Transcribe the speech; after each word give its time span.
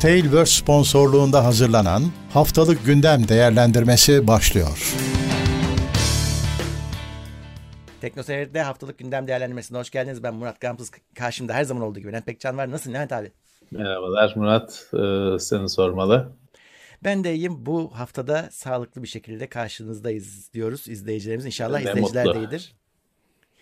Tailverse 0.00 0.52
sponsorluğunda 0.62 1.44
hazırlanan 1.44 2.02
Haftalık 2.32 2.86
Gündem 2.86 3.28
Değerlendirmesi 3.28 4.26
başlıyor. 4.26 4.94
Tekno 8.00 8.22
Seyir'de 8.22 8.62
haftalık 8.62 8.98
gündem 8.98 9.28
değerlendirmesine 9.28 9.78
hoş 9.78 9.90
geldiniz. 9.90 10.22
Ben 10.22 10.34
Murat 10.34 10.60
Gamsız. 10.60 10.90
Karşımda 11.14 11.54
her 11.54 11.64
zaman 11.64 11.82
olduğu 11.82 11.98
gibi 11.98 12.08
Levent 12.08 12.26
Pekcan 12.26 12.56
var. 12.58 12.70
Nasılsın 12.70 12.94
Levent 12.94 13.12
abi? 13.12 13.32
Merhabalar 13.70 14.32
Murat. 14.36 14.86
Ee, 14.94 15.38
seni 15.38 15.68
sormalı. 15.68 16.32
Ben 17.04 17.24
de 17.24 17.34
iyiyim. 17.34 17.66
Bu 17.66 17.90
haftada 17.94 18.48
sağlıklı 18.52 19.02
bir 19.02 19.08
şekilde 19.08 19.46
karşınızdayız 19.46 20.50
diyoruz 20.54 20.88
izleyicilerimiz. 20.88 21.46
İnşallah 21.46 21.82
Ne 21.82 21.90
izleyiciler 21.90 22.26
mutlu. 22.26 22.40
de 22.40 22.44
iyidir. 22.44 22.74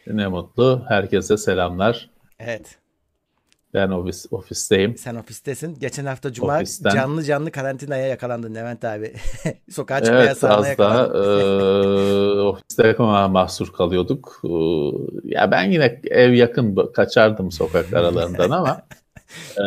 Ne 0.06 0.26
mutlu. 0.28 0.84
Herkese 0.88 1.36
selamlar. 1.36 2.10
Evet. 2.38 2.78
Ben 3.74 3.88
ofis, 3.90 4.26
ofisteyim. 4.30 4.96
Sen 4.96 5.14
ofistesin. 5.14 5.78
Geçen 5.80 6.04
hafta 6.06 6.32
Cuma 6.32 6.56
Ofisten. 6.56 6.90
canlı 6.90 7.24
canlı 7.24 7.50
karantinaya 7.50 8.06
yakalandın 8.06 8.54
Levent 8.54 8.84
abi. 8.84 9.12
Sokağa 9.70 10.00
çıkma 10.04 10.18
Evet 10.22 10.30
az 10.30 10.42
daha 10.42 10.68
yakalandın. 10.68 12.38
e, 12.38 12.40
ofiste 12.48 12.94
mahsur 13.28 13.72
kalıyorduk. 13.72 14.40
E, 14.44 14.48
ya 15.24 15.50
ben 15.50 15.70
yine 15.70 16.00
ev 16.04 16.32
yakın 16.32 16.92
kaçardım 16.94 17.52
sokak 17.52 17.92
aralarından 17.94 18.50
ama 18.50 18.82
e, 19.58 19.64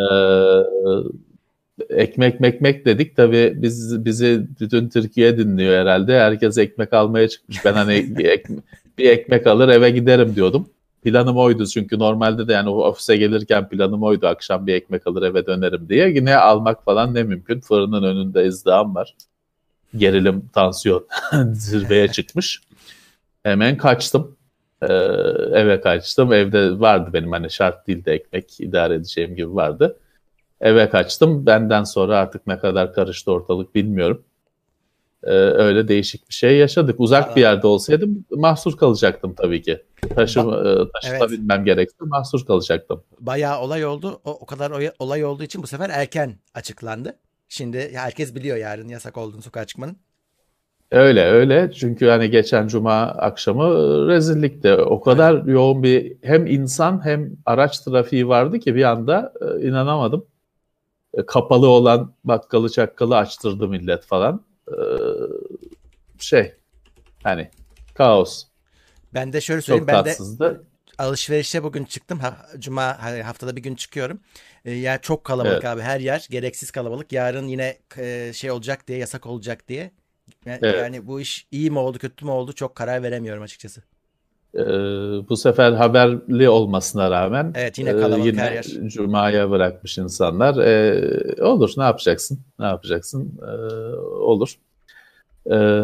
ekmek 1.89 2.39
mekmek 2.39 2.85
dedik. 2.85 3.15
Tabii 3.15 3.53
biz 3.55 4.05
bizi 4.05 4.47
bütün 4.59 4.89
Türkiye 4.89 5.37
dinliyor 5.37 5.73
herhalde. 5.81 6.19
Herkes 6.19 6.57
ekmek 6.57 6.93
almaya 6.93 7.27
çıkmış. 7.27 7.65
Ben 7.65 7.73
hani 7.73 8.17
bir, 8.17 8.25
ek- 8.25 8.53
bir 8.97 9.09
ekmek 9.09 9.47
alır 9.47 9.69
eve 9.69 9.89
giderim 9.89 10.35
diyordum. 10.35 10.67
Planım 11.03 11.37
oydu 11.37 11.67
çünkü 11.67 11.99
normalde 11.99 12.47
de 12.47 12.53
yani 12.53 12.69
ofise 12.69 13.17
gelirken 13.17 13.69
planım 13.69 14.03
oydu. 14.03 14.27
Akşam 14.27 14.67
bir 14.67 14.73
ekmek 14.73 15.07
alır 15.07 15.21
eve 15.21 15.45
dönerim 15.45 15.89
diye. 15.89 16.09
Yine 16.09 16.35
almak 16.35 16.85
falan 16.85 17.13
ne 17.13 17.23
mümkün. 17.23 17.59
Fırının 17.59 18.03
önünde 18.03 18.45
izdiham 18.45 18.95
var. 18.95 19.15
Gerilim, 19.95 20.49
tansiyon 20.53 21.07
zirveye 21.53 22.07
çıkmış. 22.07 22.61
Hemen 23.43 23.77
kaçtım. 23.77 24.37
Ee, 24.81 24.93
eve 25.53 25.81
kaçtım. 25.81 26.33
Evde 26.33 26.79
vardı 26.79 27.09
benim 27.13 27.31
hani 27.31 27.51
şart 27.51 27.87
değil 27.87 28.05
de 28.05 28.13
ekmek 28.13 28.59
idare 28.59 28.93
edeceğim 28.93 29.35
gibi 29.35 29.55
vardı. 29.55 29.97
Eve 30.61 30.89
kaçtım. 30.89 31.45
Benden 31.45 31.83
sonra 31.83 32.17
artık 32.17 32.47
ne 32.47 32.59
kadar 32.59 32.93
karıştı 32.93 33.31
ortalık 33.31 33.75
bilmiyorum. 33.75 34.23
Ee, 35.23 35.31
öyle 35.31 35.87
değişik 35.87 36.29
bir 36.29 36.33
şey 36.33 36.57
yaşadık. 36.57 36.95
Uzak 36.99 37.35
bir 37.35 37.41
yerde 37.41 37.67
olsaydım 37.67 38.25
mahsur 38.31 38.77
kalacaktım 38.77 39.33
tabii 39.33 39.61
ki. 39.61 39.81
Taşım, 40.15 40.53
e, 40.53 40.91
taşınabilmem 40.93 41.65
gerekse 41.65 41.95
mahsur 41.99 42.45
kalacaktım. 42.45 43.03
Bayağı 43.19 43.61
olay 43.61 43.85
oldu. 43.85 44.21
O, 44.25 44.31
o 44.31 44.45
kadar 44.45 44.91
olay 44.99 45.25
olduğu 45.25 45.43
için 45.43 45.63
bu 45.63 45.67
sefer 45.67 45.89
erken 45.89 46.35
açıklandı. 46.53 47.17
Şimdi 47.49 47.91
herkes 47.93 48.35
biliyor 48.35 48.57
yarın 48.57 48.87
yasak 48.87 49.17
olduğunu 49.17 49.41
sokağa 49.41 49.65
çıkmanın. 49.65 49.97
Öyle 50.91 51.25
öyle 51.25 51.71
çünkü 51.71 52.07
hani 52.07 52.29
geçen 52.29 52.67
cuma 52.67 53.01
akşamı 53.01 53.63
e, 53.63 54.13
rezillikti. 54.13 54.73
O 54.73 55.01
kadar 55.01 55.43
yoğun 55.43 55.83
bir 55.83 56.17
hem 56.21 56.47
insan 56.47 57.05
hem 57.05 57.31
araç 57.45 57.79
trafiği 57.79 58.27
vardı 58.27 58.59
ki 58.59 58.75
bir 58.75 58.83
anda 58.83 59.33
e, 59.41 59.67
inanamadım. 59.67 60.25
E, 61.13 61.25
Kapalı 61.25 61.67
olan 61.67 62.13
bakkalı 62.23 62.69
çakkalı 62.69 63.17
açtırdı 63.17 63.67
millet 63.67 64.05
falan. 64.05 64.41
E, 64.71 64.83
Şey 66.19 66.53
hani 67.23 67.51
kaos. 67.93 68.43
Ben 69.13 69.33
de 69.33 69.41
şöyle 69.41 69.61
Çok 69.61 69.65
söyleyeyim. 69.65 69.87
Ben 69.87 70.05
de 70.05 70.09
tatsızdı. 70.09 70.63
alışverişe 70.97 71.63
bugün 71.63 71.85
çıktım. 71.85 72.19
Ha, 72.19 72.45
Cuma 72.59 73.03
haftada 73.25 73.55
bir 73.55 73.61
gün 73.61 73.75
çıkıyorum. 73.75 74.19
E, 74.65 74.71
yer 74.71 75.01
çok 75.01 75.23
kalabalık 75.23 75.53
Evet. 75.53 75.65
abi. 75.65 75.81
Her 75.81 75.99
yer 75.99 76.27
gereksiz 76.29 76.71
kalabalık. 76.71 77.11
Yarın 77.11 77.47
yine 77.47 77.77
e, 77.97 78.31
şey 78.33 78.51
olacak 78.51 78.87
diye 78.87 78.97
yasak 78.97 79.25
olacak 79.25 79.67
diye. 79.67 79.91
Yani, 80.45 80.59
Evet. 80.63 80.79
yani 80.79 81.07
bu 81.07 81.21
iş 81.21 81.47
iyi 81.51 81.71
mi 81.71 81.79
oldu 81.79 81.97
kötü 81.99 82.25
mü 82.25 82.31
oldu 82.31 82.53
çok 82.53 82.75
karar 82.75 83.03
veremiyorum 83.03 83.43
açıkçası. 83.43 83.83
E, 84.55 84.59
Bu 85.29 85.37
sefer 85.37 85.71
haberli 85.71 86.49
olmasına 86.49 87.11
rağmen 87.11 87.53
Evet, 87.55 87.79
yine 87.79 87.89
e, 87.89 87.93
kalabalık 87.99 88.25
yine 88.25 88.41
her 88.41 88.51
yer. 88.51 88.63
Cuma'ya 88.87 89.49
bırakmış 89.51 89.97
insanlar. 89.97 90.57
E, 90.57 91.43
olur 91.43 91.73
ne 91.77 91.83
yapacaksın? 91.83 92.39
Ne 92.59 92.65
yapacaksın? 92.65 93.39
E, 93.41 93.51
olur. 94.15 94.55
E, 95.51 95.81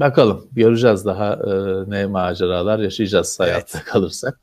bakalım 0.00 0.48
göreceğiz 0.52 1.04
daha 1.04 1.32
e, 1.32 1.50
ne 1.90 2.06
maceralar 2.06 2.78
yaşayacağız 2.78 3.40
hayatta 3.40 3.84
kalırsak. 3.84 4.40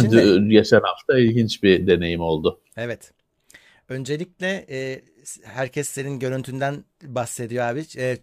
Şimdi, 0.00 0.48
Geçen 0.48 0.80
hafta 0.80 1.18
ilginç 1.18 1.62
bir 1.62 1.86
deneyim 1.86 2.20
oldu. 2.20 2.60
evet. 2.76 3.12
Öncelikle 3.88 4.66
e, 4.70 5.02
herkes 5.44 5.88
senin 5.88 6.18
görüntünden 6.18 6.84
bahsediyor 7.04 7.64
abi. 7.64 7.84
E, 7.98 8.18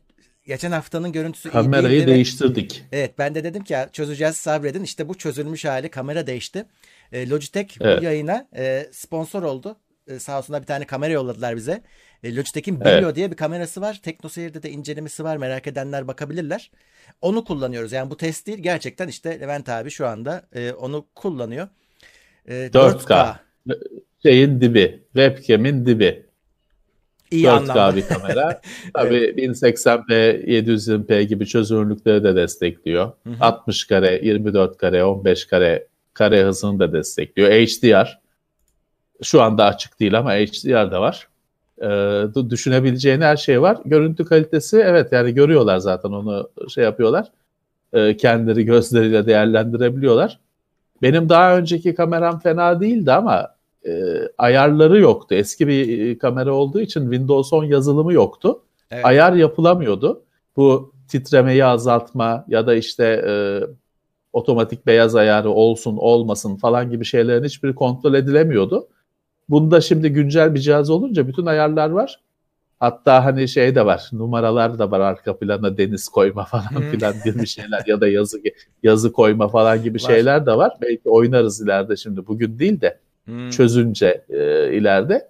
geçen 0.46 0.72
haftanın 0.72 1.12
görüntüsü 1.12 1.50
iyi 1.50 1.52
Kamerayı 1.52 2.02
ve- 2.02 2.08
değiştirdik. 2.08 2.84
Evet 2.92 3.18
ben 3.18 3.36
de 3.36 3.44
dedim 3.44 3.64
ki 3.64 3.74
ya 3.74 3.90
çözeceğiz 3.92 4.38
sabredin. 4.38 4.84
İşte 4.84 5.10
bu 5.10 5.18
çözülmüş 5.18 5.66
hali 5.66 5.90
kamera 5.90 6.28
değişti. 6.28 6.66
E, 7.12 7.30
Logitech 7.30 7.78
Evet. 7.82 8.00
bu 8.02 8.04
yayına 8.06 8.48
e, 8.56 8.88
sponsor 8.92 9.44
oldu. 9.44 9.78
E, 10.08 10.20
sağ 10.20 10.38
olsunlar 10.38 10.62
bir 10.62 10.68
tane 10.68 10.86
kamera 10.86 11.12
yolladılar 11.14 11.56
bize. 11.56 11.82
E, 12.24 12.36
Logitech'in 12.36 12.82
Evet. 12.82 12.98
Bilio 12.98 13.16
diye 13.16 13.32
bir 13.32 13.36
kamerası 13.36 13.82
var. 13.82 14.00
TeknoSeyir'de 14.04 14.64
de 14.64 14.70
incelemesi 14.70 15.24
var. 15.24 15.38
Merak 15.38 15.68
edenler 15.68 16.08
bakabilirler. 16.08 16.72
Onu 17.22 17.46
kullanıyoruz. 17.46 17.92
Yani 17.92 18.10
bu 18.12 18.18
test 18.18 18.48
değil. 18.48 18.60
Gerçekten 18.60 19.08
işte 19.08 19.40
Levent 19.40 19.70
abi 19.70 19.90
şu 19.92 20.08
anda 20.08 20.48
e, 20.56 20.72
onu 20.72 21.06
kullanıyor. 21.16 21.68
E, 22.48 22.54
4K. 22.54 23.36
Şeyin 24.24 24.62
dibi, 24.62 25.04
webcam'in 25.14 25.86
dibi. 25.86 26.25
İyi 27.31 27.46
4K 27.46 27.50
anlamda. 27.50 27.96
bir 27.96 28.08
kamera. 28.08 28.62
Tabii 28.94 29.16
1080p, 29.16 30.46
720p 30.46 31.22
gibi 31.22 31.46
çözünürlükleri 31.46 32.24
de 32.24 32.36
destekliyor. 32.36 33.12
Hı 33.24 33.30
hı. 33.30 33.36
60 33.40 33.88
kare, 33.88 34.19
24 34.24 34.78
kare, 34.78 35.03
15 35.03 35.46
kare 35.46 35.88
kare 36.14 36.44
hızını 36.44 36.80
da 36.80 36.94
destekliyor. 36.94 37.52
HDR 37.52 38.19
şu 39.24 39.41
anda 39.41 39.66
açık 39.66 40.00
değil 40.00 40.18
ama 40.18 40.34
HDR 40.34 40.91
da 40.91 41.02
var. 41.02 41.28
Ee, 41.81 42.50
düşünebileceğin 42.50 43.22
her 43.22 43.38
şey 43.38 43.62
var. 43.62 43.78
Görüntü 43.85 44.25
kalitesi 44.25 44.78
evet 44.78 45.12
yani 45.12 45.34
görüyorlar 45.34 45.78
zaten 45.78 46.09
onu 46.09 46.50
şey 46.69 46.84
yapıyorlar. 46.84 47.31
Ee, 47.94 48.18
kendileri 48.18 48.66
gözleriyle 48.66 49.25
değerlendirebiliyorlar. 49.25 50.40
Benim 51.02 51.30
daha 51.30 51.58
önceki 51.58 51.96
kameram 51.96 52.40
fena 52.40 52.81
değildi 52.81 53.12
ama 53.12 53.55
e, 53.88 53.91
ayarları 54.38 55.00
yoktu. 55.00 55.35
Eski 55.35 55.68
bir 55.68 56.07
e, 56.07 56.18
kamera 56.18 56.53
olduğu 56.53 56.81
için 56.81 57.01
Windows 57.01 57.53
10 57.53 57.63
yazılımı 57.63 58.13
yoktu. 58.13 58.62
Evet. 58.91 59.06
Ayar 59.06 59.34
yapılamıyordu. 59.34 60.22
Bu 60.57 60.94
titremeyi 61.07 61.66
azaltma 61.66 62.46
ya 62.47 62.68
da 62.68 62.75
işte 62.75 63.23
e, 63.28 63.34
otomatik 64.34 64.85
beyaz 64.85 65.16
ayarı 65.16 65.50
olsun 65.50 65.97
olmasın 65.97 66.56
falan 66.56 66.90
gibi 66.91 67.06
şeylerin 67.06 67.44
hiçbiri 67.44 67.75
kontrol 67.75 68.13
edilemiyordu. 68.13 68.88
Bunda 69.50 69.81
şimdi 69.81 70.09
güncel 70.09 70.53
bir 70.56 70.59
cihaz 70.59 70.90
olunca 70.90 71.28
bütün 71.28 71.46
ayarlar 71.46 71.90
var. 71.90 72.19
Hatta 72.79 73.25
hani 73.25 73.47
şey 73.47 73.75
de 73.75 73.85
var, 73.85 74.09
numaralar 74.12 74.79
da 74.79 74.91
var 74.91 75.00
arka 75.00 75.38
plana 75.38 75.78
deniz 75.78 76.09
koyma 76.09 76.46
falan 76.46 76.69
Hmm. 76.69 76.91
filan 76.91 77.13
gibi 77.25 77.47
şeyler 77.57 77.84
ya 77.88 78.02
da 78.02 78.07
yazı 78.07 78.38
yazı 78.84 79.12
koyma 79.12 79.47
falan 79.47 79.84
gibi 79.84 79.96
Var. 79.96 80.00
şeyler 80.00 80.46
de 80.46 80.52
var. 80.57 80.73
Belki 80.81 81.09
oynarız 81.09 81.62
ileride 81.62 81.96
şimdi 81.96 82.28
bugün 82.28 82.59
değil 82.59 82.81
de 82.81 83.00
Hmm. 83.25 83.50
çözünce 83.50 84.25
e, 84.30 84.74
ileride. 84.74 85.30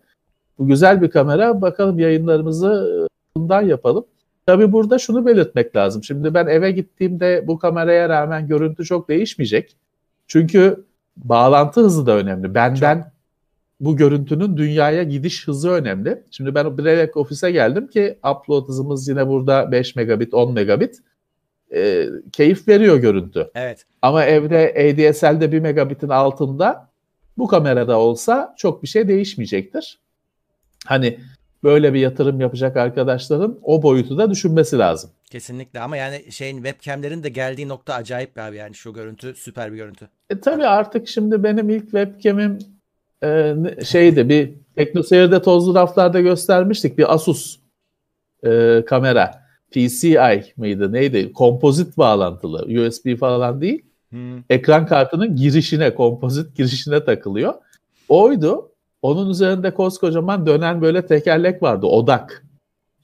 Bu 0.59 0.67
güzel 0.67 1.01
bir 1.01 1.09
kamera. 1.09 1.61
Bakalım 1.61 1.99
yayınlarımızı 1.99 3.05
e, 3.05 3.37
bundan 3.37 3.61
yapalım. 3.61 4.05
Tabii 4.45 4.71
burada 4.71 4.99
şunu 4.99 5.25
belirtmek 5.25 5.75
lazım. 5.75 6.03
Şimdi 6.03 6.33
ben 6.33 6.47
eve 6.47 6.71
gittiğimde 6.71 7.43
bu 7.47 7.59
kameraya 7.59 8.09
rağmen 8.09 8.47
görüntü 8.47 8.85
çok 8.85 9.09
değişmeyecek. 9.09 9.75
Çünkü 10.27 10.85
bağlantı 11.17 11.81
hızı 11.81 12.05
da 12.05 12.17
önemli. 12.17 12.55
Benden 12.55 13.11
bu 13.79 13.97
görüntünün 13.97 14.57
dünyaya 14.57 15.03
gidiş 15.03 15.47
hızı 15.47 15.69
önemli. 15.69 16.23
Şimdi 16.31 16.55
ben 16.55 16.77
bilerek 16.77 17.17
ofise 17.17 17.51
geldim 17.51 17.87
ki 17.87 18.19
upload 18.31 18.67
hızımız 18.67 19.07
yine 19.07 19.27
burada 19.27 19.71
5 19.71 19.95
megabit, 19.95 20.33
10 20.33 20.53
megabit. 20.53 20.99
E, 21.73 22.07
keyif 22.31 22.67
veriyor 22.67 22.97
görüntü. 22.97 23.51
Evet. 23.55 23.85
Ama 24.01 24.25
evde 24.25 24.73
ADSL'de 24.73 25.51
1 25.51 25.59
megabitin 25.59 26.09
altında 26.09 26.89
bu 27.37 27.47
kamerada 27.47 27.99
olsa 27.99 28.55
çok 28.57 28.83
bir 28.83 28.87
şey 28.87 29.07
değişmeyecektir. 29.07 29.99
Hani 30.85 31.19
böyle 31.63 31.93
bir 31.93 31.99
yatırım 31.99 32.41
yapacak 32.41 32.77
arkadaşların 32.77 33.59
o 33.63 33.83
boyutu 33.83 34.17
da 34.17 34.31
düşünmesi 34.31 34.77
lazım. 34.77 35.09
Kesinlikle 35.31 35.79
ama 35.79 35.97
yani 35.97 36.31
şeyin 36.31 36.55
webcamlerin 36.55 37.23
de 37.23 37.29
geldiği 37.29 37.67
nokta 37.67 37.93
acayip 37.93 38.35
bir 38.35 38.41
abi 38.41 38.57
yani 38.57 38.75
şu 38.75 38.93
görüntü 38.93 39.33
süper 39.35 39.71
bir 39.71 39.77
görüntü. 39.77 40.09
E 40.29 40.39
tabii 40.39 40.67
artık 40.67 41.07
şimdi 41.07 41.43
benim 41.43 41.69
ilk 41.69 41.83
webcam'im 41.83 42.59
e, 43.23 43.55
şeydi 43.85 44.29
bir 44.29 44.53
TeknoSeyir'de 44.75 45.41
tozlu 45.41 45.75
raflarda 45.75 46.21
göstermiştik 46.21 46.97
bir 46.97 47.13
Asus 47.13 47.59
e, 48.45 48.83
kamera. 48.87 49.45
PCI 49.71 50.53
mıydı 50.57 50.93
neydi? 50.93 51.33
Kompozit 51.33 51.97
bağlantılı. 51.97 52.85
USB 52.85 53.17
falan 53.17 53.61
değil. 53.61 53.84
Hmm. 54.15 54.43
ekran 54.49 54.87
kartının 54.87 55.35
girişine, 55.35 55.95
kompozit 55.95 56.55
girişine 56.55 57.05
takılıyor. 57.05 57.53
Oydu. 58.09 58.71
Onun 59.01 59.29
üzerinde 59.29 59.73
koskocaman 59.73 60.45
dönen 60.45 60.81
böyle 60.81 61.05
tekerlek 61.05 61.63
vardı. 61.63 61.85
Odak. 61.85 62.45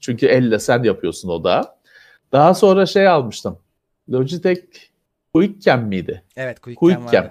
Çünkü 0.00 0.26
elle 0.26 0.58
sen 0.58 0.82
yapıyorsun 0.82 1.28
odağı. 1.28 1.64
Daha 2.32 2.54
sonra 2.54 2.86
şey 2.86 3.08
almıştım. 3.08 3.58
Logitech 4.10 4.60
QuickCam 5.34 5.84
miydi? 5.84 6.22
Evet 6.36 6.60
QuickCam, 6.60 7.00
QuickCam. 7.00 7.26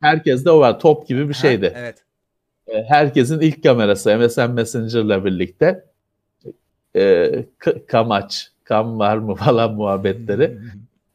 Herkeste 0.00 0.50
o 0.50 0.60
var. 0.60 0.80
Top 0.80 1.08
gibi 1.08 1.28
bir 1.28 1.34
şeydi. 1.34 1.72
Ha, 1.74 1.80
evet. 1.80 2.04
E, 2.66 2.84
herkesin 2.84 3.40
ilk 3.40 3.62
kamerası 3.62 4.18
MSN 4.18 4.50
Messenger'la 4.50 5.24
birlikte 5.24 5.84
e, 6.96 7.32
kamaç, 7.88 8.50
kam 8.64 8.98
var 8.98 9.16
mı 9.16 9.34
falan 9.44 9.74
muhabbetleri. 9.74 10.58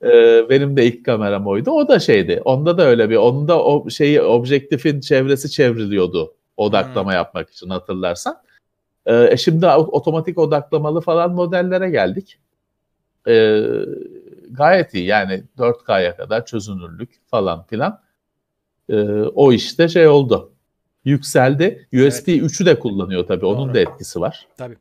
E, 0.03 0.49
benim 0.49 0.77
de 0.77 0.85
ilk 0.85 1.05
kameram 1.05 1.47
oydu. 1.47 1.71
O 1.71 1.87
da 1.87 1.99
şeydi. 1.99 2.41
Onda 2.45 2.77
da 2.77 2.83
öyle 2.83 3.09
bir, 3.09 3.15
onda 3.15 3.63
o 3.63 3.89
şeyi 3.89 4.21
objektifin 4.21 4.99
çevresi 4.99 5.49
çevriliyordu 5.51 6.33
odaklama 6.57 7.11
hmm. 7.11 7.15
yapmak 7.15 7.49
için 7.49 7.69
hatırlarsan. 7.69 8.37
E, 9.05 9.37
şimdi 9.37 9.67
otomatik 9.67 10.37
odaklamalı 10.37 11.01
falan 11.01 11.33
modellere 11.33 11.89
geldik. 11.89 12.39
E, 13.27 13.63
gayet 14.51 14.93
iyi 14.93 15.05
yani 15.05 15.43
4K'ya 15.57 16.15
kadar 16.15 16.45
çözünürlük 16.45 17.09
falan 17.27 17.63
filan. 17.63 18.01
E, 18.89 18.95
o 19.21 19.51
işte 19.51 19.87
şey 19.87 20.07
oldu. 20.07 20.51
Yükseldi. 21.05 21.87
USB 21.93 22.27
evet. 22.27 22.27
3'ü 22.27 22.65
de 22.65 22.79
kullanıyor 22.79 23.27
tabii. 23.27 23.45
Onun 23.45 23.67
Doğru. 23.67 23.73
da 23.73 23.79
etkisi 23.79 24.21
var. 24.21 24.47
Tabii. 24.57 24.77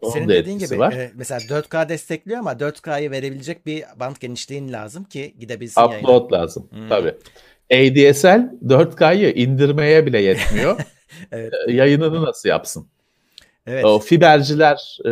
Onun 0.00 0.12
Senin 0.12 0.28
dediğin 0.28 0.58
gibi 0.58 0.78
var. 0.78 0.92
E, 0.92 1.12
mesela 1.14 1.40
4K 1.40 1.88
destekliyor 1.88 2.38
ama 2.38 2.52
4K'yı 2.52 3.10
verebilecek 3.10 3.66
bir 3.66 3.84
band 4.00 4.16
genişliğin 4.20 4.72
lazım 4.72 5.04
ki 5.04 5.34
gidebilsin 5.38 5.80
Upload 5.80 5.92
yayına. 5.92 6.08
Upload 6.08 6.32
lazım 6.32 6.68
hmm. 6.70 6.88
tabii. 6.88 7.14
ADSL 7.72 8.50
4K'yı 8.66 9.32
indirmeye 9.34 10.06
bile 10.06 10.20
yetmiyor. 10.20 10.80
evet. 11.32 11.52
E, 11.68 11.72
yayınını 11.72 12.24
nasıl 12.24 12.48
yapsın? 12.48 12.86
Evet. 13.66 13.84
O 13.84 13.98
fiberciler, 13.98 14.98
e, 15.04 15.10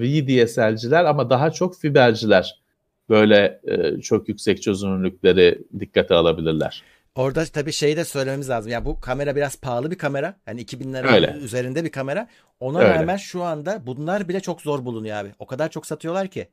VDSL'ciler 0.00 1.04
ama 1.04 1.30
daha 1.30 1.50
çok 1.50 1.76
fiberciler 1.76 2.62
böyle 3.08 3.60
e, 3.64 4.00
çok 4.00 4.28
yüksek 4.28 4.62
çözünürlükleri 4.62 5.58
dikkate 5.80 6.14
alabilirler. 6.14 6.82
Orada 7.18 7.44
tabii 7.44 7.72
şeyi 7.72 7.96
de 7.96 8.04
söylememiz 8.04 8.50
lazım. 8.50 8.72
Yani 8.72 8.84
bu 8.84 9.00
kamera 9.00 9.36
biraz 9.36 9.56
pahalı 9.60 9.90
bir 9.90 9.98
kamera. 9.98 10.34
Yani 10.46 10.60
2000 10.60 10.94
lira 10.94 11.12
Öyle. 11.12 11.36
üzerinde 11.42 11.84
bir 11.84 11.90
kamera. 11.90 12.28
Ona 12.60 12.78
Öyle. 12.78 12.94
rağmen 12.94 13.16
şu 13.16 13.42
anda 13.42 13.82
bunlar 13.86 14.28
bile 14.28 14.40
çok 14.40 14.60
zor 14.60 14.84
bulunuyor 14.84 15.16
abi. 15.16 15.28
O 15.38 15.46
kadar 15.46 15.68
çok 15.68 15.86
satıyorlar 15.86 16.28
ki. 16.28 16.48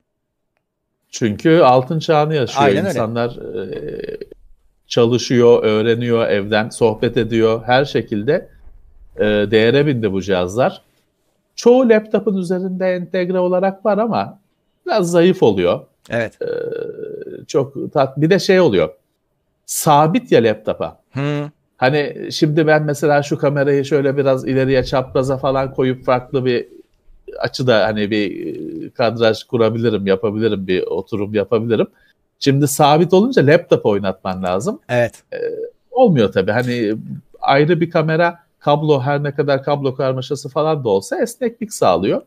Çünkü 1.09 1.59
altın 1.59 1.99
çağını 1.99 2.35
yaşıyor. 2.35 2.65
Aynen 2.65 2.85
İnsanlar 2.85 3.55
öyle. 3.57 3.75
E, 3.75 4.17
çalışıyor, 4.87 5.63
öğreniyor, 5.63 6.27
evden 6.27 6.69
sohbet 6.69 7.17
ediyor. 7.17 7.63
Her 7.65 7.85
şekilde 7.85 8.49
e, 9.17 9.23
değere 9.25 9.85
bindi 9.87 10.11
bu 10.11 10.21
cihazlar. 10.21 10.81
Çoğu 11.55 11.89
laptopun 11.89 12.37
üzerinde 12.37 12.95
entegre 12.95 13.39
olarak 13.39 13.85
var 13.85 13.97
ama 13.97 14.39
biraz 14.85 15.11
zayıf 15.11 15.43
oluyor. 15.43 15.79
Evet. 16.09 16.41
E, 16.41 16.47
çok 17.47 17.93
tat. 17.93 18.17
Bir 18.17 18.29
de 18.29 18.39
şey 18.39 18.59
oluyor 18.59 18.89
sabit 19.65 20.31
ya 20.31 20.43
laptopa. 20.43 21.01
Hmm. 21.11 21.49
Hani 21.77 22.29
şimdi 22.31 22.67
ben 22.67 22.83
mesela 22.83 23.23
şu 23.23 23.37
kamerayı 23.37 23.85
şöyle 23.85 24.17
biraz 24.17 24.47
ileriye 24.47 24.83
çapraza 24.83 25.37
falan 25.37 25.73
koyup 25.73 26.05
farklı 26.05 26.45
bir 26.45 26.67
açıda 27.39 27.85
hani 27.85 28.11
bir 28.11 28.47
e, 28.47 28.89
kadraj 28.89 29.43
kurabilirim, 29.43 30.07
yapabilirim, 30.07 30.67
bir 30.67 30.83
oturum 30.83 31.33
yapabilirim. 31.33 31.87
Şimdi 32.39 32.67
sabit 32.67 33.13
olunca 33.13 33.47
laptop 33.47 33.85
oynatman 33.85 34.43
lazım. 34.43 34.79
Evet. 34.89 35.23
Ee, 35.33 35.37
olmuyor 35.91 36.31
tabii. 36.31 36.51
Hani 36.51 36.93
ayrı 37.41 37.81
bir 37.81 37.89
kamera 37.89 38.39
kablo 38.59 39.01
her 39.01 39.23
ne 39.23 39.35
kadar 39.35 39.63
kablo 39.63 39.95
karmaşası 39.95 40.49
falan 40.49 40.83
da 40.83 40.89
olsa 40.89 41.21
esneklik 41.21 41.73
sağlıyor. 41.73 42.21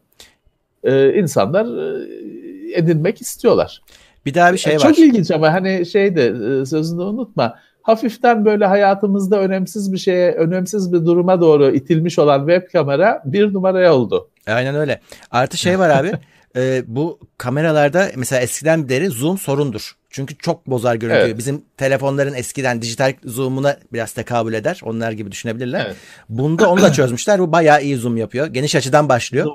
Ee, 0.84 1.14
insanlar 1.14 1.66
e, 1.66 2.06
edinmek 2.74 3.20
istiyorlar. 3.20 3.82
Bir 4.28 4.34
daha 4.34 4.52
bir 4.52 4.58
şey 4.58 4.74
var. 4.76 4.80
Çok 4.80 4.98
ilginç 4.98 5.30
ama 5.30 5.52
hani 5.52 5.86
şey 5.86 6.16
de 6.16 6.26
e, 6.26 6.66
sözünü 6.66 7.02
unutma. 7.02 7.58
Hafiften 7.82 8.44
böyle 8.44 8.66
hayatımızda 8.66 9.40
önemsiz 9.40 9.92
bir 9.92 9.98
şeye, 9.98 10.32
önemsiz 10.32 10.92
bir 10.92 11.06
duruma 11.06 11.40
doğru 11.40 11.70
itilmiş 11.70 12.18
olan 12.18 12.46
web 12.46 12.72
kamera 12.72 13.22
bir 13.24 13.54
numaraya 13.54 13.94
oldu. 13.94 14.30
Aynen 14.46 14.74
öyle. 14.74 15.00
Artı 15.30 15.56
şey 15.56 15.78
var 15.78 15.90
abi. 15.90 16.12
e, 16.56 16.82
bu 16.86 17.18
kameralarda 17.38 18.08
mesela 18.16 18.42
eskiden 18.42 18.88
beri 18.88 19.08
zoom 19.08 19.38
sorundur. 19.38 19.92
Çünkü 20.10 20.38
çok 20.38 20.66
bozar 20.66 20.94
görüntüyü. 20.94 21.24
Evet. 21.24 21.38
Bizim 21.38 21.64
telefonların 21.76 22.34
eskiden 22.34 22.82
dijital 22.82 23.12
zoom'una 23.24 23.76
biraz 23.92 24.12
tekabül 24.12 24.52
eder. 24.52 24.80
Onlar 24.84 25.12
gibi 25.12 25.32
düşünebilirler. 25.32 25.84
Evet. 25.86 25.96
Bunda 26.28 26.70
onu 26.70 26.82
da 26.82 26.92
çözmüşler. 26.92 27.40
Bu 27.40 27.52
bayağı 27.52 27.82
iyi 27.82 27.96
zoom 27.96 28.16
yapıyor. 28.16 28.46
Geniş 28.46 28.76
açıdan 28.76 29.08
başlıyor. 29.08 29.46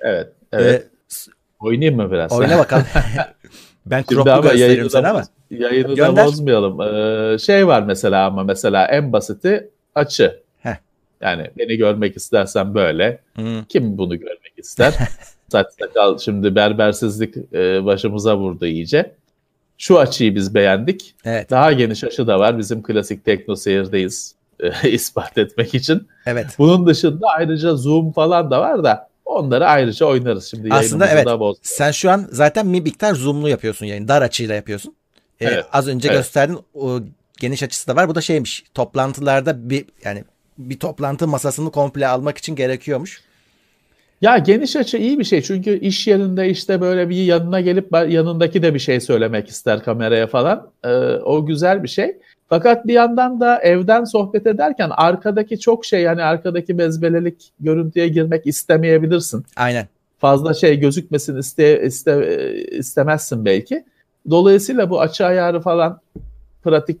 Evet. 0.00 0.28
Evet. 0.52 0.82
Ee, 0.82 1.00
Oynayayım 1.60 1.96
mı 1.96 2.10
biraz? 2.12 2.32
Oyna 2.32 2.58
bakalım. 2.58 2.86
Ben 3.90 4.04
crop'lu 4.08 4.42
gösteriyorum 4.42 4.90
sana 4.90 5.10
ama. 5.10 5.22
Yayını 5.50 5.94
Gönder. 5.94 6.16
da 6.16 6.26
bozmayalım. 6.26 6.80
Ee, 6.80 7.38
şey 7.38 7.66
var 7.66 7.82
mesela 7.82 8.26
ama 8.26 8.44
mesela 8.44 8.86
en 8.86 9.12
basiti 9.12 9.70
açı. 9.94 10.40
Heh. 10.60 10.76
Yani 11.20 11.50
beni 11.58 11.76
görmek 11.76 12.16
istersen 12.16 12.74
böyle. 12.74 13.18
Hmm. 13.34 13.64
Kim 13.64 13.98
bunu 13.98 14.16
görmek 14.18 14.52
ister? 14.56 14.94
Saç 15.48 15.66
sakal 15.80 16.18
şimdi 16.18 16.54
berbersizlik 16.54 17.36
e, 17.52 17.84
başımıza 17.84 18.36
vurdu 18.36 18.66
iyice. 18.66 19.12
Şu 19.78 19.98
açıyı 19.98 20.34
biz 20.34 20.54
beğendik. 20.54 21.14
Evet. 21.24 21.50
Daha 21.50 21.72
geniş 21.72 22.04
açı 22.04 22.26
da 22.26 22.38
var. 22.38 22.58
Bizim 22.58 22.82
klasik 22.82 23.24
tekno 23.24 23.56
seyirdeyiz 23.56 24.34
e, 24.60 24.90
ispat 24.90 25.38
etmek 25.38 25.74
için. 25.74 26.08
Evet. 26.26 26.46
Bunun 26.58 26.86
dışında 26.86 27.26
ayrıca 27.26 27.76
zoom 27.76 28.12
falan 28.12 28.50
da 28.50 28.60
var 28.60 28.84
da 28.84 29.09
Onları 29.30 29.66
ayrıca 29.66 30.06
oynarız 30.06 30.50
şimdi. 30.50 30.68
Aslında 30.70 31.06
evet. 31.06 31.26
Sen 31.62 31.90
şu 31.90 32.10
an 32.10 32.28
zaten 32.30 32.72
bir 32.72 32.80
miktar 32.80 33.14
zoomlu 33.14 33.48
yapıyorsun 33.48 33.86
yayın. 33.86 34.08
Dar 34.08 34.22
açıyla 34.22 34.54
yapıyorsun. 34.54 34.94
Ee, 35.40 35.46
evet. 35.46 35.64
Az 35.72 35.88
önce 35.88 36.08
evet. 36.08 36.18
gösterdin 36.18 36.58
o 36.74 37.00
geniş 37.40 37.62
açısı 37.62 37.88
da 37.88 37.96
var. 37.96 38.08
Bu 38.08 38.14
da 38.14 38.20
şeymiş. 38.20 38.64
Toplantılarda 38.74 39.70
bir 39.70 39.84
yani 40.04 40.24
bir 40.58 40.78
toplantı 40.78 41.28
masasını 41.28 41.70
komple 41.70 42.08
almak 42.08 42.38
için 42.38 42.56
gerekiyormuş. 42.56 43.20
Ya 44.20 44.38
geniş 44.38 44.76
açı 44.76 44.96
iyi 44.96 45.18
bir 45.18 45.24
şey 45.24 45.42
çünkü 45.42 45.78
iş 45.80 46.06
yerinde 46.06 46.48
işte 46.48 46.80
böyle 46.80 47.08
bir 47.08 47.16
yanına 47.16 47.60
gelip 47.60 47.92
yanındaki 47.92 48.62
de 48.62 48.74
bir 48.74 48.78
şey 48.78 49.00
söylemek 49.00 49.48
ister 49.48 49.82
kameraya 49.82 50.26
falan. 50.26 50.70
Ee, 50.84 50.88
o 51.24 51.46
güzel 51.46 51.82
bir 51.82 51.88
şey. 51.88 52.16
Fakat 52.50 52.86
bir 52.86 52.92
yandan 52.92 53.40
da 53.40 53.58
evden 53.58 54.04
sohbet 54.04 54.46
ederken 54.46 54.90
arkadaki 54.92 55.60
çok 55.60 55.84
şey 55.84 56.02
yani 56.02 56.22
arkadaki 56.22 56.74
mezbelelik 56.74 57.52
görüntüye 57.60 58.08
girmek 58.08 58.46
istemeyebilirsin. 58.46 59.44
Aynen. 59.56 59.88
Fazla 60.18 60.54
şey 60.54 60.80
gözükmesin 60.80 61.36
iste, 61.36 61.86
iste, 61.86 62.54
istemezsin 62.70 63.44
belki. 63.44 63.84
Dolayısıyla 64.30 64.90
bu 64.90 65.00
açı 65.00 65.26
ayarı 65.26 65.60
falan 65.60 66.00
pratik 66.64 67.00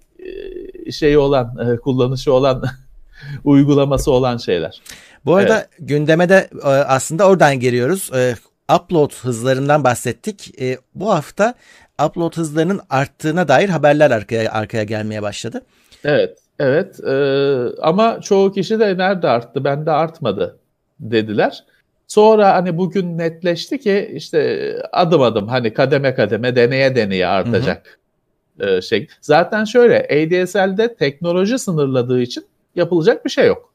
e, 0.86 0.92
şeyi 0.92 1.18
olan, 1.18 1.72
e, 1.72 1.76
kullanışı 1.76 2.32
olan, 2.32 2.64
uygulaması 3.44 4.10
olan 4.10 4.36
şeyler. 4.36 4.82
Bu 5.24 5.36
arada 5.36 5.58
evet. 5.58 5.68
gündeme 5.78 6.28
de 6.28 6.48
e, 6.64 6.68
aslında 6.68 7.28
oradan 7.28 7.60
geliyoruz. 7.60 8.10
Upload 8.76 9.12
hızlarından 9.12 9.84
bahsettik. 9.84 10.54
Bu 10.94 11.10
hafta 11.10 11.54
upload 12.06 12.36
hızlarının 12.36 12.80
arttığına 12.90 13.48
dair 13.48 13.68
haberler 13.68 14.10
arkaya 14.10 14.52
arkaya 14.52 14.84
gelmeye 14.84 15.22
başladı. 15.22 15.62
Evet, 16.04 16.38
evet. 16.58 17.00
Ee, 17.04 17.80
ama 17.82 18.20
çoğu 18.20 18.52
kişi 18.52 18.80
de 18.80 18.98
nerede 18.98 19.28
arttı, 19.28 19.64
bende 19.64 19.90
artmadı 19.90 20.58
dediler. 21.00 21.64
Sonra 22.06 22.54
hani 22.54 22.78
bugün 22.78 23.18
netleşti 23.18 23.80
ki 23.80 24.10
işte 24.14 24.72
adım 24.92 25.22
adım 25.22 25.48
hani 25.48 25.74
kademe 25.74 26.14
kademe 26.14 26.56
deneye 26.56 26.96
deneye 26.96 27.26
artacak 27.26 28.00
hı 28.60 28.76
hı. 28.76 28.82
şey. 28.82 29.08
Zaten 29.20 29.64
şöyle 29.64 29.98
ADSL'de 29.98 30.94
teknoloji 30.94 31.58
sınırladığı 31.58 32.20
için 32.20 32.46
yapılacak 32.76 33.24
bir 33.24 33.30
şey 33.30 33.46
yok. 33.46 33.74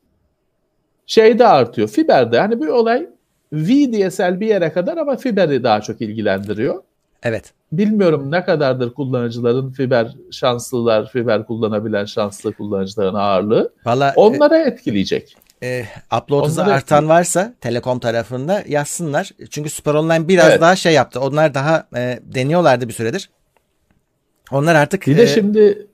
Şey 1.07 1.39
de 1.39 1.47
artıyor. 1.47 1.87
Fiber'de 1.87 2.39
hani 2.39 2.61
bir 2.61 2.67
olay 2.67 3.09
VDSL 3.53 4.39
bir 4.39 4.47
yere 4.47 4.73
kadar 4.73 4.97
ama 4.97 5.17
Fiber'i 5.17 5.63
daha 5.63 5.81
çok 5.81 6.01
ilgilendiriyor. 6.01 6.83
Evet. 7.23 7.53
Bilmiyorum 7.71 8.31
ne 8.31 8.43
kadardır 8.43 8.93
kullanıcıların 8.93 9.71
fiber 9.71 10.15
şanslılar, 10.31 11.09
fiber 11.09 11.45
kullanabilen 11.45 12.05
şanslı 12.05 12.53
kullanıcıların 12.53 13.15
ağırlığı. 13.15 13.73
Vallahi, 13.85 14.13
Onlara 14.15 14.57
e, 14.57 14.61
etkileyecek. 14.61 15.37
E, 15.63 15.85
upload 16.17 16.45
hızı 16.45 16.63
artan 16.63 17.09
varsa 17.09 17.53
Telekom 17.61 17.99
tarafında 17.99 18.63
yazsınlar. 18.67 19.31
Çünkü 19.49 19.69
Super 19.69 19.93
Online 19.93 20.27
biraz 20.27 20.49
evet. 20.49 20.61
daha 20.61 20.75
şey 20.75 20.93
yaptı. 20.93 21.19
Onlar 21.19 21.53
daha 21.53 21.87
e, 21.95 22.19
deniyorlardı 22.23 22.87
bir 22.87 22.93
süredir. 22.93 23.29
Onlar 24.51 24.75
artık 24.75 25.07
bir 25.07 25.17
de 25.17 25.23
e, 25.23 25.27
şimdi 25.27 25.87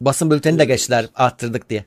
basın 0.00 0.30
bülteni 0.30 0.58
de 0.58 0.64
geçtiler 0.64 1.06
arttırdık 1.14 1.70
diye. 1.70 1.84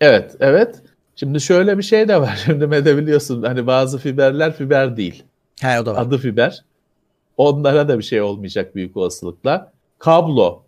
Evet, 0.00 0.36
evet. 0.40 0.82
Şimdi 1.20 1.40
şöyle 1.40 1.78
bir 1.78 1.82
şey 1.82 2.08
de 2.08 2.20
var. 2.20 2.42
Şimdi 2.44 2.70
de 2.84 2.96
biliyorsun 2.96 3.42
hani 3.42 3.66
bazı 3.66 3.98
fiberler 3.98 4.52
fiber 4.52 4.96
değil. 4.96 5.22
He 5.60 5.80
o 5.80 5.86
da 5.86 5.94
var. 5.94 6.02
Adı 6.02 6.18
fiber. 6.18 6.64
Onlara 7.36 7.88
da 7.88 7.98
bir 7.98 8.02
şey 8.02 8.22
olmayacak 8.22 8.74
büyük 8.74 8.96
olasılıkla. 8.96 9.72
Kablo 9.98 10.62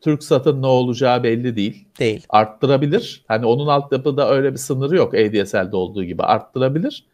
TürkSat'ın 0.00 0.62
ne 0.62 0.66
olacağı 0.66 1.22
belli 1.22 1.56
değil. 1.56 1.84
Değil. 1.98 2.26
Arttırabilir. 2.28 3.24
Hani 3.28 3.46
onun 3.46 3.66
altyapıda 3.66 4.30
öyle 4.30 4.52
bir 4.52 4.58
sınırı 4.58 4.96
yok 4.96 5.14
ADSL'de 5.14 5.76
olduğu 5.76 6.04
gibi 6.04 6.22
arttırabilir. 6.22 7.04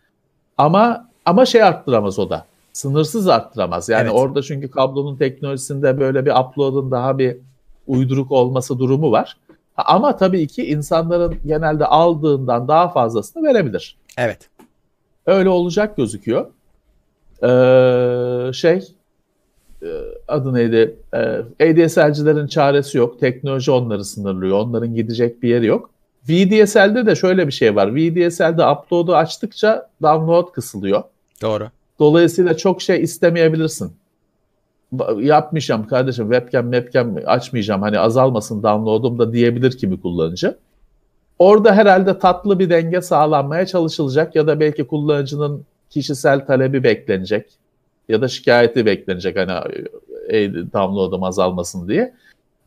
Ama 0.58 1.08
ama 1.24 1.46
şey 1.46 1.62
arttıramaz 1.62 2.18
o 2.18 2.30
da. 2.30 2.46
Sınırsız 2.72 3.28
arttıramaz. 3.28 3.88
Yani 3.88 4.02
evet. 4.02 4.12
orada 4.14 4.42
çünkü 4.42 4.70
kablonun 4.70 5.16
teknolojisinde 5.16 6.00
böyle 6.00 6.26
bir 6.26 6.30
upload'un 6.30 6.90
daha 6.90 7.18
bir 7.18 7.36
uyduruk 7.86 8.32
olması 8.32 8.78
durumu 8.78 9.12
var. 9.12 9.36
Ama 9.86 10.16
tabii 10.16 10.46
ki 10.46 10.66
insanların 10.66 11.36
genelde 11.46 11.86
aldığından 11.86 12.68
daha 12.68 12.88
fazlasını 12.88 13.42
verebilir. 13.42 13.96
Evet. 14.18 14.48
Öyle 15.26 15.48
olacak 15.48 15.96
gözüküyor. 15.96 16.46
Ee, 17.42 18.52
şey 18.52 18.88
e, 19.82 19.88
adı 20.28 20.54
neydi? 20.54 20.96
Ee, 21.14 21.18
ADSL'cilerin 21.70 22.46
çaresi 22.46 22.98
yok. 22.98 23.20
Teknoloji 23.20 23.70
onları 23.70 24.04
sınırlıyor. 24.04 24.58
Onların 24.58 24.94
gidecek 24.94 25.42
bir 25.42 25.48
yeri 25.48 25.66
yok. 25.66 25.90
VDSL'de 26.28 27.06
de 27.06 27.14
şöyle 27.14 27.46
bir 27.46 27.52
şey 27.52 27.76
var. 27.76 27.94
VDSL'de 27.94 28.66
upload'u 28.66 29.16
açtıkça 29.16 29.90
download 30.02 30.52
kısılıyor. 30.52 31.02
Doğru. 31.42 31.68
Dolayısıyla 31.98 32.56
çok 32.56 32.82
şey 32.82 33.02
istemeyebilirsin. 33.02 33.92
Yapmayacağım 35.16 35.86
kardeşim 35.86 36.32
webcam 36.32 36.72
webcam 36.72 37.16
açmayacağım 37.26 37.82
hani 37.82 37.98
azalmasın 37.98 38.62
download'um 38.62 39.18
da 39.18 39.32
diyebilir 39.32 39.78
kimi 39.78 40.00
kullanıcı. 40.00 40.56
Orada 41.38 41.74
herhalde 41.74 42.18
tatlı 42.18 42.58
bir 42.58 42.70
denge 42.70 43.00
sağlanmaya 43.00 43.66
çalışılacak 43.66 44.36
ya 44.36 44.46
da 44.46 44.60
belki 44.60 44.86
kullanıcının 44.86 45.64
kişisel 45.90 46.46
talebi 46.46 46.84
beklenecek 46.84 47.46
ya 48.08 48.20
da 48.20 48.28
şikayeti 48.28 48.86
beklenecek 48.86 49.36
hani 49.36 49.52
e, 50.28 50.54
download'um 50.54 51.24
azalmasın 51.24 51.88
diye. 51.88 52.14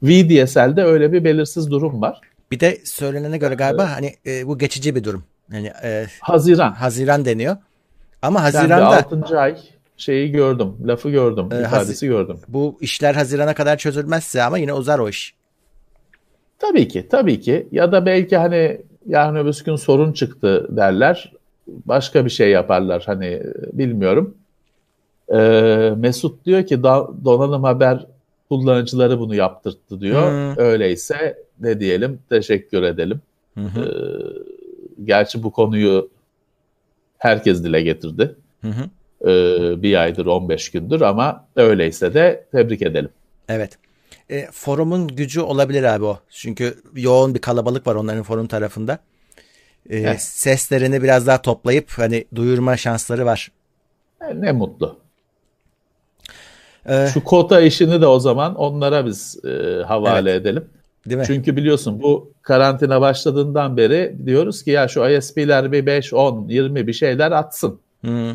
VDSL'de 0.03 0.83
öyle 0.83 1.13
bir 1.13 1.23
belirsiz 1.23 1.71
durum 1.71 2.01
var. 2.01 2.21
Bir 2.51 2.59
de 2.59 2.77
söylenene 2.85 3.37
göre 3.37 3.55
galiba 3.55 3.83
evet. 3.83 3.95
hani 3.95 4.35
e, 4.35 4.47
bu 4.47 4.57
geçici 4.57 4.95
bir 4.95 5.03
durum. 5.03 5.23
Yani 5.51 5.71
e, 5.83 6.05
Haziran. 6.19 6.71
Haziran 6.71 7.25
deniyor. 7.25 7.57
Ama 8.21 8.43
Haziran'da 8.43 9.05
ben 9.11 9.21
de 9.21 9.25
6. 9.25 9.39
ay 9.39 9.57
şeyi 10.01 10.31
gördüm, 10.31 10.73
lafı 10.85 11.09
gördüm, 11.09 11.49
e, 11.51 11.61
ifadesi 11.61 12.07
gördüm. 12.07 12.37
Bu 12.47 12.77
işler 12.81 13.15
Haziran'a 13.15 13.53
kadar 13.53 13.77
çözülmezse 13.77 14.43
ama 14.43 14.57
yine 14.57 14.73
uzar 14.73 14.99
o 14.99 15.09
iş. 15.09 15.33
Tabii 16.59 16.87
ki, 16.87 17.07
tabii 17.11 17.39
ki. 17.39 17.67
Ya 17.71 17.91
da 17.91 18.05
belki 18.05 18.37
hani 18.37 18.81
yarın 19.07 19.35
öbür 19.35 19.61
gün 19.65 19.75
sorun 19.75 20.13
çıktı 20.13 20.67
derler. 20.69 21.31
Başka 21.67 22.25
bir 22.25 22.29
şey 22.29 22.49
yaparlar 22.49 23.03
hani 23.05 23.43
bilmiyorum. 23.73 24.35
Ee, 25.33 25.93
Mesut 25.97 26.45
diyor 26.45 26.65
ki 26.65 26.83
donanım 26.83 27.63
haber 27.63 28.05
kullanıcıları 28.49 29.19
bunu 29.19 29.35
yaptırttı 29.35 30.01
diyor. 30.01 30.31
Hmm. 30.31 30.63
Öyleyse 30.63 31.37
ne 31.59 31.79
diyelim 31.79 32.19
teşekkür 32.29 32.83
edelim. 32.83 33.21
Hı 33.57 33.61
hı. 33.61 33.81
Ee, 33.81 35.03
gerçi 35.05 35.43
bu 35.43 35.51
konuyu 35.51 36.09
herkes 37.17 37.63
dile 37.63 37.81
getirdi. 37.81 38.35
Hı 38.61 38.67
hı. 38.67 38.89
Ee, 39.21 39.81
bir 39.81 40.01
aydır 40.01 40.25
15 40.25 40.71
gündür 40.71 41.01
ama 41.01 41.47
öyleyse 41.55 42.13
de 42.13 42.45
tebrik 42.51 42.81
edelim. 42.81 43.09
Evet. 43.49 43.77
E, 44.29 44.47
forumun 44.51 45.07
gücü 45.07 45.41
olabilir 45.41 45.83
abi 45.83 46.05
o. 46.05 46.19
Çünkü 46.29 46.81
yoğun 46.95 47.35
bir 47.35 47.39
kalabalık 47.39 47.87
var 47.87 47.95
onların 47.95 48.23
forum 48.23 48.47
tarafında. 48.47 48.99
E, 49.89 50.17
seslerini 50.17 51.03
biraz 51.03 51.27
daha 51.27 51.41
toplayıp 51.41 51.91
hani 51.91 52.25
duyurma 52.35 52.77
şansları 52.77 53.25
var. 53.25 53.51
E, 54.21 54.41
ne 54.41 54.51
mutlu. 54.51 54.99
Ee, 56.89 57.07
Şu 57.13 57.23
kota 57.23 57.61
işini 57.61 58.01
de 58.01 58.07
o 58.07 58.19
zaman 58.19 58.55
onlara 58.55 59.05
biz 59.05 59.45
e, 59.45 59.83
havale 59.83 60.31
evet. 60.31 60.41
edelim. 60.41 60.65
Değil 61.05 61.19
mi? 61.19 61.23
Çünkü 61.27 61.55
biliyorsun 61.55 62.01
bu 62.01 62.31
karantina 62.41 63.01
başladığından 63.01 63.77
beri 63.77 64.15
diyoruz 64.25 64.63
ki 64.63 64.71
ya 64.71 64.87
şu 64.87 65.07
ISP'ler 65.07 65.71
bir 65.71 65.85
5, 65.85 66.13
10, 66.13 66.47
20 66.47 66.87
bir 66.87 66.93
şeyler 66.93 67.31
atsın 67.31 67.79
hmm. 68.01 68.31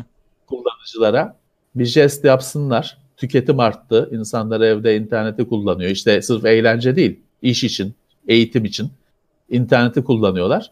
Kullanıcılara. 0.87 1.35
Bir 1.75 1.85
jest 1.85 2.25
yapsınlar. 2.25 2.97
Tüketim 3.17 3.59
arttı. 3.59 4.09
İnsanlar 4.11 4.61
evde 4.61 4.97
interneti 4.97 5.47
kullanıyor. 5.47 5.91
İşte 5.91 6.21
sırf 6.21 6.45
eğlence 6.45 6.95
değil, 6.95 7.19
iş 7.41 7.63
için, 7.63 7.93
eğitim 8.27 8.65
için 8.65 8.89
interneti 9.49 10.03
kullanıyorlar. 10.03 10.71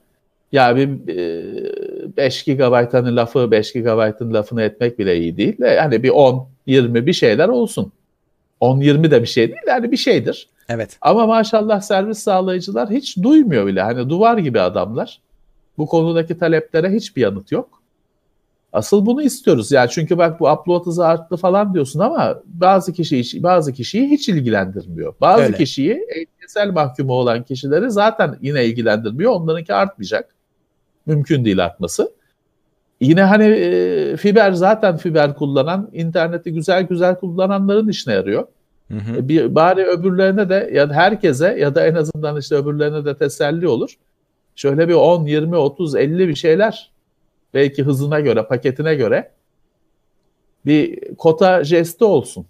Ya 0.51 0.75
bir 0.75 0.89
5 2.17 2.43
GB 2.43 2.93
hani 2.93 3.15
lafı 3.15 3.51
5 3.51 3.74
GB'ın 3.74 4.34
lafını 4.34 4.62
etmek 4.62 5.00
bile 5.00 5.17
iyi 5.19 5.38
değil. 5.38 5.55
Yani 5.60 6.03
bir 6.03 6.10
10, 6.10 6.48
20 6.65 7.05
bir 7.05 7.13
şeyler 7.13 7.48
olsun. 7.48 7.91
10-20 8.62 9.12
de 9.12 9.22
bir 9.22 9.27
şey 9.27 9.48
değil 9.48 9.62
yani 9.67 9.91
bir 9.91 9.98
şeydir. 9.98 10.50
Evet. 10.69 10.98
Ama 11.01 11.27
maşallah 11.27 11.81
servis 11.81 12.19
sağlayıcılar 12.19 12.89
hiç 12.89 13.17
duymuyor 13.17 13.67
bile. 13.67 13.81
Hani 13.81 14.10
duvar 14.10 14.38
gibi 14.38 14.62
adamlar. 14.62 15.19
Bu 15.77 15.86
konudaki 15.86 16.38
taleplere 16.38 16.89
hiçbir 16.89 17.22
yanıt 17.22 17.51
yok. 17.51 17.81
Asıl 18.75 19.05
bunu 19.05 19.22
istiyoruz. 19.22 19.72
Yani 19.72 19.89
çünkü 19.89 20.17
bak 20.17 20.39
bu 20.39 20.51
upload 20.51 20.86
hızı 20.86 21.08
arttı 21.08 21.38
falan 21.38 21.74
diyorsun 21.74 22.00
ama 22.00 22.41
bazı 22.46 22.94
kişi 22.94 23.44
bazı 23.44 23.74
kişiyi 23.74 24.08
hiç 24.08 24.29
ilgilendirmiyor. 24.29 25.13
Bazı 25.22 25.44
Öyle. 25.44 25.58
kişiyi 25.58 26.05
eğitimsel 26.15 26.72
mahkumu 26.72 27.13
olan 27.13 27.44
kişileri 27.44 27.91
zaten 27.91 28.38
yine 28.41 28.65
ilgilendirmiyor. 28.65 29.32
Onlarınki 29.32 29.74
artmayacak. 29.74 30.36
Mümkün 31.05 31.46
değil 31.46 31.65
artması. 31.65 32.12
Yine 33.01 33.24
hani 33.24 33.44
e, 33.44 34.17
fiber 34.17 34.51
zaten 34.51 34.98
fiber 34.98 35.36
kullanan, 35.36 35.89
interneti 35.94 36.53
güzel 36.53 36.84
güzel 36.84 37.15
kullananların 37.15 37.88
işine 37.88 38.13
yarıyor. 38.13 38.48
Hı 38.91 38.98
hı. 38.98 39.17
E, 39.17 39.27
bir, 39.27 39.55
bari 39.55 39.86
öbürlerine 39.86 40.50
de 40.50 40.70
ya 40.74 40.89
da 40.89 40.94
herkese 40.94 41.58
ya 41.60 41.75
da 41.75 41.88
en 41.88 41.96
azından 41.96 42.38
işte 42.38 42.55
öbürlerine 42.55 43.05
de 43.05 43.17
teselli 43.17 43.67
olur. 43.67 43.94
Şöyle 44.55 44.88
bir 44.88 44.94
10, 44.94 45.25
20, 45.25 45.55
30, 45.55 45.96
50 45.96 46.27
bir 46.27 46.36
şeyler 46.36 46.95
belki 47.55 47.83
hızına 47.83 48.19
göre, 48.19 48.47
paketine 48.47 48.95
göre 48.95 49.31
bir 50.65 51.15
kota 51.15 51.63
jesti 51.63 52.03
olsun. 52.03 52.47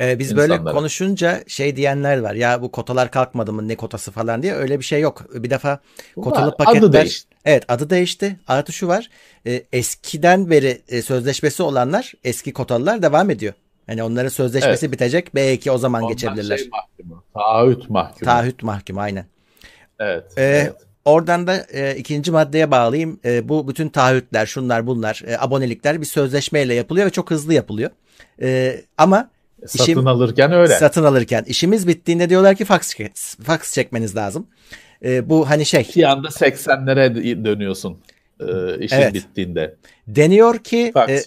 Ee, 0.00 0.18
biz 0.18 0.32
insanlara. 0.32 0.64
böyle 0.64 0.76
konuşunca 0.76 1.40
şey 1.46 1.76
diyenler 1.76 2.18
var. 2.18 2.34
Ya 2.34 2.62
bu 2.62 2.72
kotalar 2.72 3.10
kalkmadı 3.10 3.52
mı 3.52 3.68
ne 3.68 3.76
kotası 3.76 4.12
falan 4.12 4.42
diye 4.42 4.54
öyle 4.54 4.78
bir 4.78 4.84
şey 4.84 5.00
yok. 5.00 5.26
Bir 5.34 5.50
defa 5.50 5.80
kotalı 6.20 6.56
paketler 6.56 6.78
adı 6.80 6.92
değişti. 6.92 7.28
Evet 7.44 7.64
adı 7.68 7.90
değişti. 7.90 8.40
Artı 8.48 8.72
şu 8.72 8.88
var. 8.88 9.10
E, 9.46 9.62
eskiden 9.72 10.50
beri 10.50 10.82
e, 10.88 11.02
sözleşmesi 11.02 11.62
olanlar 11.62 12.12
eski 12.24 12.52
kotalılar 12.52 13.02
devam 13.02 13.30
ediyor. 13.30 13.54
Yani 13.88 14.02
onların 14.02 14.28
sözleşmesi 14.28 14.86
evet. 14.86 14.92
bitecek. 14.92 15.34
Belki 15.34 15.70
o 15.70 15.78
zaman 15.78 16.02
Onlar 16.02 16.12
geçebilirler. 16.12 16.56
Şey 16.56 16.68
mahkumu, 16.68 17.24
taahhüt 17.34 17.90
mahkumu. 17.90 18.24
Taahhüt 18.24 18.62
mahkumu 18.62 19.00
aynen. 19.00 19.26
Evet. 19.98 20.24
Ee, 20.36 20.42
evet. 20.42 20.87
Oradan 21.08 21.46
da 21.46 21.66
e, 21.72 21.96
ikinci 21.96 22.30
maddeye 22.30 22.70
bağlayayım. 22.70 23.20
E, 23.24 23.48
bu 23.48 23.68
bütün 23.68 23.88
taahhütler, 23.88 24.46
şunlar 24.46 24.86
bunlar, 24.86 25.22
e, 25.26 25.38
abonelikler 25.38 26.00
bir 26.00 26.06
sözleşmeyle 26.06 26.74
yapılıyor 26.74 27.06
ve 27.06 27.10
çok 27.10 27.30
hızlı 27.30 27.54
yapılıyor. 27.54 27.90
E, 28.42 28.80
ama 28.98 29.30
satın 29.66 29.84
işim, 29.84 30.06
alırken 30.06 30.52
öyle. 30.52 30.74
Satın 30.74 31.04
alırken 31.04 31.44
işimiz 31.46 31.86
bittiğinde 31.88 32.30
diyorlar 32.30 32.56
ki 32.56 32.64
fax, 32.64 32.94
fax 33.42 33.74
çekmeniz 33.74 34.16
lazım. 34.16 34.46
E, 35.04 35.28
bu 35.28 35.50
hani 35.50 35.66
şey. 35.66 35.90
Bir 35.96 36.04
anda 36.04 36.28
80'lere 36.28 37.44
dönüyorsun 37.44 37.98
e, 38.40 38.78
işin 38.78 38.96
evet. 38.96 39.14
bittiğinde. 39.14 39.76
Deniyor 40.06 40.58
ki 40.58 40.90
fax. 40.94 41.10
e, 41.10 41.22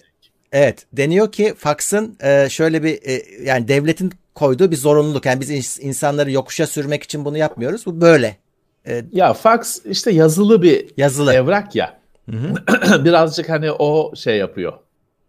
evet 0.52 0.86
deniyor 0.92 1.32
ki 1.32 1.54
faxın 1.58 2.16
e, 2.22 2.48
şöyle 2.48 2.82
bir 2.82 2.98
e, 3.02 3.22
yani 3.44 3.68
devletin 3.68 4.12
koyduğu 4.34 4.70
bir 4.70 4.76
zorunluluk. 4.76 5.26
Yani 5.26 5.40
biz 5.40 5.78
insanları 5.80 6.30
yokuşa 6.30 6.66
sürmek 6.66 7.02
için 7.02 7.24
bunu 7.24 7.38
yapmıyoruz. 7.38 7.86
Bu 7.86 8.00
böyle. 8.00 8.41
E, 8.86 9.04
ya 9.12 9.32
fax 9.32 9.86
işte 9.86 10.10
yazılı 10.10 10.62
bir 10.62 10.90
yazılı 10.96 11.32
evrak 11.32 11.74
ya. 11.74 11.98
Hı 12.30 12.36
hı. 12.36 13.04
Birazcık 13.04 13.48
hani 13.48 13.72
o 13.72 14.16
şey 14.16 14.36
yapıyor. 14.36 14.72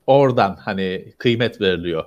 Oradan 0.07 0.55
hani 0.55 1.13
kıymet 1.17 1.61
veriliyor 1.61 2.05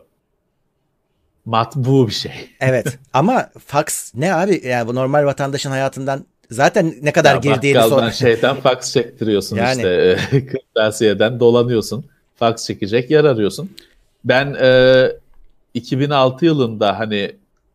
matbu 1.47 2.09
bir 2.09 2.13
şey. 2.13 2.33
evet 2.61 2.99
ama 3.13 3.51
fax 3.67 4.15
ne 4.15 4.35
abi 4.35 4.63
yani 4.65 4.89
bu 4.89 4.95
normal 4.95 5.25
vatandaşın 5.25 5.71
hayatından 5.71 6.25
zaten 6.51 6.95
ne 7.03 7.13
kadar 7.13 7.35
ya 7.35 7.41
girdiğini 7.41 7.83
sonra. 7.83 8.11
şeyden 8.11 8.57
fax 8.57 8.93
çektiriyorsun 8.93 9.57
yani. 9.57 9.77
işte 9.77 10.19
kırtasiyeden 10.47 11.41
dolanıyorsun. 11.41 12.05
Fax 12.37 12.67
çekecek 12.67 13.11
yer 13.11 13.25
arıyorsun. 13.25 13.71
Ben 14.25 14.57
e, 14.61 15.13
2006 15.75 16.45
yılında 16.45 16.99
hani 16.99 17.33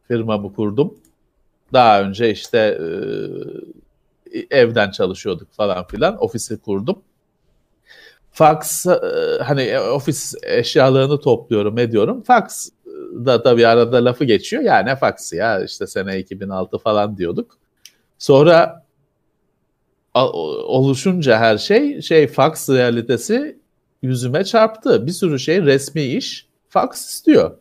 firmamı 0.07 0.53
kurdum. 0.53 0.93
Daha 1.73 2.01
önce 2.01 2.31
işte 2.31 2.79
e, 4.33 4.57
evden 4.59 4.91
çalışıyorduk 4.91 5.53
falan 5.53 5.87
filan. 5.87 6.23
Ofisi 6.23 6.61
kurdum. 6.61 7.01
Fax 8.31 8.85
e, 8.87 8.99
hani 9.43 9.79
ofis 9.79 10.35
eşyalarını 10.43 11.19
topluyorum 11.19 11.77
ediyorum. 11.77 12.21
Fax 12.21 12.69
da 13.25 13.43
tabii 13.43 13.67
arada 13.67 14.05
lafı 14.05 14.25
geçiyor. 14.25 14.63
Ya 14.63 14.79
ne 14.79 14.95
faksı 14.95 15.35
ya 15.35 15.63
işte 15.63 15.87
sene 15.87 16.19
2006 16.19 16.77
falan 16.77 17.17
diyorduk. 17.17 17.57
Sonra 18.17 18.85
oluşunca 20.13 21.37
her 21.39 21.57
şey 21.57 22.01
şey 22.01 22.27
fax 22.27 22.69
realitesi 22.69 23.59
yüzüme 24.01 24.43
çarptı. 24.43 25.07
Bir 25.07 25.11
sürü 25.11 25.39
şey 25.39 25.61
resmi 25.61 26.01
iş 26.01 26.47
fax 26.69 27.07
istiyor. 27.09 27.57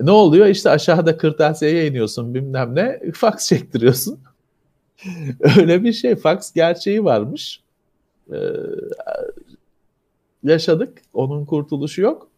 Ne 0.00 0.10
oluyor? 0.10 0.46
İşte 0.46 0.70
aşağıda 0.70 1.16
kırtasiyeye 1.16 1.86
iniyorsun 1.86 2.34
bilmem 2.34 2.74
ne. 2.74 3.00
Fax 3.14 3.48
çektiriyorsun. 3.48 4.20
Öyle 5.58 5.84
bir 5.84 5.92
şey. 5.92 6.16
Fax 6.16 6.52
gerçeği 6.52 7.04
varmış. 7.04 7.60
Ee, 8.32 8.36
yaşadık. 10.42 10.98
Onun 11.12 11.44
kurtuluşu 11.44 12.02
yok. 12.02 12.28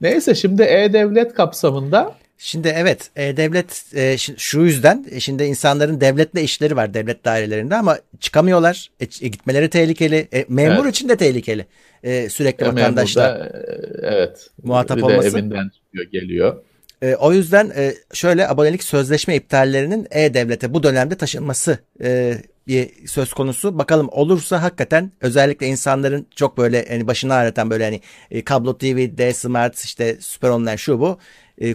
Neyse 0.00 0.34
şimdi 0.34 0.62
E-Devlet 0.62 1.34
kapsamında 1.34 2.14
Şimdi 2.38 2.68
evet 2.76 3.10
e-devlet 3.16 3.84
e, 3.94 4.16
şu 4.36 4.60
yüzden 4.60 5.06
e, 5.10 5.20
şimdi 5.20 5.44
insanların 5.44 6.00
devletle 6.00 6.42
işleri 6.42 6.76
var 6.76 6.94
devlet 6.94 7.24
dairelerinde 7.24 7.76
ama 7.76 7.98
çıkamıyorlar. 8.20 8.90
E, 9.00 9.04
e 9.04 9.28
gitmeleri 9.28 9.70
tehlikeli. 9.70 10.28
E, 10.32 10.44
memur 10.48 10.84
evet. 10.84 10.94
için 10.94 11.08
de 11.08 11.16
tehlikeli. 11.16 11.66
E, 12.02 12.28
sürekli 12.28 12.64
e, 12.64 12.68
vatandaşla 12.68 13.38
e, 13.38 14.06
evet. 14.06 14.50
muhatap 14.62 14.96
bir 14.96 15.02
olması. 15.02 15.34
De 15.34 15.38
evinden 15.38 15.68
çıkıyor, 15.68 16.04
geliyor. 16.04 16.62
E, 17.02 17.14
o 17.14 17.32
yüzden 17.32 17.72
e, 17.76 17.94
şöyle 18.12 18.48
abonelik 18.48 18.84
sözleşme 18.84 19.36
iptallerinin 19.36 20.06
e-devlete 20.10 20.74
bu 20.74 20.82
dönemde 20.82 21.14
taşınması 21.14 21.78
e, 22.02 22.38
bir 22.66 23.06
söz 23.06 23.32
konusu. 23.32 23.78
Bakalım 23.78 24.08
olursa 24.12 24.62
hakikaten 24.62 25.12
özellikle 25.20 25.66
insanların 25.66 26.26
çok 26.36 26.58
böyle 26.58 26.86
hani 26.88 27.06
başını 27.06 27.34
ağrıtan 27.34 27.70
böyle 27.70 27.84
hani 27.84 28.00
e, 28.30 28.44
kablo 28.44 28.78
TV, 28.78 29.18
D 29.18 29.32
Smart 29.32 29.78
işte 29.78 30.16
süper 30.20 30.48
online 30.48 30.76
şu 30.76 31.00
bu 31.00 31.18
e, 31.60 31.68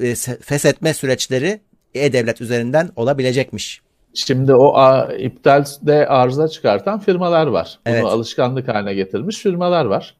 e, 0.00 0.14
feshetme 0.40 0.94
süreçleri 0.94 1.60
e-devlet 1.94 2.40
üzerinden 2.40 2.90
olabilecekmiş. 2.96 3.80
Şimdi 4.14 4.54
o 4.54 4.74
a, 4.76 5.12
iptalde 5.12 6.06
arıza 6.06 6.48
çıkartan 6.48 7.00
firmalar 7.00 7.46
var. 7.46 7.78
Bunu 7.86 7.94
evet. 7.94 8.04
alışkanlık 8.04 8.68
haline 8.68 8.94
getirmiş 8.94 9.38
firmalar 9.38 9.84
var. 9.84 10.16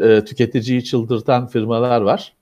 E, 0.00 0.24
tüketiciyi 0.24 0.84
çıldırtan 0.84 1.46
firmalar 1.46 2.00
var. 2.00 2.35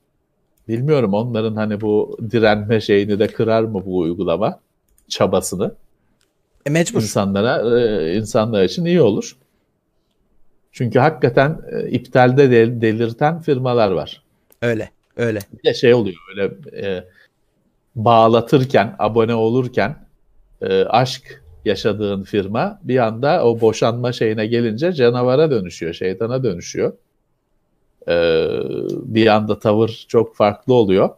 Bilmiyorum 0.68 1.14
onların 1.14 1.56
hani 1.56 1.80
bu 1.80 2.18
direnme 2.30 2.80
şeyini 2.80 3.18
de 3.18 3.26
kırar 3.26 3.62
mı 3.62 3.82
bu 3.86 3.98
uygulama 3.98 4.60
çabasını? 5.08 5.74
E 6.66 6.70
mecbur. 6.70 7.02
İnsanlara, 7.02 7.78
e, 7.80 8.14
insanlar 8.16 8.64
için 8.64 8.84
iyi 8.84 9.00
olur. 9.00 9.36
Çünkü 10.72 10.98
hakikaten 10.98 11.60
e, 11.72 11.88
iptalde 11.90 12.50
del, 12.50 12.80
delirten 12.80 13.40
firmalar 13.40 13.90
var. 13.90 14.22
Öyle. 14.62 14.90
Öyle. 15.16 15.38
Bir 15.52 15.68
de 15.68 15.74
şey 15.74 15.94
oluyor 15.94 16.16
öyle 16.30 16.54
e, 16.82 17.04
bağlatırken, 17.96 18.96
abone 18.98 19.34
olurken 19.34 19.96
e, 20.62 20.84
aşk 20.84 21.42
yaşadığın 21.64 22.22
firma 22.22 22.80
bir 22.82 22.98
anda 22.98 23.44
o 23.44 23.60
boşanma 23.60 24.12
şeyine 24.12 24.46
gelince 24.46 24.92
canavara 24.92 25.50
dönüşüyor, 25.50 25.94
şeytana 25.94 26.44
dönüşüyor. 26.44 26.92
E, 28.08 28.14
bir 28.90 29.26
anda 29.26 29.58
tavır 29.58 30.04
çok 30.08 30.36
farklı 30.36 30.74
oluyor. 30.74 31.10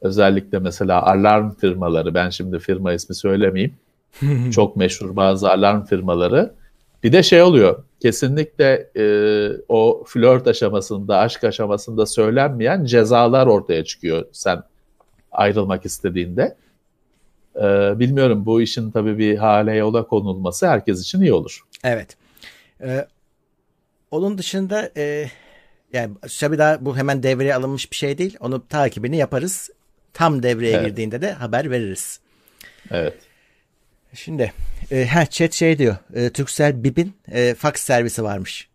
Özellikle 0.00 0.58
mesela 0.58 1.02
alarm 1.02 1.50
firmaları, 1.50 2.14
ben 2.14 2.30
şimdi 2.30 2.58
firma 2.58 2.92
ismi 2.92 3.14
söylemeyeyim. 3.14 3.74
çok 4.52 4.76
meşhur 4.76 5.16
bazı 5.16 5.50
alarm 5.50 5.84
firmaları. 5.84 6.54
Bir 7.02 7.12
de 7.12 7.22
şey 7.22 7.42
oluyor, 7.42 7.84
kesinlikle 8.00 8.90
e, 8.96 9.04
o 9.68 10.04
flört 10.06 10.46
aşamasında, 10.46 11.18
aşk 11.18 11.44
aşamasında 11.44 12.06
söylenmeyen 12.06 12.84
cezalar 12.84 13.46
ortaya 13.46 13.84
çıkıyor 13.84 14.24
sen 14.32 14.62
ayrılmak 15.32 15.86
istediğinde. 15.86 16.56
E, 17.56 17.62
bilmiyorum 17.98 18.46
bu 18.46 18.62
işin 18.62 18.90
tabii 18.90 19.18
bir 19.18 19.36
hale 19.36 19.76
yola 19.76 20.06
konulması 20.06 20.66
herkes 20.66 21.02
için 21.02 21.20
iyi 21.20 21.32
olur. 21.32 21.60
Evet. 21.84 22.16
Ee, 22.82 23.06
onun 24.10 24.38
dışında 24.38 24.90
e, 24.96 25.26
yani 25.92 26.14
tabii 26.40 26.58
daha 26.58 26.84
bu 26.84 26.96
hemen 26.96 27.22
devreye 27.22 27.54
alınmış 27.54 27.90
bir 27.90 27.96
şey 27.96 28.18
değil. 28.18 28.36
Onu 28.40 28.68
takibini 28.68 29.16
yaparız. 29.16 29.70
Tam 30.12 30.42
devreye 30.42 30.76
evet. 30.76 30.86
girdiğinde 30.86 31.22
de 31.22 31.32
haber 31.32 31.70
veririz. 31.70 32.20
Evet. 32.90 33.14
Şimdi 34.14 34.52
e, 34.90 35.06
ha, 35.06 35.26
chat 35.26 35.52
şey 35.52 35.78
diyor. 35.78 35.96
E, 36.14 36.30
Turkcell 36.30 36.84
BİP'in 36.84 37.14
e, 37.32 37.54
fax 37.54 37.76
servisi 37.76 38.22
varmış. 38.22 38.68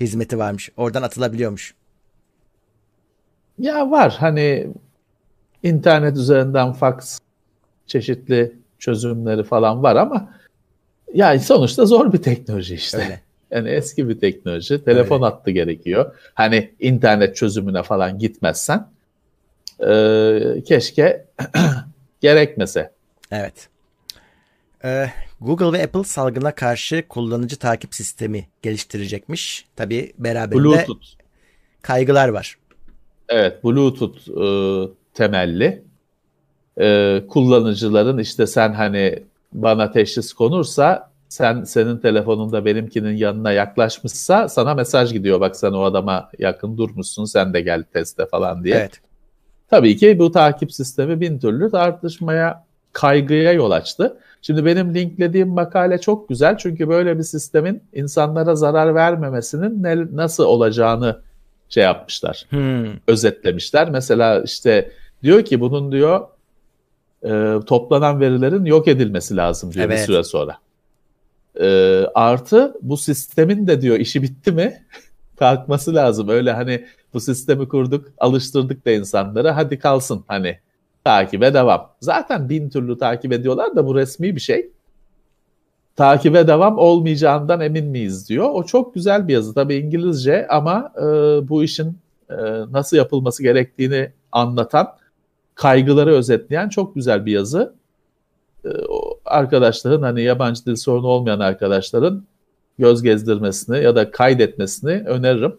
Hizmeti 0.00 0.38
varmış. 0.38 0.70
Oradan 0.76 1.02
atılabiliyormuş. 1.02 1.74
Ya 3.58 3.90
var 3.90 4.16
hani 4.18 4.66
internet 5.62 6.16
üzerinden 6.16 6.72
fax 6.72 7.18
çeşitli 7.86 8.52
çözümleri 8.78 9.44
falan 9.44 9.82
var 9.82 9.96
ama 9.96 10.34
yani 11.14 11.40
sonuçta 11.40 11.86
zor 11.86 12.12
bir 12.12 12.22
teknoloji 12.22 12.74
işte. 12.74 12.98
Öyle. 12.98 13.20
Yani 13.54 13.68
eski 13.68 14.08
bir 14.08 14.20
teknoloji. 14.20 14.84
Telefon 14.84 15.16
Öyle. 15.16 15.24
hattı 15.24 15.50
gerekiyor. 15.50 16.14
Hani 16.34 16.74
internet 16.80 17.36
çözümüne 17.36 17.82
falan 17.82 18.18
gitmezsen 18.18 18.88
e, 19.80 20.62
keşke 20.66 21.26
gerekmese. 22.20 22.92
Evet. 23.30 23.68
Ee, 24.84 25.10
Google 25.40 25.78
ve 25.78 25.84
Apple 25.84 26.04
salgına 26.04 26.54
karşı 26.54 27.04
kullanıcı 27.08 27.56
takip 27.56 27.94
sistemi 27.94 28.48
geliştirecekmiş. 28.62 29.66
Tabi 29.76 30.12
beraberinde 30.18 30.64
Bluetooth. 30.64 31.06
kaygılar 31.82 32.28
var. 32.28 32.58
Evet 33.28 33.64
Bluetooth 33.64 34.28
e, 34.28 34.46
temelli. 35.14 35.82
E, 36.80 37.22
kullanıcıların 37.28 38.18
işte 38.18 38.46
sen 38.46 38.72
hani 38.72 39.22
bana 39.52 39.92
teşhis 39.92 40.32
konursa 40.32 41.13
sen 41.28 41.64
senin 41.64 41.98
telefonunda 41.98 42.64
benimkinin 42.64 43.16
yanına 43.16 43.52
yaklaşmışsa 43.52 44.48
sana 44.48 44.74
mesaj 44.74 45.12
gidiyor. 45.12 45.40
Bak 45.40 45.56
sen 45.56 45.72
o 45.72 45.82
adama 45.82 46.30
yakın 46.38 46.78
durmuşsun 46.78 47.24
sen 47.24 47.54
de 47.54 47.60
gel 47.60 47.84
teste 47.92 48.26
falan 48.26 48.64
diye. 48.64 48.76
Evet. 48.76 49.00
Tabii 49.70 49.96
ki 49.96 50.18
bu 50.18 50.32
takip 50.32 50.72
sistemi 50.72 51.20
bin 51.20 51.38
türlü 51.38 51.70
tartışmaya, 51.70 52.64
kaygıya 52.92 53.52
yol 53.52 53.70
açtı. 53.70 54.18
Şimdi 54.42 54.64
benim 54.64 54.94
linklediğim 54.94 55.48
makale 55.48 56.00
çok 56.00 56.28
güzel 56.28 56.58
çünkü 56.58 56.88
böyle 56.88 57.18
bir 57.18 57.22
sistemin 57.22 57.82
insanlara 57.92 58.56
zarar 58.56 58.94
vermemesinin 58.94 59.82
ne, 59.82 60.06
nasıl 60.12 60.44
olacağını 60.44 61.20
şey 61.68 61.84
yapmışlar, 61.84 62.46
hmm. 62.48 62.86
özetlemişler. 63.08 63.90
Mesela 63.90 64.42
işte 64.42 64.90
diyor 65.22 65.44
ki 65.44 65.60
bunun 65.60 65.92
diyor 65.92 66.20
e, 67.24 67.60
toplanan 67.66 68.20
verilerin 68.20 68.64
yok 68.64 68.88
edilmesi 68.88 69.36
lazım 69.36 69.72
diyor 69.72 69.86
evet. 69.86 69.98
bir 69.98 70.04
süre 70.04 70.24
sonra. 70.24 70.58
E, 71.60 71.66
artı 72.14 72.74
bu 72.82 72.96
sistemin 72.96 73.66
de 73.66 73.80
diyor 73.80 73.96
işi 73.96 74.22
bitti 74.22 74.52
mi 74.52 74.84
kalkması 75.38 75.94
lazım. 75.94 76.28
Öyle 76.28 76.52
hani 76.52 76.84
bu 77.14 77.20
sistemi 77.20 77.68
kurduk, 77.68 78.08
alıştırdık 78.18 78.86
da 78.86 78.90
insanlara 78.90 79.56
hadi 79.56 79.78
kalsın 79.78 80.24
hani 80.28 80.58
takibe 81.04 81.54
devam. 81.54 81.90
Zaten 82.00 82.48
bin 82.48 82.70
türlü 82.70 82.98
takip 82.98 83.32
ediyorlar 83.32 83.76
da 83.76 83.86
bu 83.86 83.94
resmi 83.94 84.36
bir 84.36 84.40
şey. 84.40 84.70
Takibe 85.96 86.46
devam 86.46 86.78
olmayacağından 86.78 87.60
emin 87.60 87.86
miyiz 87.86 88.28
diyor. 88.28 88.50
O 88.52 88.64
çok 88.64 88.94
güzel 88.94 89.28
bir 89.28 89.32
yazı 89.32 89.54
tabii 89.54 89.74
İngilizce 89.74 90.46
ama 90.48 90.92
e, 90.98 91.02
bu 91.48 91.64
işin 91.64 91.98
e, 92.30 92.36
nasıl 92.70 92.96
yapılması 92.96 93.42
gerektiğini 93.42 94.12
anlatan, 94.32 94.88
kaygıları 95.54 96.10
özetleyen 96.14 96.68
çok 96.68 96.94
güzel 96.94 97.26
bir 97.26 97.32
yazı. 97.32 97.74
E, 98.64 98.68
arkadaşların 99.34 100.02
hani 100.02 100.22
yabancı 100.22 100.66
dil 100.66 100.76
sorunu 100.76 101.06
olmayan 101.06 101.40
arkadaşların 101.40 102.24
göz 102.78 103.02
gezdirmesini 103.02 103.82
ya 103.82 103.96
da 103.96 104.10
kaydetmesini 104.10 104.90
öneririm. 105.06 105.56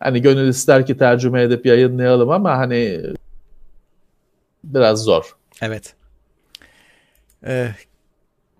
Hani 0.00 0.22
gönül 0.22 0.48
ister 0.48 0.86
ki 0.86 0.96
tercüme 0.96 1.42
edip 1.42 1.66
yayınlayalım 1.66 2.30
ama 2.30 2.58
hani 2.58 3.00
biraz 4.64 5.04
zor. 5.04 5.36
Evet. 5.62 5.94
Ee, 7.46 7.74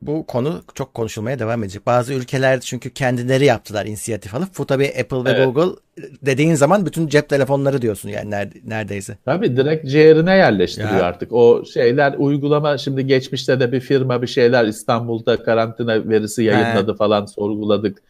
bu 0.03 0.27
konu 0.27 0.63
çok 0.75 0.95
konuşulmaya 0.95 1.39
devam 1.39 1.63
edecek. 1.63 1.87
Bazı 1.87 2.15
ülkeler 2.15 2.61
çünkü 2.61 2.91
kendileri 2.91 3.45
yaptılar 3.45 3.87
inisiyatif 3.87 4.35
alıp. 4.35 4.59
Bu 4.59 4.67
tabii 4.67 4.93
Apple 5.01 5.25
ve 5.25 5.31
evet. 5.31 5.55
Google 5.55 5.77
dediğin 6.23 6.55
zaman 6.55 6.87
bütün 6.87 7.09
cep 7.09 7.29
telefonları 7.29 7.83
diyorsun 7.83 8.09
yani 8.09 8.51
neredeyse. 8.65 9.19
Tabii 9.25 9.57
direkt 9.57 9.91
ciğerine 9.91 10.37
yerleştiriyor 10.37 10.97
ya. 10.97 11.05
artık. 11.05 11.33
O 11.33 11.65
şeyler 11.65 12.15
uygulama 12.19 12.79
şimdi 12.79 13.07
geçmişte 13.07 13.61
de 13.61 13.73
bir 13.73 13.81
firma 13.81 14.23
bir 14.23 14.27
şeyler 14.27 14.65
İstanbul'da 14.65 15.43
karantina 15.43 16.09
verisi 16.09 16.45
yayınladı 16.45 16.93
He. 16.93 16.97
falan 16.97 17.27
sorguladık. 17.27 18.03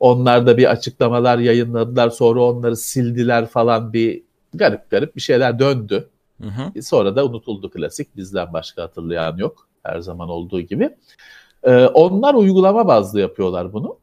Onlar 0.00 0.46
da 0.46 0.56
bir 0.56 0.70
açıklamalar 0.70 1.38
yayınladılar 1.38 2.10
sonra 2.10 2.42
onları 2.42 2.76
sildiler 2.76 3.46
falan 3.46 3.92
bir 3.92 4.22
garip 4.54 4.90
garip 4.90 5.16
bir 5.16 5.20
şeyler 5.20 5.58
döndü. 5.58 6.08
Hı 6.42 6.48
hı. 6.48 6.82
Sonra 6.82 7.16
da 7.16 7.26
unutuldu 7.26 7.70
klasik. 7.70 8.16
Bizden 8.16 8.52
başka 8.52 8.82
hatırlayan 8.82 9.36
yok. 9.36 9.68
Her 9.82 10.00
zaman 10.00 10.28
olduğu 10.28 10.60
gibi. 10.60 10.90
Ee, 11.64 11.86
onlar 11.86 12.34
uygulama 12.34 12.88
bazlı 12.88 13.20
yapıyorlar 13.20 13.72
bunu. 13.72 13.98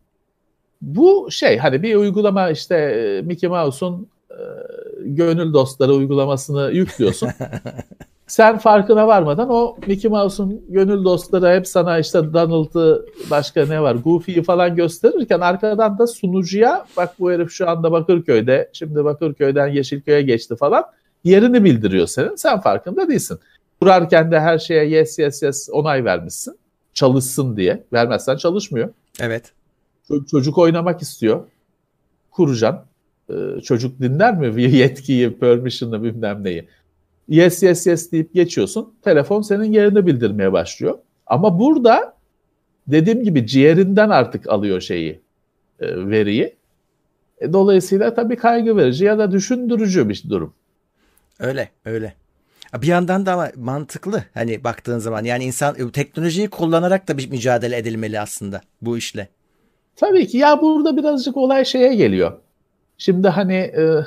Bu 0.82 1.28
şey 1.32 1.58
hani 1.58 1.84
bir 1.84 1.96
uygulama 1.96 2.50
işte 2.50 2.76
e, 2.76 3.22
Mickey 3.22 3.50
Mouse'un 3.50 4.08
e, 4.32 4.38
gönül 5.00 5.54
dostları 5.54 5.94
uygulamasını 5.94 6.72
yüklüyorsun. 6.72 7.30
Sen 8.28 8.58
farkına 8.58 9.08
varmadan 9.08 9.50
o 9.50 9.78
Mickey 9.88 10.12
Mouse'un 10.12 10.62
gönül 10.70 11.04
dostları 11.04 11.56
hep 11.56 11.68
sana 11.68 12.00
işte 12.00 12.34
Donald'ı 12.34 13.06
başka 13.30 13.66
ne 13.66 13.82
var 13.82 13.96
Goofy'yi 13.96 14.44
falan 14.44 14.76
gösterirken 14.76 15.40
arkadan 15.40 15.98
da 15.98 16.08
sunucuya 16.08 16.86
bak 16.98 17.16
bu 17.20 17.32
herif 17.32 17.52
şu 17.52 17.70
anda 17.70 17.92
Bakırköy'de 17.92 18.70
şimdi 18.74 19.06
Bakırköy'den 19.06 19.68
Yeşilköy'e 19.68 20.22
geçti 20.22 20.56
falan 20.56 20.84
yerini 21.24 21.64
bildiriyor 21.64 22.08
senin. 22.08 22.36
Sen 22.36 22.60
farkında 22.60 23.10
değilsin. 23.10 23.40
Kurarken 23.82 24.32
de 24.32 24.40
her 24.40 24.58
şeye 24.58 24.86
yes 24.86 25.20
yes 25.20 25.44
yes 25.44 25.70
onay 25.72 26.06
vermişsin. 26.06 26.56
Çalışsın 26.94 27.58
diye. 27.58 27.84
Vermezsen 27.94 28.38
çalışmıyor. 28.38 28.90
Evet. 29.20 29.52
Çocuk 30.32 30.58
oynamak 30.58 31.02
istiyor. 31.02 31.44
Kuracaksın. 32.32 32.90
Ee, 33.30 33.62
çocuk 33.62 34.00
dinler 34.00 34.38
mi 34.38 34.64
yetkiyi, 34.64 35.38
permission'ı 35.40 36.04
bilmem 36.04 36.44
neyi. 36.44 36.68
Yes 37.28 37.64
yes 37.64 37.88
yes 37.88 38.12
deyip 38.12 38.34
geçiyorsun. 38.34 38.94
Telefon 39.02 39.42
senin 39.42 39.72
yerini 39.72 40.08
bildirmeye 40.08 40.54
başlıyor. 40.54 40.98
Ama 41.28 41.60
burada 41.60 42.14
dediğim 42.88 43.24
gibi 43.24 43.48
ciğerinden 43.48 44.10
artık 44.10 44.50
alıyor 44.50 44.82
şeyi, 44.82 45.20
e, 45.80 46.10
veriyi. 46.10 46.56
E, 47.42 47.54
dolayısıyla 47.54 48.14
tabii 48.14 48.36
kaygı 48.36 48.78
verici 48.78 49.06
ya 49.06 49.18
da 49.18 49.32
düşündürücü 49.32 50.10
bir 50.10 50.24
durum. 50.30 50.54
Öyle, 51.40 51.70
öyle. 51.86 52.14
Bir 52.78 52.88
yandan 52.88 53.26
da 53.26 53.34
ama 53.34 53.52
mantıklı 53.56 54.24
hani 54.34 54.64
baktığın 54.64 55.00
zaman 55.00 55.24
yani 55.24 55.44
insan 55.44 55.76
e, 55.76 55.92
teknolojiyi 55.92 56.50
kullanarak 56.50 57.08
da 57.08 57.18
bir 57.18 57.30
mücadele 57.30 57.78
edilmeli 57.78 58.20
aslında 58.20 58.62
bu 58.82 58.98
işle. 58.98 59.30
Tabii 59.96 60.28
ki 60.28 60.38
ya 60.38 60.62
burada 60.62 60.98
birazcık 60.98 61.38
olay 61.38 61.66
şeye 61.66 61.96
geliyor. 61.96 62.32
Şimdi 62.98 63.28
hani 63.28 63.56
e, 63.56 64.06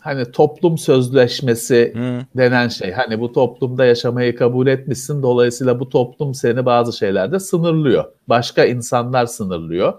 hani 0.00 0.32
toplum 0.32 0.78
sözleşmesi 0.78 1.92
hmm. 1.94 2.20
denen 2.36 2.68
şey. 2.68 2.92
Hani 2.92 3.20
bu 3.20 3.32
toplumda 3.32 3.84
yaşamayı 3.84 4.36
kabul 4.36 4.66
etmişsin. 4.66 5.22
Dolayısıyla 5.22 5.80
bu 5.80 5.88
toplum 5.88 6.34
seni 6.34 6.66
bazı 6.66 6.98
şeylerde 6.98 7.40
sınırlıyor. 7.40 8.04
Başka 8.28 8.64
insanlar 8.64 9.26
sınırlıyor. 9.26 9.92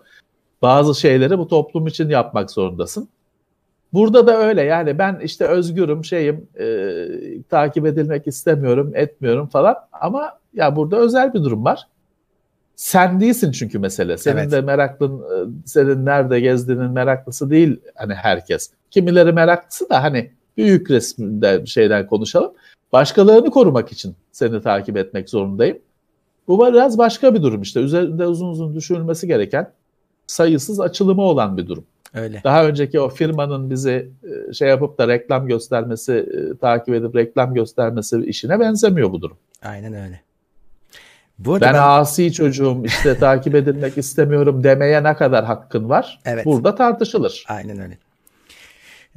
Bazı 0.61 0.99
şeyleri 0.99 1.37
bu 1.37 1.47
toplum 1.47 1.87
için 1.87 2.09
yapmak 2.09 2.51
zorundasın. 2.51 3.09
Burada 3.93 4.27
da 4.27 4.37
öyle 4.37 4.61
yani 4.61 4.97
ben 4.97 5.19
işte 5.23 5.45
özgürüm 5.45 6.05
şeyim 6.05 6.47
e, 6.59 7.07
takip 7.49 7.85
edilmek 7.85 8.27
istemiyorum 8.27 8.91
etmiyorum 8.95 9.47
falan 9.47 9.75
ama 9.91 10.39
ya 10.53 10.75
burada 10.75 10.97
özel 10.97 11.33
bir 11.33 11.43
durum 11.43 11.65
var. 11.65 11.87
Sen 12.75 13.19
değilsin 13.19 13.51
çünkü 13.51 13.79
mesele. 13.79 14.17
Senin 14.17 14.37
evet. 14.37 14.51
de 14.51 14.61
meraklın 14.61 15.19
e, 15.19 15.35
senin 15.65 16.05
nerede 16.05 16.39
gezdiğinin 16.39 16.91
meraklısı 16.91 17.49
değil 17.49 17.79
hani 17.95 18.13
herkes. 18.13 18.71
Kimileri 18.91 19.33
meraklısı 19.33 19.89
da 19.89 20.03
hani 20.03 20.31
büyük 20.57 20.91
resminde 20.91 21.65
şeyden 21.65 22.07
konuşalım. 22.07 22.53
Başkalarını 22.91 23.51
korumak 23.51 23.91
için 23.91 24.15
seni 24.31 24.61
takip 24.61 24.97
etmek 24.97 25.29
zorundayım. 25.29 25.77
Bu 26.47 26.67
biraz 26.73 26.97
başka 26.97 27.35
bir 27.35 27.41
durum 27.41 27.61
işte. 27.61 27.79
Üzerinde 27.79 28.27
uzun 28.27 28.49
uzun 28.49 28.75
düşünülmesi 28.75 29.27
gereken 29.27 29.71
sayısız 30.27 30.79
açılımı 30.79 31.21
olan 31.21 31.57
bir 31.57 31.67
durum. 31.67 31.85
Öyle. 32.13 32.41
Daha 32.43 32.67
önceki 32.67 32.99
o 32.99 33.09
firmanın 33.09 33.69
bizi 33.69 34.09
e, 34.49 34.53
şey 34.53 34.69
yapıp 34.69 34.97
da 34.97 35.07
reklam 35.07 35.47
göstermesi, 35.47 36.13
e, 36.13 36.57
takip 36.57 36.95
edip 36.95 37.15
reklam 37.15 37.53
göstermesi 37.53 38.21
işine 38.25 38.59
benzemiyor 38.59 39.11
bu 39.11 39.21
durum. 39.21 39.37
Aynen 39.63 39.93
öyle. 39.93 40.21
Bu 41.39 41.61
ben, 41.61 41.73
ben 41.73 41.79
asi 41.79 42.33
çocuğum 42.33 42.81
işte 42.85 43.17
takip 43.17 43.55
edilmek 43.55 43.97
istemiyorum 43.97 44.63
demeye 44.63 45.03
ne 45.03 45.15
kadar 45.15 45.45
hakkın 45.45 45.89
var? 45.89 46.19
Evet. 46.25 46.45
Burada 46.45 46.75
tartışılır. 46.75 47.45
Aynen 47.47 47.79
öyle. 47.79 47.97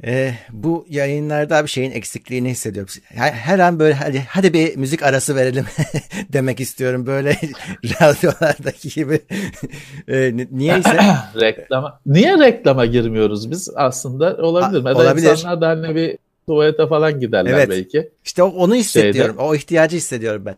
Ee, 0.03 0.33
bu 0.51 0.85
yayınlarda 0.89 1.63
bir 1.63 1.69
şeyin 1.69 1.91
eksikliğini 1.91 2.49
hissediyorum. 2.49 2.93
Her, 3.03 3.31
her 3.31 3.59
an 3.59 3.79
böyle 3.79 3.93
hadi, 3.93 4.23
hadi 4.29 4.53
bir 4.53 4.75
müzik 4.75 5.03
arası 5.03 5.35
verelim 5.35 5.65
demek 6.33 6.59
istiyorum. 6.59 7.05
Böyle 7.05 7.29
radyolardaki 8.01 8.89
gibi. 8.89 9.21
ee, 10.07 10.33
niyeyse. 10.51 10.97
reklama. 11.41 11.99
Niye 12.05 12.39
reklama 12.39 12.85
girmiyoruz 12.85 13.51
biz 13.51 13.69
aslında? 13.75 14.37
Olabilir. 14.37 14.85
A, 14.85 14.95
olabilir. 14.95 15.31
insanlar 15.31 15.61
da 15.61 15.67
hani 15.67 15.95
bir 15.95 16.17
tuvalete 16.47 16.87
falan 16.87 17.19
giderler 17.19 17.53
evet. 17.53 17.69
belki. 17.69 18.11
İşte 18.25 18.43
onu 18.43 18.75
hissediyorum. 18.75 19.35
Şeyde. 19.35 19.49
O 19.49 19.55
ihtiyacı 19.55 19.97
hissediyorum 19.97 20.45
ben. 20.45 20.55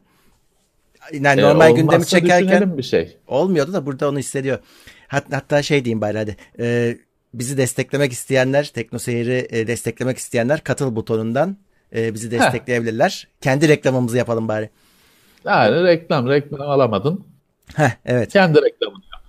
Yani 1.14 1.42
normal 1.42 1.70
e, 1.70 1.74
gündemi 1.74 2.06
çekerken 2.06 2.78
bir 2.78 2.84
şey. 2.84 3.18
olmuyordu 3.28 3.74
da 3.74 3.86
burada 3.86 4.10
onu 4.10 4.20
hissediyor. 4.20 4.60
Hat, 5.08 5.24
hatta 5.32 5.62
şey 5.62 5.86
diyeyim 5.86 6.02
bari 6.02 6.18
hadi. 6.18 6.38
Ee, 6.60 6.98
bizi 7.34 7.58
desteklemek 7.58 8.12
isteyenler, 8.12 8.66
TeknoSeyir'i 8.66 9.48
e, 9.50 9.68
desteklemek 9.68 10.18
isteyenler 10.18 10.64
katıl 10.64 10.96
butonundan 10.96 11.58
e, 11.96 12.14
bizi 12.14 12.32
destekleyebilirler. 12.32 13.28
Heh. 13.28 13.42
Kendi 13.42 13.68
reklamımızı 13.68 14.18
yapalım 14.18 14.48
bari. 14.48 14.70
Yani 15.46 15.84
reklam, 15.84 16.30
reklam 16.30 16.62
alamadın. 16.62 17.26
Heh, 17.76 17.92
evet. 18.06 18.34
Kendi 18.34 18.62
reklamını 18.62 19.04
yap. 19.14 19.24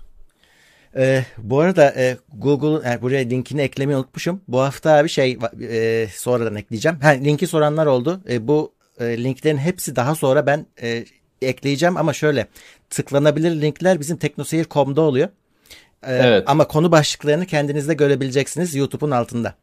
Ee, 0.96 1.24
bu 1.38 1.60
arada 1.60 1.94
e, 1.96 2.16
Google 2.34 2.88
yani 2.88 3.02
buraya 3.02 3.24
linkini 3.24 3.60
eklemeyi 3.60 3.96
unutmuşum. 3.96 4.40
Bu 4.48 4.60
hafta 4.60 5.04
bir 5.04 5.08
şey 5.08 5.38
e, 5.70 6.06
sonradan 6.12 6.56
ekleyeceğim. 6.56 7.00
Ha, 7.00 7.08
linki 7.08 7.46
soranlar 7.46 7.86
oldu. 7.86 8.20
E, 8.28 8.48
bu 8.48 8.74
e, 9.00 9.24
linklerin 9.24 9.58
hepsi 9.58 9.96
daha 9.96 10.14
sonra 10.14 10.46
ben 10.46 10.66
e, 10.82 11.04
ekleyeceğim 11.42 11.96
ama 11.96 12.12
şöyle 12.12 12.46
tıklanabilir 12.90 13.60
linkler 13.60 14.00
bizim 14.00 14.16
teknoseyir.com'da 14.16 15.00
oluyor. 15.00 15.28
Ee, 16.06 16.14
evet. 16.14 16.44
Ama 16.46 16.68
konu 16.68 16.92
başlıklarını 16.92 17.46
kendinizde 17.46 17.94
görebileceksiniz 17.94 18.74
YouTube'un 18.74 19.10
altında. 19.10 19.54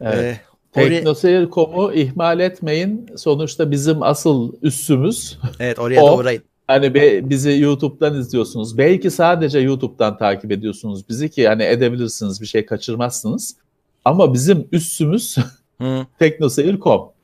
Evet. 0.00 0.14
Ee, 0.14 0.40
Teknoseyir.com'u 0.72 1.92
ihmal 1.92 2.40
etmeyin. 2.40 3.06
Sonuçta 3.16 3.70
bizim 3.70 4.02
asıl 4.02 4.52
üssümüz. 4.62 5.38
Evet 5.60 5.78
oraya 5.78 6.02
o, 6.04 6.06
da 6.06 6.16
uğrayın. 6.16 6.42
Hani 6.66 6.94
be, 6.94 7.30
bizi 7.30 7.58
YouTube'dan 7.58 8.18
izliyorsunuz. 8.18 8.78
Belki 8.78 9.10
sadece 9.10 9.58
YouTube'dan 9.58 10.18
takip 10.18 10.52
ediyorsunuz 10.52 11.08
bizi 11.08 11.30
ki 11.30 11.48
hani 11.48 11.62
edebilirsiniz 11.62 12.40
bir 12.40 12.46
şey 12.46 12.66
kaçırmazsınız. 12.66 13.56
Ama 14.04 14.34
bizim 14.34 14.68
üssümüz 14.72 15.36
teknoseyir.com. 16.18 17.15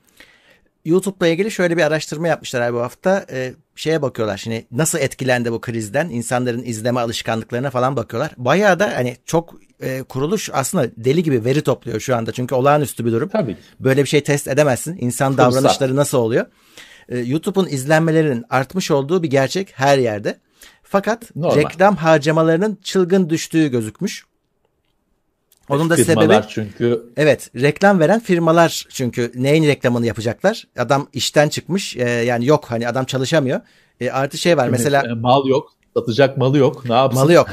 YouTube'la 0.85 1.27
ilgili 1.27 1.51
şöyle 1.51 1.77
bir 1.77 1.81
araştırma 1.81 2.27
yapmışlar 2.27 2.73
bu 2.73 2.79
hafta. 2.79 3.25
Ee, 3.31 3.53
şeye 3.75 4.01
bakıyorlar 4.01 4.37
şimdi 4.37 4.65
nasıl 4.71 4.99
etkilendi 4.99 5.51
bu 5.51 5.61
krizden 5.61 6.09
insanların 6.09 6.63
izleme 6.63 6.99
alışkanlıklarına 6.99 7.69
falan 7.69 7.95
bakıyorlar. 7.95 8.31
Bayağı 8.37 8.79
da 8.79 8.91
hani 8.95 9.17
çok 9.25 9.55
e, 9.81 10.03
kuruluş 10.03 10.49
aslında 10.53 10.87
deli 10.97 11.23
gibi 11.23 11.45
veri 11.45 11.61
topluyor 11.61 11.99
şu 11.99 12.15
anda 12.15 12.31
çünkü 12.31 12.55
olağanüstü 12.55 13.05
bir 13.05 13.11
durum. 13.11 13.29
Tabii. 13.29 13.57
Böyle 13.79 14.03
bir 14.03 14.09
şey 14.09 14.23
test 14.23 14.47
edemezsin. 14.47 14.97
İnsan 14.99 15.35
Fırsat. 15.35 15.53
davranışları 15.53 15.95
nasıl 15.95 16.17
oluyor? 16.17 16.45
Ee, 17.09 17.17
YouTube'un 17.17 17.67
izlenmelerinin 17.67 18.45
artmış 18.49 18.91
olduğu 18.91 19.23
bir 19.23 19.29
gerçek 19.29 19.71
her 19.75 19.97
yerde. 19.97 20.39
Fakat 20.83 21.35
Normal. 21.35 21.55
reklam 21.55 21.95
harcamalarının 21.95 22.79
çılgın 22.83 23.29
düştüğü 23.29 23.67
gözükmüş. 23.67 24.25
Onun 25.69 25.89
da 25.89 25.97
sebebi 25.97 26.35
çünkü 26.49 27.03
evet 27.17 27.51
reklam 27.55 27.99
veren 27.99 28.19
firmalar 28.19 28.85
çünkü 28.89 29.31
neyin 29.35 29.67
reklamını 29.67 30.05
yapacaklar? 30.05 30.67
Adam 30.77 31.07
işten 31.13 31.49
çıkmış 31.49 31.97
e, 31.97 32.09
yani 32.09 32.45
yok 32.45 32.65
hani 32.67 32.87
adam 32.87 33.05
çalışamıyor. 33.05 33.61
E, 33.99 34.09
artı 34.09 34.37
şey 34.37 34.57
var 34.57 34.69
mesela 34.69 35.03
e, 35.07 35.13
mal 35.13 35.47
yok 35.47 35.73
satacak 35.97 36.37
malı 36.37 36.57
yok 36.57 36.85
ne 36.89 36.95
yapsın? 36.95 37.21
Malı 37.21 37.33
yok. 37.33 37.47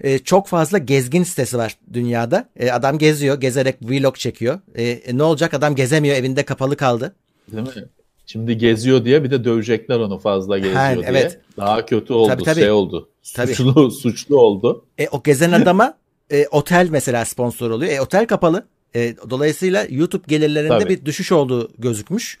E, 0.00 0.18
çok 0.18 0.46
fazla 0.46 0.78
gezgin 0.78 1.22
sitesi 1.22 1.58
var 1.58 1.76
dünyada. 1.92 2.48
E, 2.56 2.70
adam 2.70 2.98
geziyor 2.98 3.40
gezerek 3.40 3.76
vlog 3.82 4.16
çekiyor. 4.16 4.60
E, 4.74 4.84
e, 4.84 5.18
ne 5.18 5.22
olacak 5.22 5.54
adam 5.54 5.74
gezemiyor 5.74 6.16
evinde 6.16 6.42
kapalı 6.42 6.76
kaldı. 6.76 7.14
Değil 7.52 7.62
mi? 7.62 7.84
Şimdi 8.26 8.58
geziyor 8.58 9.04
diye 9.04 9.24
bir 9.24 9.30
de 9.30 9.44
dövecekler 9.44 9.98
onu 9.98 10.18
fazla 10.18 10.58
geziyor 10.58 10.76
ha, 10.76 10.94
diye. 10.94 11.04
Evet. 11.08 11.40
Daha 11.56 11.86
kötü 11.86 12.12
oldu 12.12 12.28
tabii, 12.28 12.44
tabii. 12.44 12.60
şey 12.60 12.70
oldu. 12.70 13.08
Suçlu 13.22 13.74
tabii. 13.74 13.90
suçlu 14.02 14.40
oldu. 14.40 14.84
E, 14.98 15.08
o 15.08 15.22
gezen 15.22 15.52
adama 15.52 15.94
e, 16.32 16.46
otel 16.50 16.88
mesela 16.90 17.24
sponsor 17.24 17.70
oluyor. 17.70 17.92
E, 17.92 18.00
otel 18.00 18.26
kapalı. 18.26 18.66
E, 18.94 19.14
dolayısıyla 19.30 19.86
YouTube 19.90 20.24
gelirlerinde 20.28 20.78
Tabii. 20.78 20.88
bir 20.88 21.04
düşüş 21.04 21.32
olduğu 21.32 21.72
gözükmüş. 21.78 22.38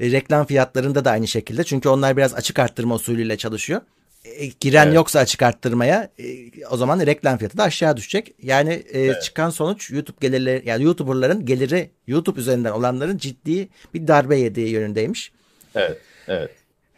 E, 0.00 0.10
reklam 0.10 0.46
fiyatlarında 0.46 1.04
da 1.04 1.10
aynı 1.10 1.28
şekilde. 1.28 1.64
Çünkü 1.64 1.88
onlar 1.88 2.16
biraz 2.16 2.34
açık 2.34 2.58
arttırma 2.58 2.94
usulüyle 2.94 3.36
çalışıyor. 3.36 3.80
E, 4.24 4.46
giren 4.46 4.86
evet. 4.86 4.94
yoksa 4.94 5.18
açık 5.18 5.42
arttırmaya 5.42 6.10
e, 6.18 6.24
o 6.70 6.76
zaman 6.76 7.06
reklam 7.06 7.38
fiyatı 7.38 7.58
da 7.58 7.62
aşağı 7.62 7.96
düşecek. 7.96 8.34
Yani 8.42 8.72
e, 8.72 9.00
evet. 9.00 9.22
çıkan 9.22 9.50
sonuç 9.50 9.90
YouTube 9.90 10.16
gelirleri 10.20 10.68
yani 10.68 10.84
YouTuber'ların 10.84 11.46
geliri 11.46 11.90
YouTube 12.06 12.40
üzerinden 12.40 12.72
olanların 12.72 13.18
ciddi 13.18 13.68
bir 13.94 14.08
darbe 14.08 14.36
yediği 14.36 14.68
yönündeymiş. 14.68 15.32
Evet. 15.74 15.98
Evet. 16.28 16.50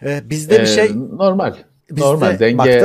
E, 0.02 0.30
bizde 0.30 0.56
ee, 0.56 0.60
bir 0.60 0.66
şey 0.66 0.90
normal. 1.16 1.54
Bizde 1.90 2.00
normal 2.00 2.38
dengeler 2.38 2.80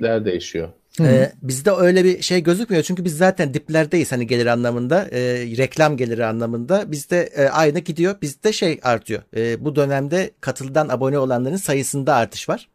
baktım, 0.00 0.24
değişiyor. 0.24 0.68
Ee, 1.00 1.32
bizde 1.42 1.70
öyle 1.70 2.04
bir 2.04 2.22
şey 2.22 2.42
gözükmüyor 2.42 2.82
çünkü 2.82 3.04
biz 3.04 3.16
zaten 3.16 3.54
diplerdeyiz 3.54 4.12
hani 4.12 4.26
gelir 4.26 4.46
anlamında 4.46 5.08
e, 5.12 5.20
reklam 5.56 5.96
geliri 5.96 6.26
anlamında 6.26 6.92
bizde 6.92 7.20
e, 7.20 7.48
aynı 7.48 7.78
gidiyor 7.78 8.14
bizde 8.22 8.52
şey 8.52 8.80
artıyor 8.82 9.22
e, 9.36 9.64
bu 9.64 9.76
dönemde 9.76 10.30
katıldan 10.40 10.88
abone 10.88 11.18
olanların 11.18 11.56
sayısında 11.56 12.14
artış 12.14 12.48
var. 12.48 12.68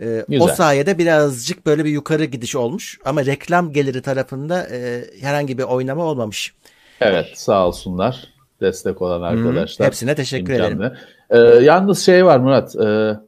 E, 0.00 0.24
o 0.40 0.48
sayede 0.48 0.98
birazcık 0.98 1.66
böyle 1.66 1.84
bir 1.84 1.90
yukarı 1.90 2.24
gidiş 2.24 2.56
olmuş 2.56 2.98
ama 3.04 3.26
reklam 3.26 3.72
geliri 3.72 4.02
tarafında 4.02 4.66
e, 4.70 5.04
herhangi 5.20 5.58
bir 5.58 5.62
oynama 5.62 6.04
olmamış. 6.04 6.54
Evet 7.00 7.26
sağ 7.34 7.66
olsunlar 7.66 8.28
destek 8.60 9.02
olan 9.02 9.22
arkadaşlar. 9.22 9.84
Hmm, 9.84 9.86
hepsine 9.86 10.14
teşekkür 10.14 10.54
imkanlı. 10.54 10.86
ederim. 11.30 11.60
E, 11.60 11.64
yalnız 11.64 11.98
şey 12.04 12.24
var 12.24 12.38
Murat 12.38 12.76
e, 12.76 13.20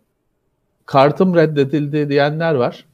kartım 0.87 1.35
reddedildi 1.35 2.09
diyenler 2.09 2.55
var. 2.55 2.85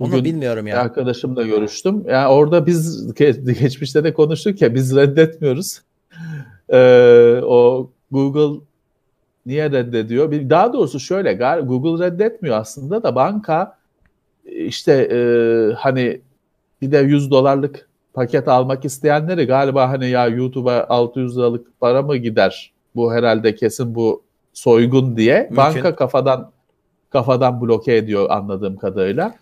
Bugün 0.00 0.16
Onu 0.16 0.24
bilmiyorum 0.24 0.66
ya. 0.66 0.80
Arkadaşımla 0.80 1.42
görüştüm. 1.42 2.04
Yani 2.08 2.28
orada 2.28 2.66
biz 2.66 3.14
geçmişte 3.60 4.04
de 4.04 4.12
konuştuk 4.12 4.62
ya 4.62 4.74
biz 4.74 4.96
reddetmiyoruz. 4.96 5.80
Ee, 6.68 7.40
o 7.44 7.90
Google 8.10 8.60
niye 9.46 9.70
reddediyor? 9.70 10.32
Daha 10.32 10.72
doğrusu 10.72 11.00
şöyle 11.00 11.32
Google 11.62 12.06
reddetmiyor 12.06 12.56
aslında 12.56 13.02
da 13.02 13.14
banka 13.14 13.78
işte 14.44 14.92
e, 14.92 15.18
hani 15.74 16.20
bir 16.82 16.92
de 16.92 16.98
100 16.98 17.30
dolarlık 17.30 17.88
paket 18.14 18.48
almak 18.48 18.84
isteyenleri 18.84 19.44
galiba 19.44 19.88
hani 19.88 20.08
ya 20.08 20.26
YouTube'a 20.26 20.86
600 20.88 21.38
liralık 21.38 21.80
para 21.80 22.02
mı 22.02 22.16
gider? 22.16 22.72
Bu 22.96 23.12
herhalde 23.12 23.54
kesin 23.54 23.94
bu 23.94 24.22
soygun 24.52 25.16
diye 25.16 25.38
Mümkün. 25.38 25.56
banka 25.56 25.96
kafadan 25.96 26.50
kafadan 27.10 27.60
bloke 27.60 27.96
ediyor 27.96 28.30
anladığım 28.30 28.76
kadarıyla. 28.76 29.34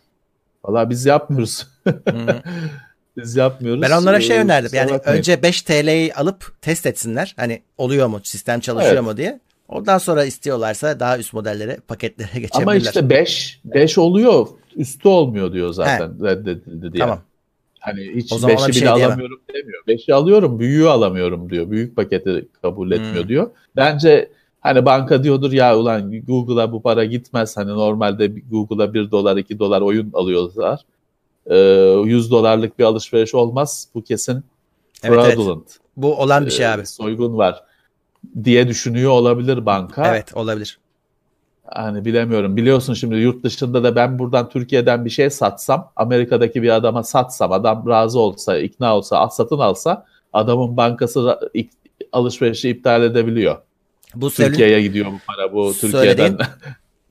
Valla 0.64 0.90
biz 0.90 1.07
yapmıyoruz. 1.07 1.66
biz 3.16 3.37
yapmıyoruz. 3.37 3.83
Ben 3.83 3.90
onlara 3.90 4.21
şey 4.21 4.37
ee, 4.37 4.40
önerdim. 4.40 4.71
Yani 4.73 4.90
bakmayın. 4.90 5.18
önce 5.18 5.42
5 5.42 5.62
TL'yi 5.62 6.14
alıp 6.14 6.53
test 6.62 6.87
etsinler. 6.87 7.35
Hani 7.37 7.62
oluyor 7.79 8.07
mu? 8.07 8.21
Sistem 8.23 8.61
çalışıyor 8.61 8.94
evet. 8.94 9.05
mu 9.05 9.16
diye. 9.16 9.40
Ondan 9.68 9.99
sonra 9.99 10.25
istiyorlarsa 10.25 11.01
daha 11.01 11.18
üst 11.18 11.33
modellere, 11.33 11.77
paketlere 11.88 12.29
geçebilirler. 12.40 12.62
Ama 12.62 12.75
işte 12.75 13.11
5 13.11 13.61
5 13.64 13.99
oluyor, 13.99 14.47
üstü 14.77 15.09
olmuyor 15.09 15.53
diyor 15.53 15.73
zaten 15.73 16.09
He. 16.09 16.25
reddedildi 16.25 16.92
diye. 16.92 17.01
Tamam. 17.01 17.21
Hani 17.81 18.01
hiç 18.14 18.33
5'i 18.33 18.68
bile 18.68 18.73
şey 18.73 18.88
alamıyorum 18.88 19.40
demiyor. 19.55 19.85
5'i 19.88 20.14
alıyorum, 20.14 20.59
büyüğü 20.59 20.88
alamıyorum 20.88 21.51
diyor. 21.51 21.71
Büyük 21.71 21.97
paketi 21.97 22.49
kabul 22.62 22.90
etmiyor 22.90 23.23
hmm. 23.23 23.29
diyor. 23.29 23.51
Bence 23.77 24.31
Hani 24.61 24.87
banka 24.87 25.25
diyordur 25.25 25.53
ya 25.53 25.79
ulan 25.79 26.21
Google'a 26.21 26.73
bu 26.73 26.83
para 26.83 27.05
gitmez. 27.05 27.57
Hani 27.57 27.71
normalde 27.71 28.27
Google'a 28.27 28.94
1 28.94 29.11
dolar 29.11 29.37
2 29.37 29.59
dolar 29.59 29.81
oyun 29.81 30.11
alıyorlar. 30.12 30.81
Ee, 31.47 31.57
100 32.05 32.31
dolarlık 32.31 32.79
bir 32.79 32.85
alışveriş 32.85 33.35
olmaz. 33.35 33.88
Bu 33.94 34.03
kesin 34.03 34.44
evet, 35.05 35.14
fraudulent. 35.14 35.62
Evet. 35.71 35.81
Bu 35.97 36.16
olan 36.16 36.47
bir 36.47 36.51
şey 36.51 36.66
abi. 36.66 36.83
Ee, 36.83 36.87
soygun 36.87 37.38
var 37.38 37.62
diye 38.44 38.68
düşünüyor 38.68 39.11
olabilir 39.11 39.66
banka. 39.66 40.09
Evet 40.09 40.37
olabilir. 40.37 40.79
Hani 41.64 42.05
bilemiyorum. 42.05 42.57
Biliyorsun 42.57 42.94
şimdi 42.94 43.16
yurt 43.16 43.44
dışında 43.44 43.85
da 43.85 43.97
ben 43.97 44.18
buradan 44.18 44.49
Türkiye'den 44.49 45.05
bir 45.05 45.11
şey 45.11 45.31
satsam, 45.31 45.92
Amerika'daki 45.97 46.62
bir 46.62 46.68
adama 46.68 47.03
satsam, 47.03 47.53
adam 47.53 47.88
razı 47.88 48.18
olsa, 48.18 48.59
ikna 48.59 48.97
olsa, 48.97 49.31
satın 49.31 49.59
alsa 49.59 50.07
adamın 50.33 50.77
bankası 50.77 51.38
alışverişi 52.12 52.68
iptal 52.68 53.03
edebiliyor. 53.03 53.57
Bu 54.14 54.31
Türkiye'ye 54.31 54.83
gidiyor 54.83 55.07
bu 55.07 55.18
para 55.27 55.53
bu 55.53 55.75
Türkiye'den. 55.81 56.38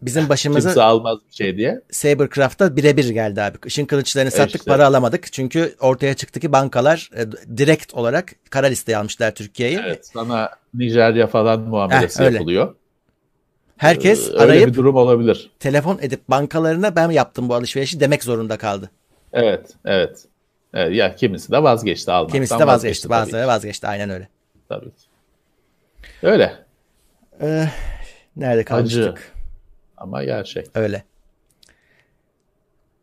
Bizim 0.01 0.29
başımıza 0.29 0.69
kimse 0.69 0.81
almaz 0.81 1.17
bir 1.29 1.35
şey 1.35 1.57
diye. 1.57 1.81
Sabercraft'ta 1.91 2.75
birebir 2.75 3.09
geldi 3.09 3.41
abi. 3.41 3.57
Işın 3.65 3.85
kılıçlarını 3.85 4.31
sattık 4.31 4.61
işte. 4.61 4.71
para 4.71 4.87
alamadık. 4.87 5.33
Çünkü 5.33 5.75
ortaya 5.79 6.13
çıktı 6.13 6.39
ki 6.39 6.51
bankalar 6.51 7.09
e, 7.15 7.57
direkt 7.57 7.93
olarak 7.93 8.35
kara 8.49 8.67
listeye 8.67 8.97
almışlar 8.97 9.35
Türkiye'yi. 9.35 9.79
Evet 9.85 10.07
sana 10.13 10.49
Nijerya 10.73 11.27
falan 11.27 11.61
muamelesi 11.61 12.19
Heh, 12.19 12.25
öyle. 12.25 12.35
yapılıyor. 12.35 12.75
Herkes 13.77 14.29
ee, 14.29 14.37
arayıp 14.37 14.67
bir 14.67 14.73
durum 14.73 14.95
olabilir. 14.95 15.51
Telefon 15.59 15.99
edip 16.01 16.29
bankalarına 16.29 16.95
ben 16.95 17.09
yaptım 17.09 17.49
bu 17.49 17.55
alışverişi 17.55 17.99
demek 17.99 18.23
zorunda 18.23 18.57
kaldı. 18.57 18.91
Evet, 19.33 19.69
evet. 19.85 20.25
evet 20.73 20.95
ya 20.95 21.15
kimisi 21.15 21.51
de 21.51 21.63
vazgeçti 21.63 22.11
almaktan. 22.11 22.33
Kimisi 22.33 22.59
de 22.59 22.67
vazgeçti, 22.67 22.69
vazgeçti 22.69 23.09
bazıları 23.09 23.47
vazgeçti 23.47 23.87
aynen 23.87 24.09
öyle. 24.09 24.27
Tabii. 24.69 24.89
Öyle. 26.23 26.66
Ee, 27.41 27.69
nerede 28.35 28.63
kalmıştık? 28.63 29.03
Acı. 29.03 29.21
Ama 29.97 30.23
gerçek. 30.23 30.67
Öyle. 30.75 31.03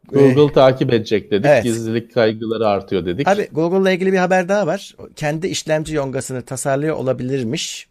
Google 0.09 0.45
ee, 0.45 0.53
takip 0.53 0.93
edecek 0.93 1.31
dedik. 1.31 1.47
Evet. 1.47 1.65
Gizlilik 1.65 2.15
kaygıları 2.15 2.69
artıyor 2.69 3.07
dedik. 3.07 3.29
Abi 3.29 3.49
Google'la 3.53 3.91
ilgili 3.91 4.13
bir 4.13 4.19
haber 4.19 4.49
daha 4.49 4.67
var. 4.67 4.95
Kendi 5.17 5.47
işlemci 5.47 5.95
yongasını 5.95 6.43
tasarlıyor 6.43 6.97
olabilirmiş. 6.97 7.89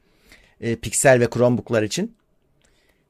E, 0.61 0.75
Pixel 0.75 1.19
ve 1.19 1.29
Chromebook'lar 1.29 1.83
için. 1.83 2.15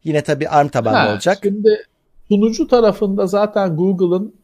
Yine 0.04 0.22
tabii 0.22 0.50
ARM 0.50 0.68
tabanlı 0.68 0.98
ha, 0.98 1.12
olacak. 1.12 1.40
Şimdi 1.44 1.86
sunucu 2.28 2.68
tarafında 2.68 3.28
zaten 3.28 3.76
Google'ın 3.76 4.36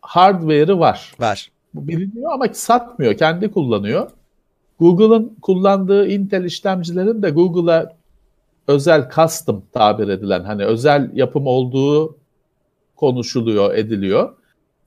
hardware'ı 0.00 0.78
var. 0.78 1.14
Var. 1.20 1.50
Bu 1.74 1.88
biliniyor 1.88 2.32
ama 2.32 2.48
satmıyor. 2.52 3.16
Kendi 3.16 3.50
kullanıyor. 3.50 4.10
Google'ın 4.80 5.36
kullandığı 5.42 6.08
Intel 6.08 6.44
işlemcilerin 6.44 7.22
de 7.22 7.30
Google'a 7.30 7.97
özel 8.68 9.10
custom 9.14 9.62
tabir 9.72 10.08
edilen 10.08 10.44
hani 10.44 10.64
özel 10.64 11.10
yapım 11.14 11.46
olduğu 11.46 12.16
konuşuluyor, 12.96 13.74
ediliyor. 13.74 14.34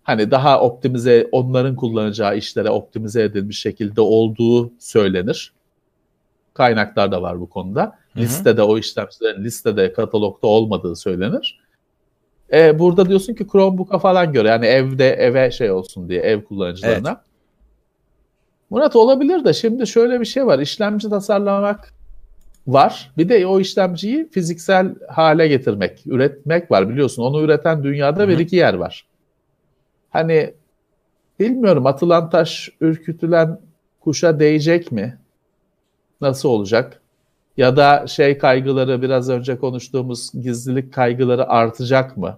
Hani 0.03 0.31
daha 0.31 0.61
optimize 0.61 1.27
onların 1.31 1.75
kullanacağı 1.75 2.37
işlere 2.37 2.69
optimize 2.69 3.23
edilmiş 3.23 3.59
şekilde 3.59 4.01
olduğu 4.01 4.71
söylenir. 4.79 5.53
Kaynaklar 6.53 7.11
da 7.11 7.21
var 7.21 7.39
bu 7.39 7.49
konuda. 7.49 7.81
Hı-hı. 7.81 8.23
Listede 8.23 8.63
o 8.63 8.77
işlemcilerin 8.77 9.43
listede 9.43 9.93
katalogda 9.93 10.47
olmadığı 10.47 10.95
söylenir. 10.95 11.59
E, 12.53 12.79
burada 12.79 13.09
diyorsun 13.09 13.33
ki 13.33 13.47
Chromebook'a 13.51 13.99
falan 13.99 14.33
göre 14.33 14.47
yani 14.47 14.65
evde 14.65 15.09
eve 15.09 15.51
şey 15.51 15.71
olsun 15.71 16.09
diye 16.09 16.21
ev 16.21 16.43
kullanıcılarına. 16.43 17.09
Evet. 17.09 17.19
Murat 18.69 18.95
olabilir 18.95 19.45
de 19.45 19.53
şimdi 19.53 19.87
şöyle 19.87 20.19
bir 20.19 20.25
şey 20.25 20.45
var. 20.45 20.59
İşlemci 20.59 21.09
tasarlamak 21.09 21.93
var. 22.67 23.11
Bir 23.17 23.29
de 23.29 23.45
o 23.47 23.59
işlemciyi 23.59 24.29
fiziksel 24.31 24.95
hale 25.09 25.47
getirmek, 25.47 26.07
üretmek 26.07 26.71
var 26.71 26.89
biliyorsun. 26.89 27.23
Onu 27.23 27.41
üreten 27.41 27.83
dünyada 27.83 28.27
bir 28.27 28.39
iki 28.39 28.55
yer 28.55 28.73
var. 28.73 29.05
Hani 30.09 30.53
bilmiyorum 31.39 31.85
atılan 31.85 32.29
taş 32.29 32.69
ürkütülen 32.81 33.59
kuşa 33.99 34.39
değecek 34.39 34.91
mi? 34.91 35.17
Nasıl 36.21 36.49
olacak? 36.49 37.01
Ya 37.57 37.77
da 37.77 38.07
şey 38.07 38.37
kaygıları 38.37 39.01
biraz 39.01 39.29
önce 39.29 39.57
konuştuğumuz 39.57 40.31
gizlilik 40.41 40.93
kaygıları 40.93 41.49
artacak 41.49 42.17
mı? 42.17 42.37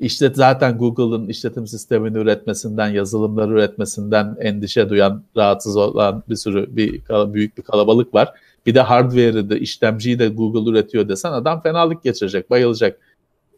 İşte 0.00 0.32
zaten 0.34 0.78
Google'ın 0.78 1.28
işletim 1.28 1.66
sistemini 1.66 2.18
üretmesinden, 2.18 2.88
yazılımları 2.88 3.52
üretmesinden 3.52 4.36
endişe 4.40 4.88
duyan, 4.88 5.22
rahatsız 5.36 5.76
olan 5.76 6.22
bir 6.28 6.36
sürü 6.36 6.76
bir 6.76 7.02
büyük 7.08 7.58
bir 7.58 7.62
kalabalık 7.62 8.14
var 8.14 8.32
bir 8.66 8.74
de 8.74 8.80
hardware'ı 8.80 9.50
da 9.50 9.56
işlemciyi 9.56 10.18
de 10.18 10.28
Google 10.28 10.70
üretiyor 10.70 11.08
desen 11.08 11.32
adam 11.32 11.62
fenalık 11.62 12.02
geçirecek, 12.02 12.50
bayılacak. 12.50 13.00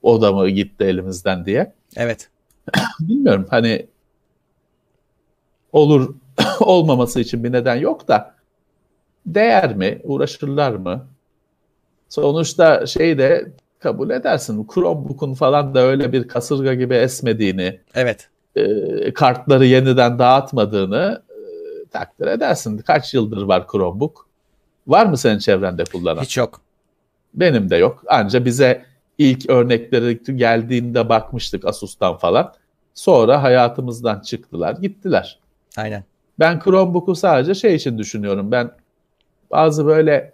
O 0.03 0.23
da 0.23 0.33
mı 0.33 0.49
gitti 0.49 0.85
elimizden 0.85 1.47
diye. 1.47 1.73
Evet. 1.97 2.29
Bilmiyorum 3.01 3.47
hani 3.51 3.87
olur 5.73 6.15
olmaması 6.61 7.21
için 7.21 7.45
bir 7.45 7.53
neden 7.53 7.77
yok 7.77 8.09
da 8.09 8.35
değer 9.27 9.77
mi? 9.77 10.01
Uğraşırlar 10.05 10.73
mı? 10.73 11.07
Sonuçta 12.09 12.87
şey 12.87 13.19
de 13.19 13.53
kabul 13.79 14.11
edersin. 14.11 14.67
Chromebook'un 14.75 15.35
falan 15.35 15.75
da 15.75 15.81
öyle 15.81 16.13
bir 16.13 16.29
kasırga 16.29 16.75
gibi 16.75 16.95
esmediğini, 16.95 17.81
evet. 17.95 18.29
E, 18.57 19.15
kartları 19.15 19.67
yeniden 19.67 20.19
dağıtmadığını 20.19 21.23
e, 21.31 21.89
takdir 21.89 22.27
edersin. 22.27 22.79
Kaç 22.79 23.15
yıldır 23.15 23.43
var 23.43 23.67
Chromebook? 23.73 24.28
Var 24.89 25.07
mı 25.07 25.19
senin 25.19 25.39
çevrende 25.39 25.85
kullanan? 25.85 26.23
Hiç 26.23 26.37
yok. 26.37 26.61
Benim 27.35 27.71
de 27.71 27.77
yok. 27.77 28.05
Anca 28.07 28.45
bize 28.45 28.85
ilk 29.19 29.51
örnekleri 29.51 30.37
geldiğinde 30.37 31.09
bakmıştık 31.09 31.65
Asus'tan 31.65 32.17
falan. 32.17 32.55
Sonra 32.95 33.43
hayatımızdan 33.43 34.21
çıktılar, 34.21 34.73
gittiler. 34.73 35.39
Aynen. 35.77 36.05
Ben 36.39 36.61
Chromebook'u 36.61 37.17
sadece 37.17 37.55
şey 37.55 37.75
için 37.75 37.99
düşünüyorum. 37.99 38.53
Ben 38.53 38.71
bazı 39.51 39.87
böyle 39.87 40.33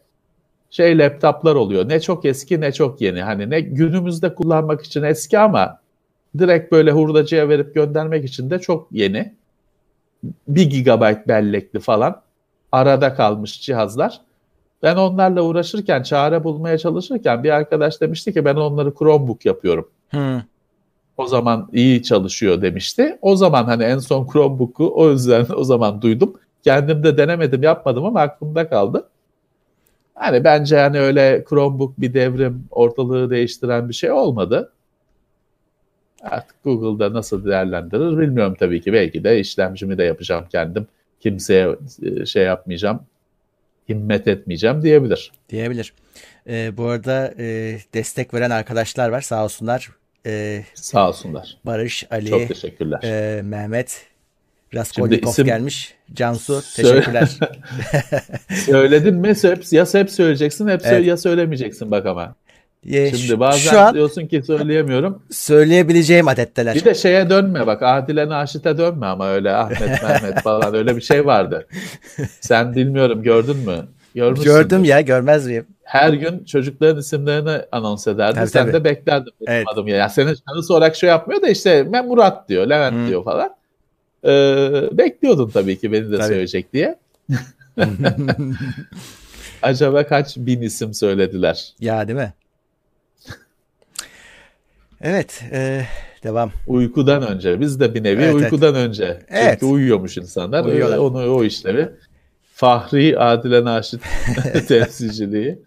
şey 0.70 0.98
laptoplar 0.98 1.54
oluyor. 1.54 1.88
Ne 1.88 2.00
çok 2.00 2.24
eski 2.24 2.60
ne 2.60 2.72
çok 2.72 3.00
yeni. 3.00 3.22
Hani 3.22 3.50
ne 3.50 3.60
günümüzde 3.60 4.34
kullanmak 4.34 4.84
için 4.84 5.02
eski 5.02 5.38
ama 5.38 5.80
direkt 6.38 6.72
böyle 6.72 6.90
hurdacıya 6.90 7.48
verip 7.48 7.74
göndermek 7.74 8.24
için 8.24 8.50
de 8.50 8.58
çok 8.58 8.88
yeni. 8.92 9.34
1 10.48 10.84
GB 10.84 11.28
bellekli 11.28 11.80
falan. 11.80 12.22
Arada 12.72 13.14
kalmış 13.14 13.62
cihazlar. 13.62 14.20
Ben 14.84 14.96
onlarla 14.96 15.42
uğraşırken, 15.42 16.02
çare 16.02 16.44
bulmaya 16.44 16.78
çalışırken 16.78 17.44
bir 17.44 17.50
arkadaş 17.50 18.00
demişti 18.00 18.32
ki 18.32 18.44
ben 18.44 18.56
onları 18.56 18.94
Chromebook 18.94 19.46
yapıyorum. 19.46 19.88
Hmm. 20.10 20.40
O 21.16 21.26
zaman 21.26 21.68
iyi 21.72 22.02
çalışıyor 22.02 22.62
demişti. 22.62 23.18
O 23.22 23.36
zaman 23.36 23.64
hani 23.64 23.82
en 23.82 23.98
son 23.98 24.26
Chromebook'u 24.32 24.92
o 24.94 25.10
yüzden 25.10 25.46
o 25.56 25.64
zaman 25.64 26.02
duydum. 26.02 26.34
Kendim 26.64 27.02
de 27.02 27.16
denemedim, 27.16 27.62
yapmadım 27.62 28.04
ama 28.04 28.20
aklımda 28.20 28.68
kaldı. 28.68 29.08
Hani 30.14 30.44
bence 30.44 30.78
hani 30.78 31.00
öyle 31.00 31.44
Chromebook 31.48 32.00
bir 32.00 32.14
devrim, 32.14 32.64
ortalığı 32.70 33.30
değiştiren 33.30 33.88
bir 33.88 33.94
şey 33.94 34.12
olmadı. 34.12 34.72
Artık 36.22 36.64
Google'da 36.64 37.12
nasıl 37.12 37.44
değerlendirir 37.44 38.18
bilmiyorum 38.18 38.56
tabii 38.58 38.80
ki. 38.80 38.92
Belki 38.92 39.24
de 39.24 39.40
işlemcimi 39.40 39.98
de 39.98 40.04
yapacağım 40.04 40.44
kendim. 40.52 40.86
Kimseye 41.20 41.76
e, 42.02 42.26
şey 42.26 42.44
yapmayacağım 42.44 43.00
himmet 43.88 44.28
etmeyeceğim 44.28 44.82
diyebilir. 44.82 45.32
Diyebilir. 45.48 45.92
Ee, 46.48 46.76
bu 46.76 46.84
arada 46.84 47.34
e, 47.38 47.78
destek 47.94 48.34
veren 48.34 48.50
arkadaşlar 48.50 49.08
var 49.08 49.20
sağ 49.20 49.44
olsunlar. 49.44 49.90
Ee, 50.26 50.64
sağ 50.74 51.08
olsunlar. 51.08 51.58
Barış, 51.64 52.06
Ali, 52.10 52.30
Çok 52.30 52.48
teşekkürler. 52.48 53.00
E, 53.02 53.42
Mehmet, 53.42 54.06
Raskolnikov 54.74 55.30
isim... 55.30 55.44
gelmiş. 55.44 55.94
Cansu 56.14 56.62
teşekkürler. 56.76 57.30
Söyledin 58.66 59.14
mi? 59.14 59.28
Hep, 59.42 59.72
ya 59.72 59.86
hep 59.92 60.10
söyleyeceksin 60.10 60.68
hep 60.68 60.80
evet. 60.84 61.06
ya 61.06 61.16
söylemeyeceksin 61.16 61.90
bak 61.90 62.06
ama. 62.06 62.34
Ye, 62.84 63.12
Şimdi 63.12 63.40
bazen 63.40 63.70
şu 63.70 63.80
an 63.80 63.94
diyorsun 63.94 64.26
ki 64.26 64.42
söyleyemiyorum. 64.46 65.22
Söyleyebileceğim 65.30 66.28
adetteler. 66.28 66.74
Bir 66.74 66.84
de 66.84 66.94
şeye 66.94 67.30
dönme 67.30 67.66
bak 67.66 67.82
Adile 67.82 68.28
Naşit'e 68.28 68.78
dönme 68.78 69.06
ama 69.06 69.28
öyle 69.28 69.52
Ahmet 69.52 69.80
Mehmet 70.02 70.42
falan 70.42 70.74
öyle 70.74 70.96
bir 70.96 71.00
şey 71.00 71.26
vardı. 71.26 71.66
Sen 72.40 72.74
bilmiyorum 72.74 73.22
gördün 73.22 73.56
mü? 73.56 73.76
Görmüşsündür. 74.14 74.50
Gördüm 74.50 74.84
ya 74.84 75.00
görmez 75.00 75.46
miyim? 75.46 75.66
Her 75.82 76.12
gün 76.12 76.44
çocukların 76.44 77.00
isimlerini 77.00 77.60
anons 77.72 78.06
ederdi. 78.06 78.34
Tabii, 78.34 78.48
Sen 78.48 78.62
tabii. 78.62 78.72
de 78.72 78.84
beklerdin 78.84 79.32
benim 79.40 79.52
evet. 79.52 79.66
adım 79.72 79.88
ya. 79.88 79.96
Yani 79.96 80.10
senin 80.10 80.36
şahıs 80.48 80.70
olarak 80.70 80.96
şey 80.96 81.08
yapmıyor 81.08 81.42
da 81.42 81.48
işte 81.48 81.92
ben 81.92 82.06
Murat 82.06 82.48
diyor, 82.48 82.66
Levent 82.66 82.94
hmm. 82.94 83.08
diyor 83.08 83.24
falan. 83.24 83.50
Ee, 84.26 84.88
bekliyordun 84.92 85.50
tabii 85.50 85.78
ki 85.78 85.92
beni 85.92 86.12
de 86.12 86.16
tabii. 86.16 86.28
söyleyecek 86.28 86.72
diye. 86.72 86.98
Acaba 89.62 90.06
kaç 90.06 90.36
bin 90.36 90.62
isim 90.62 90.94
söylediler? 90.94 91.72
Ya 91.80 92.08
değil 92.08 92.18
mi? 92.18 92.32
Evet, 95.04 95.44
e, 95.52 95.86
devam. 96.22 96.52
Uykudan 96.66 97.22
önce. 97.22 97.60
Biz 97.60 97.80
de 97.80 97.94
bir 97.94 98.02
nevi 98.02 98.22
evet, 98.22 98.34
uykudan 98.34 98.74
evet. 98.74 98.88
önce. 98.88 99.18
Evet. 99.28 99.60
Çünkü 99.60 99.72
uyuyormuş 99.72 100.16
insanlar. 100.16 100.64
Uyuyorlar. 100.64 100.98
Onu 100.98 101.34
o 101.34 101.44
işlevi. 101.44 101.90
Fahri 102.54 103.18
Adile 103.18 103.64
Naşit 103.64 104.00
temsilciliği 104.68 105.58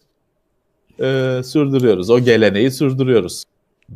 e, 1.00 1.42
sürdürüyoruz. 1.44 2.10
O 2.10 2.20
geleneği 2.20 2.72
sürdürüyoruz. 2.72 3.44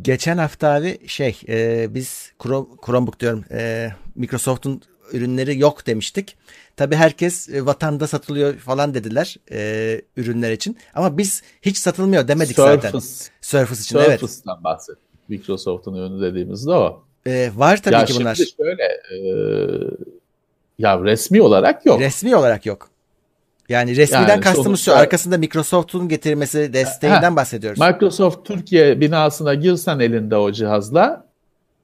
Geçen 0.02 0.38
hafta 0.38 0.68
abi 0.68 1.08
şey 1.08 1.42
e, 1.48 1.88
biz 1.94 2.32
Chrome, 2.44 2.68
Chromebook 2.86 3.20
diyorum 3.20 3.46
e, 3.52 3.90
Microsoft'un 4.16 4.82
ürünleri 5.14 5.60
yok 5.60 5.88
demiştik. 5.88 6.38
Tabi 6.76 6.96
herkes 6.96 7.50
e, 7.50 7.66
vatanda 7.66 8.08
satılıyor 8.08 8.56
falan 8.58 8.94
dediler 8.94 9.38
e, 9.52 10.02
ürünler 10.18 10.52
için. 10.52 10.78
Ama 10.94 11.18
biz 11.18 11.44
hiç 11.62 11.78
satılmıyor 11.78 12.28
demedik 12.28 12.56
Surface, 12.56 12.82
zaten. 12.82 13.00
Surface 13.42 13.82
için 13.82 14.00
Surface'dan 14.00 14.56
evet. 14.56 14.64
Bahsettik. 14.64 15.11
Microsoft'un 15.32 15.96
ürünü 15.96 16.22
dediğimizde 16.22 16.72
o. 16.72 17.04
E, 17.26 17.52
var 17.56 17.82
tabii 17.82 17.96
ya 17.96 18.06
ki 18.06 18.14
bunlar. 18.20 18.36
Şimdi 18.36 18.50
şöyle 18.58 18.84
e, 18.84 19.20
ya 20.80 21.04
resmi 21.04 21.42
olarak 21.42 21.86
yok. 21.86 22.00
Resmi 22.00 22.36
olarak 22.36 22.66
yok. 22.66 22.90
Yani 23.70 23.96
resmiden 23.96 24.28
yani 24.28 24.42
kastımız 24.42 24.80
şu 24.80 24.96
arkasında 24.96 25.38
Microsoft'un 25.38 26.08
getirmesi 26.10 26.74
desteğinden 26.74 27.32
ha, 27.32 27.36
bahsediyoruz. 27.36 27.80
Microsoft 27.80 28.48
Türkiye 28.48 29.02
binasına 29.02 29.54
girsen 29.54 30.00
elinde 30.00 30.36
o 30.36 30.52
cihazla 30.52 31.26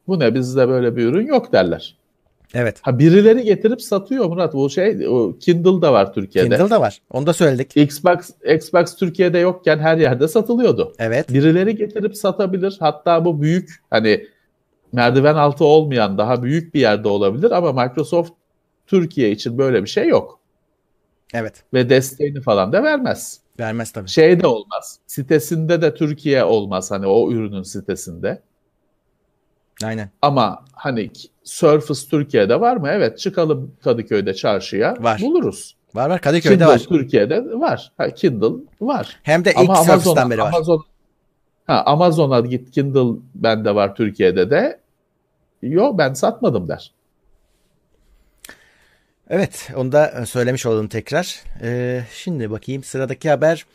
bu 0.07 0.19
ne 0.19 0.35
bizde 0.35 0.67
böyle 0.67 0.95
bir 0.95 1.05
ürün 1.05 1.27
yok 1.27 1.53
derler. 1.53 1.96
Evet. 2.53 2.79
Ha 2.81 2.99
birileri 2.99 3.43
getirip 3.43 3.81
satıyor 3.81 4.25
Murat. 4.25 4.53
Bu 4.53 4.69
şey 4.69 5.07
o 5.07 5.37
Kindle 5.39 5.81
da 5.81 5.93
var 5.93 6.13
Türkiye'de. 6.13 6.55
Kindle 6.57 6.69
da 6.69 6.81
var. 6.81 7.01
Onu 7.11 7.27
da 7.27 7.33
söyledik. 7.33 7.77
Xbox 7.77 8.29
Xbox 8.55 8.95
Türkiye'de 8.95 9.37
yokken 9.37 9.79
her 9.79 9.97
yerde 9.97 10.27
satılıyordu. 10.27 10.93
Evet. 10.99 11.33
Birileri 11.33 11.75
getirip 11.75 12.17
satabilir. 12.17 12.77
Hatta 12.79 13.25
bu 13.25 13.41
büyük 13.41 13.83
hani 13.89 14.27
merdiven 14.93 15.35
altı 15.35 15.65
olmayan 15.65 16.17
daha 16.17 16.43
büyük 16.43 16.73
bir 16.73 16.79
yerde 16.79 17.07
olabilir 17.07 17.51
ama 17.51 17.83
Microsoft 17.83 18.31
Türkiye 18.87 19.31
için 19.31 19.57
böyle 19.57 19.83
bir 19.83 19.89
şey 19.89 20.07
yok. 20.07 20.39
Evet. 21.33 21.63
Ve 21.73 21.89
desteğini 21.89 22.41
falan 22.41 22.73
da 22.73 22.83
vermez. 22.83 23.39
Vermez 23.59 23.91
tabii. 23.91 24.09
Şey 24.09 24.39
de 24.39 24.47
olmaz. 24.47 24.99
Sitesinde 25.07 25.81
de 25.81 25.95
Türkiye 25.95 26.43
olmaz 26.43 26.91
hani 26.91 27.07
o 27.07 27.31
ürünün 27.31 27.63
sitesinde. 27.63 28.41
Aynen. 29.83 30.09
Ama 30.21 30.65
hani 30.73 31.11
Surface 31.43 32.09
Türkiye'de 32.09 32.59
var 32.59 32.77
mı? 32.77 32.87
Evet 32.91 33.19
çıkalım 33.19 33.71
Kadıköy'de 33.83 34.33
çarşıya 34.33 34.95
var. 34.99 35.21
buluruz. 35.21 35.75
Var 35.95 36.09
var 36.09 36.21
Kadıköy'de 36.21 36.55
Kindle 36.57 36.73
var. 36.73 36.79
Türkiye'de 36.79 37.43
var. 37.45 37.91
Ha, 37.97 38.09
Kindle 38.09 38.63
var. 38.81 39.19
Hem 39.23 39.45
de 39.45 39.51
ilk 39.51 39.59
Ama 39.59 39.75
Surface'dan 39.75 40.29
beri 40.31 40.41
var. 40.41 40.53
Amazon, 40.53 40.85
ha, 41.67 41.83
Amazon'a 41.85 42.39
git 42.39 42.71
Kindle 42.71 43.19
bende 43.35 43.75
var 43.75 43.95
Türkiye'de 43.95 44.49
de. 44.49 44.79
Yo 45.61 45.97
ben 45.97 46.13
satmadım 46.13 46.67
der. 46.67 46.91
Evet 49.29 49.69
onu 49.75 49.91
da 49.91 50.21
e, 50.21 50.25
söylemiş 50.25 50.65
olalım 50.65 50.87
tekrar. 50.87 51.43
Ee, 51.61 52.03
şimdi 52.13 52.51
bakayım 52.51 52.83
sıradaki 52.83 53.29
haber. 53.29 53.65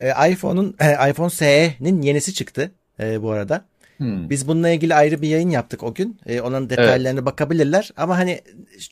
Ee, 0.00 0.30
iPhone'un 0.30 0.76
e, 0.80 1.10
iPhone 1.10 1.30
SE'nin 1.30 2.02
yenisi 2.02 2.34
çıktı 2.34 2.70
e, 3.00 3.22
bu 3.22 3.30
arada. 3.30 3.64
Hmm. 3.96 4.30
Biz 4.30 4.48
bununla 4.48 4.68
ilgili 4.68 4.94
ayrı 4.94 5.22
bir 5.22 5.28
yayın 5.28 5.50
yaptık 5.50 5.82
o 5.82 5.94
gün. 5.94 6.20
E, 6.26 6.40
onun 6.40 6.70
detaylarına 6.70 7.18
evet. 7.18 7.24
bakabilirler. 7.24 7.90
Ama 7.96 8.18
hani 8.18 8.40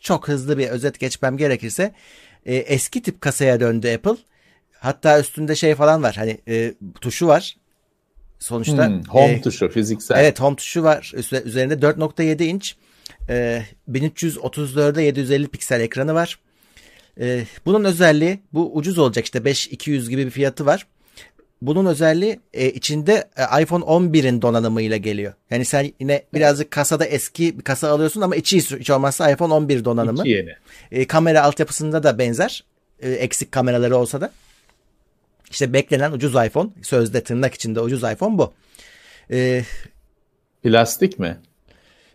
çok 0.00 0.28
hızlı 0.28 0.58
bir 0.58 0.68
özet 0.68 1.00
geçmem 1.00 1.36
gerekirse 1.36 1.92
e, 2.46 2.56
eski 2.56 3.02
tip 3.02 3.20
kasaya 3.20 3.60
döndü 3.60 3.94
Apple. 3.94 4.22
Hatta 4.78 5.20
üstünde 5.20 5.56
şey 5.56 5.74
falan 5.74 6.02
var. 6.02 6.14
Hani 6.16 6.38
e, 6.48 6.74
tuşu 7.00 7.26
var. 7.26 7.56
Sonuçta 8.38 8.88
hmm, 8.88 9.02
home 9.02 9.32
e, 9.32 9.42
tuşu 9.42 9.68
fiziksel. 9.68 10.18
Evet 10.18 10.40
home 10.40 10.56
tuşu 10.56 10.82
var. 10.82 11.12
Üzerinde 11.44 11.74
4.7 11.74 12.42
inç 12.42 12.76
e, 13.28 13.62
1334'e 13.90 15.02
750 15.02 15.48
piksel 15.48 15.80
ekranı 15.80 16.14
var. 16.14 16.38
E, 17.20 17.44
bunun 17.66 17.84
özelliği 17.84 18.40
bu 18.52 18.76
ucuz 18.76 18.98
olacak 18.98 19.24
işte 19.24 19.44
5200 19.44 20.08
gibi 20.08 20.26
bir 20.26 20.30
fiyatı 20.30 20.66
var. 20.66 20.86
Bunun 21.62 21.86
özelliği 21.86 22.40
e, 22.52 22.70
içinde 22.70 23.28
e, 23.36 23.62
iPhone 23.62 23.84
11'in 23.84 24.42
donanımıyla 24.42 24.96
geliyor. 24.96 25.32
Yani 25.50 25.64
sen 25.64 25.92
yine 26.00 26.22
birazcık 26.34 26.70
kasada 26.70 27.04
eski 27.04 27.58
bir 27.58 27.64
kasa 27.64 27.90
alıyorsun 27.90 28.20
ama 28.20 28.36
içi 28.36 28.56
hiç 28.60 28.90
olmazsa 28.90 29.30
iPhone 29.30 29.54
11 29.54 29.84
donanımı. 29.84 30.20
İki 30.20 30.28
yeni. 30.28 30.54
E, 30.92 31.06
kamera 31.06 31.42
altyapısında 31.42 32.02
da 32.02 32.18
benzer. 32.18 32.64
E, 33.00 33.10
eksik 33.10 33.52
kameraları 33.52 33.96
olsa 33.96 34.20
da. 34.20 34.32
İşte 35.50 35.72
beklenen 35.72 36.12
ucuz 36.12 36.34
iPhone. 36.46 36.70
Sözde 36.82 37.24
tırnak 37.24 37.54
içinde 37.54 37.80
ucuz 37.80 38.02
iPhone 38.02 38.38
bu. 38.38 38.52
E, 39.30 39.64
Plastik 40.62 41.18
mi? 41.18 41.36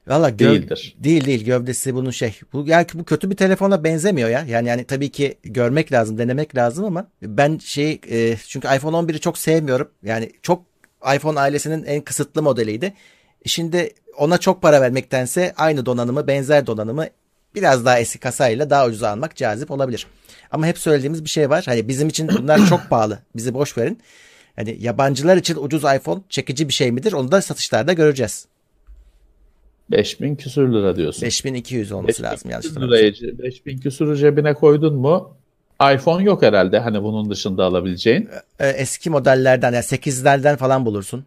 Valla 0.07 0.29
gö- 0.29 0.39
değildir. 0.39 0.95
Değil 0.99 1.25
değil 1.25 1.45
gövdesi 1.45 1.95
bunun 1.95 2.11
şey. 2.11 2.39
Bu 2.53 2.63
yani 2.67 2.85
bu 2.93 3.03
kötü 3.03 3.29
bir 3.31 3.35
telefona 3.35 3.83
benzemiyor 3.83 4.29
ya. 4.29 4.45
Yani 4.47 4.67
yani 4.67 4.83
tabii 4.83 5.09
ki 5.09 5.37
görmek 5.43 5.91
lazım, 5.91 6.17
denemek 6.17 6.55
lazım 6.55 6.85
ama 6.85 7.07
ben 7.21 7.57
şey 7.57 8.01
e, 8.09 8.37
çünkü 8.47 8.67
iPhone 8.67 8.97
11'i 8.97 9.19
çok 9.19 9.37
sevmiyorum. 9.37 9.91
Yani 10.03 10.31
çok 10.41 10.63
iPhone 11.15 11.39
ailesinin 11.39 11.83
en 11.83 12.01
kısıtlı 12.01 12.43
modeliydi. 12.43 12.93
Şimdi 13.45 13.93
ona 14.17 14.37
çok 14.37 14.61
para 14.61 14.81
vermektense 14.81 15.53
aynı 15.57 15.85
donanımı, 15.85 16.27
benzer 16.27 16.67
donanımı 16.67 17.07
biraz 17.55 17.85
daha 17.85 17.99
eski 17.99 18.19
kasayla 18.19 18.69
daha 18.69 18.87
ucuz 18.87 19.03
almak 19.03 19.35
cazip 19.35 19.71
olabilir. 19.71 20.07
Ama 20.51 20.67
hep 20.67 20.77
söylediğimiz 20.77 21.23
bir 21.23 21.29
şey 21.29 21.49
var. 21.49 21.63
Hani 21.65 21.87
bizim 21.87 22.09
için 22.09 22.27
bunlar 22.27 22.67
çok 22.69 22.81
pahalı. 22.89 23.19
Bizi 23.35 23.53
boş 23.53 23.77
verin. 23.77 23.99
Hani 24.55 24.77
yabancılar 24.79 25.37
için 25.37 25.55
ucuz 25.55 25.83
iPhone 25.83 26.21
çekici 26.29 26.67
bir 26.67 26.73
şey 26.73 26.91
midir? 26.91 27.13
Onu 27.13 27.31
da 27.31 27.41
satışlarda 27.41 27.93
göreceğiz. 27.93 28.45
5000 29.91 30.35
küsür 30.35 30.73
lira 30.73 30.95
diyorsun. 30.95 31.21
5200 31.21 31.91
olması 31.91 32.23
5000 32.23 32.31
lazım 32.31 32.51
yanlış 32.51 32.67
hatırlamıyorsam. 32.67 33.39
5000 33.39 33.77
küsür 33.77 34.15
cebine 34.15 34.53
koydun 34.53 34.95
mu 34.95 35.37
iPhone 35.93 36.23
yok 36.23 36.41
herhalde 36.41 36.79
hani 36.79 37.03
bunun 37.03 37.29
dışında 37.29 37.63
alabileceğin. 37.63 38.29
E, 38.59 38.69
eski 38.69 39.09
modellerden 39.09 39.73
yani 39.73 39.83
8'lerden 39.83 40.57
falan 40.57 40.85
bulursun. 40.85 41.25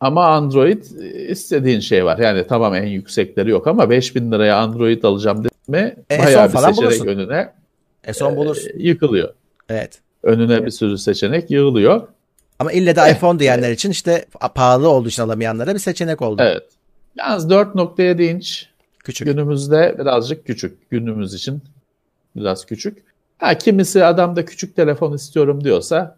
Ama 0.00 0.26
Android 0.26 0.84
istediğin 1.28 1.80
şey 1.80 2.04
var. 2.04 2.18
Yani 2.18 2.46
tamam 2.46 2.74
en 2.74 2.86
yüksekleri 2.86 3.50
yok 3.50 3.66
ama 3.66 3.90
5000 3.90 4.32
liraya 4.32 4.56
Android 4.56 5.02
alacağım 5.02 5.44
mi 5.68 5.96
e, 6.10 6.18
bayağı 6.18 6.52
bir 6.52 6.58
seçenek 6.58 6.76
bulursun. 6.76 7.06
önüne 7.06 7.52
e, 8.04 8.12
son 8.12 8.36
bulursun. 8.36 8.68
E, 8.68 8.72
yıkılıyor. 8.76 9.34
Evet. 9.68 9.98
Önüne 10.22 10.52
evet. 10.52 10.66
bir 10.66 10.70
sürü 10.70 10.98
seçenek 10.98 11.50
yığılıyor. 11.50 12.08
Ama 12.58 12.72
ille 12.72 12.96
de 12.96 13.10
iPhone 13.10 13.38
diyenler 13.38 13.70
için 13.70 13.90
işte 13.90 14.24
pahalı 14.54 14.88
olduğu 14.88 15.08
için 15.08 15.22
alamayanlara 15.22 15.74
bir 15.74 15.78
seçenek 15.78 16.22
oldu. 16.22 16.42
Evet. 16.42 16.62
Yalnız 17.20 17.46
4.7 17.46 18.22
inç 18.22 18.68
küçük. 18.98 19.26
günümüzde 19.26 19.96
birazcık 19.98 20.46
küçük. 20.46 20.90
Günümüz 20.90 21.34
için 21.34 21.62
biraz 22.36 22.66
küçük. 22.66 23.04
Ha, 23.38 23.58
kimisi 23.58 24.04
adam 24.04 24.36
da 24.36 24.44
küçük 24.44 24.76
telefon 24.76 25.12
istiyorum 25.12 25.64
diyorsa 25.64 26.16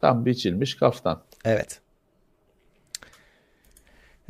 tam 0.00 0.26
biçilmiş 0.26 0.74
kaftan. 0.74 1.20
Evet. 1.44 1.80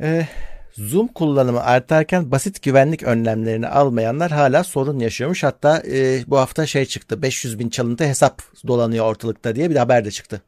Ee, 0.01 0.27
Zoom 0.73 1.07
kullanımı 1.07 1.63
artarken 1.63 2.31
basit 2.31 2.61
güvenlik 2.61 3.03
önlemlerini 3.03 3.67
almayanlar 3.67 4.31
hala 4.31 4.63
sorun 4.63 4.99
yaşıyormuş. 4.99 5.43
Hatta 5.43 5.83
e, 5.87 6.23
bu 6.27 6.37
hafta 6.37 6.65
şey 6.65 6.85
çıktı 6.85 7.21
500 7.21 7.59
bin 7.59 7.69
çalıntı 7.69 8.03
hesap 8.03 8.41
dolanıyor 8.67 9.05
ortalıkta 9.05 9.55
diye 9.55 9.69
bir 9.69 9.75
haber 9.75 10.05
de 10.05 10.11
çıktı. 10.11 10.41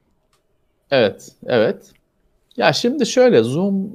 Evet, 0.91 1.31
evet. 1.45 1.91
Ya 2.57 2.73
şimdi 2.73 3.05
şöyle 3.05 3.43
Zoom 3.43 3.91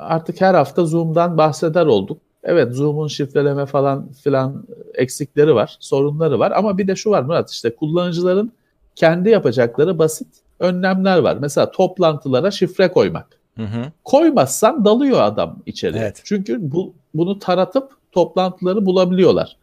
artık 0.00 0.40
her 0.40 0.54
hafta 0.54 0.84
Zoom'dan 0.84 1.38
bahseder 1.38 1.86
olduk. 1.86 2.18
Evet 2.42 2.72
Zoom'un 2.74 3.08
şifreleme 3.08 3.66
falan 3.66 4.12
filan 4.12 4.64
eksikleri 4.94 5.54
var, 5.54 5.76
sorunları 5.80 6.38
var 6.38 6.52
ama 6.56 6.78
bir 6.78 6.88
de 6.88 6.96
şu 6.96 7.10
var 7.10 7.22
Murat 7.22 7.50
işte 7.50 7.74
kullanıcıların 7.76 8.52
kendi 8.96 9.30
yapacakları 9.30 9.98
basit 9.98 10.28
önlemler 10.60 11.18
var. 11.18 11.36
Mesela 11.40 11.70
toplantılara 11.70 12.50
şifre 12.50 12.92
koymak. 12.92 13.26
Hı 13.56 13.62
hı. 13.62 13.92
Koymazsan 14.04 14.84
dalıyor 14.84 15.22
adam 15.22 15.58
içeri. 15.66 15.96
Evet. 15.96 16.20
Çünkü 16.24 16.72
bu, 16.72 16.94
bunu 17.14 17.38
taratıp 17.38 17.90
toplantıları 18.12 18.86
bulabiliyorlar. 18.86 19.56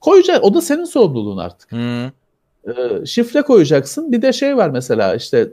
Koyacak. 0.00 0.44
O 0.44 0.54
da 0.54 0.60
senin 0.60 0.84
sorumluluğun 0.84 1.38
artık. 1.38 1.72
Hı. 1.72 2.10
Ee, 2.66 3.06
şifre 3.06 3.42
koyacaksın. 3.42 4.12
Bir 4.12 4.22
de 4.22 4.32
şey 4.32 4.56
var 4.56 4.70
mesela 4.70 5.14
işte 5.14 5.48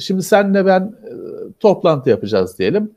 şimdi 0.00 0.22
senle 0.22 0.66
ben 0.66 0.80
e, 0.80 1.12
toplantı 1.60 2.10
yapacağız 2.10 2.58
diyelim. 2.58 2.90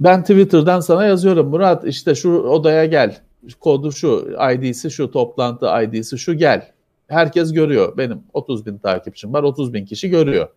Ben 0.00 0.20
Twitter'dan 0.20 0.80
sana 0.80 1.04
yazıyorum 1.06 1.48
Murat 1.48 1.86
işte 1.86 2.14
şu 2.14 2.30
odaya 2.30 2.86
gel. 2.86 3.20
Kodu 3.60 3.92
şu, 3.92 4.36
ID'si 4.54 4.90
şu, 4.90 5.10
toplantı 5.10 5.66
ID'si 5.82 6.18
şu 6.18 6.34
gel. 6.34 6.72
Herkes 7.08 7.52
görüyor. 7.52 7.96
Benim 7.98 8.22
30 8.32 8.66
bin 8.66 8.78
takipçim 8.78 9.32
var. 9.32 9.42
30 9.42 9.72
bin 9.72 9.84
kişi 9.84 10.10
görüyor. 10.10 10.48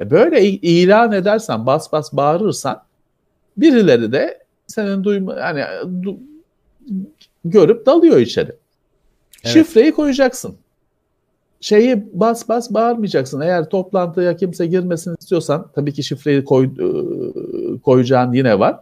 E 0.00 0.10
böyle 0.10 0.42
ilan 0.42 1.12
edersen, 1.12 1.66
bas 1.66 1.92
bas 1.92 2.12
bağırırsan 2.12 2.82
birileri 3.56 4.12
de 4.12 4.44
senin 4.66 5.04
duyma 5.04 5.34
yani 5.34 5.62
du, 6.04 6.18
görüp 7.44 7.86
dalıyor 7.86 8.18
içeri. 8.18 8.50
Evet. 8.50 9.54
Şifreyi 9.54 9.92
koyacaksın. 9.92 10.56
Şeyi 11.64 12.06
bas 12.12 12.48
bas 12.48 12.70
bağırmayacaksın. 12.70 13.40
Eğer 13.40 13.68
toplantıya 13.68 14.36
kimse 14.36 14.66
girmesin 14.66 15.16
istiyorsan 15.20 15.70
tabii 15.74 15.92
ki 15.92 16.02
şifreyi 16.02 16.44
koy, 16.44 16.64
e, 16.66 16.88
koyacağın 17.78 18.32
yine 18.32 18.58
var. 18.58 18.80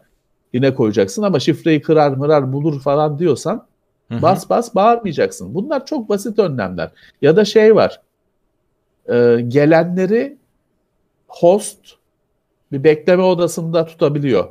Yine 0.52 0.74
koyacaksın 0.74 1.22
ama 1.22 1.40
şifreyi 1.40 1.82
kırar 1.82 2.10
mırar 2.10 2.52
bulur 2.52 2.80
falan 2.80 3.18
diyorsan 3.18 3.66
Hı-hı. 4.08 4.22
bas 4.22 4.50
bas 4.50 4.74
bağırmayacaksın. 4.74 5.54
Bunlar 5.54 5.86
çok 5.86 6.08
basit 6.08 6.38
önlemler. 6.38 6.90
Ya 7.22 7.36
da 7.36 7.44
şey 7.44 7.74
var. 7.74 8.00
E, 9.08 9.40
gelenleri 9.48 10.38
host 11.28 11.78
bir 12.72 12.84
bekleme 12.84 13.22
odasında 13.22 13.86
tutabiliyor. 13.86 14.48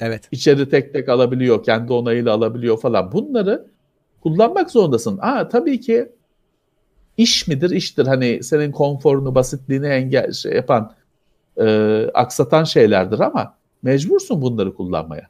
Evet. 0.00 0.28
İçeri 0.32 0.68
tek 0.68 0.92
tek 0.92 1.08
alabiliyor, 1.08 1.64
kendi 1.64 1.92
onayıyla 1.92 2.32
alabiliyor 2.32 2.80
falan. 2.80 3.12
Bunları 3.12 3.66
kullanmak 4.22 4.70
zorundasın. 4.70 5.18
Aa 5.22 5.48
tabii 5.48 5.80
ki 5.80 6.17
iş 7.18 7.48
midir? 7.48 7.70
İştir. 7.70 8.06
Hani 8.06 8.42
senin 8.42 8.72
konforunu, 8.72 9.34
basitliğini 9.34 9.86
engel 9.86 10.32
şey 10.32 10.52
yapan, 10.52 10.92
e, 11.60 11.66
aksatan 12.14 12.64
şeylerdir 12.64 13.20
ama 13.20 13.54
mecbursun 13.82 14.42
bunları 14.42 14.74
kullanmaya. 14.74 15.28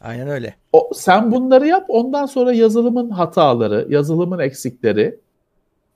Aynen 0.00 0.28
öyle. 0.28 0.54
O, 0.72 0.90
sen 0.94 1.32
bunları 1.32 1.66
yap, 1.66 1.84
ondan 1.88 2.26
sonra 2.26 2.52
yazılımın 2.52 3.10
hataları, 3.10 3.86
yazılımın 3.88 4.38
eksikleri, 4.38 5.20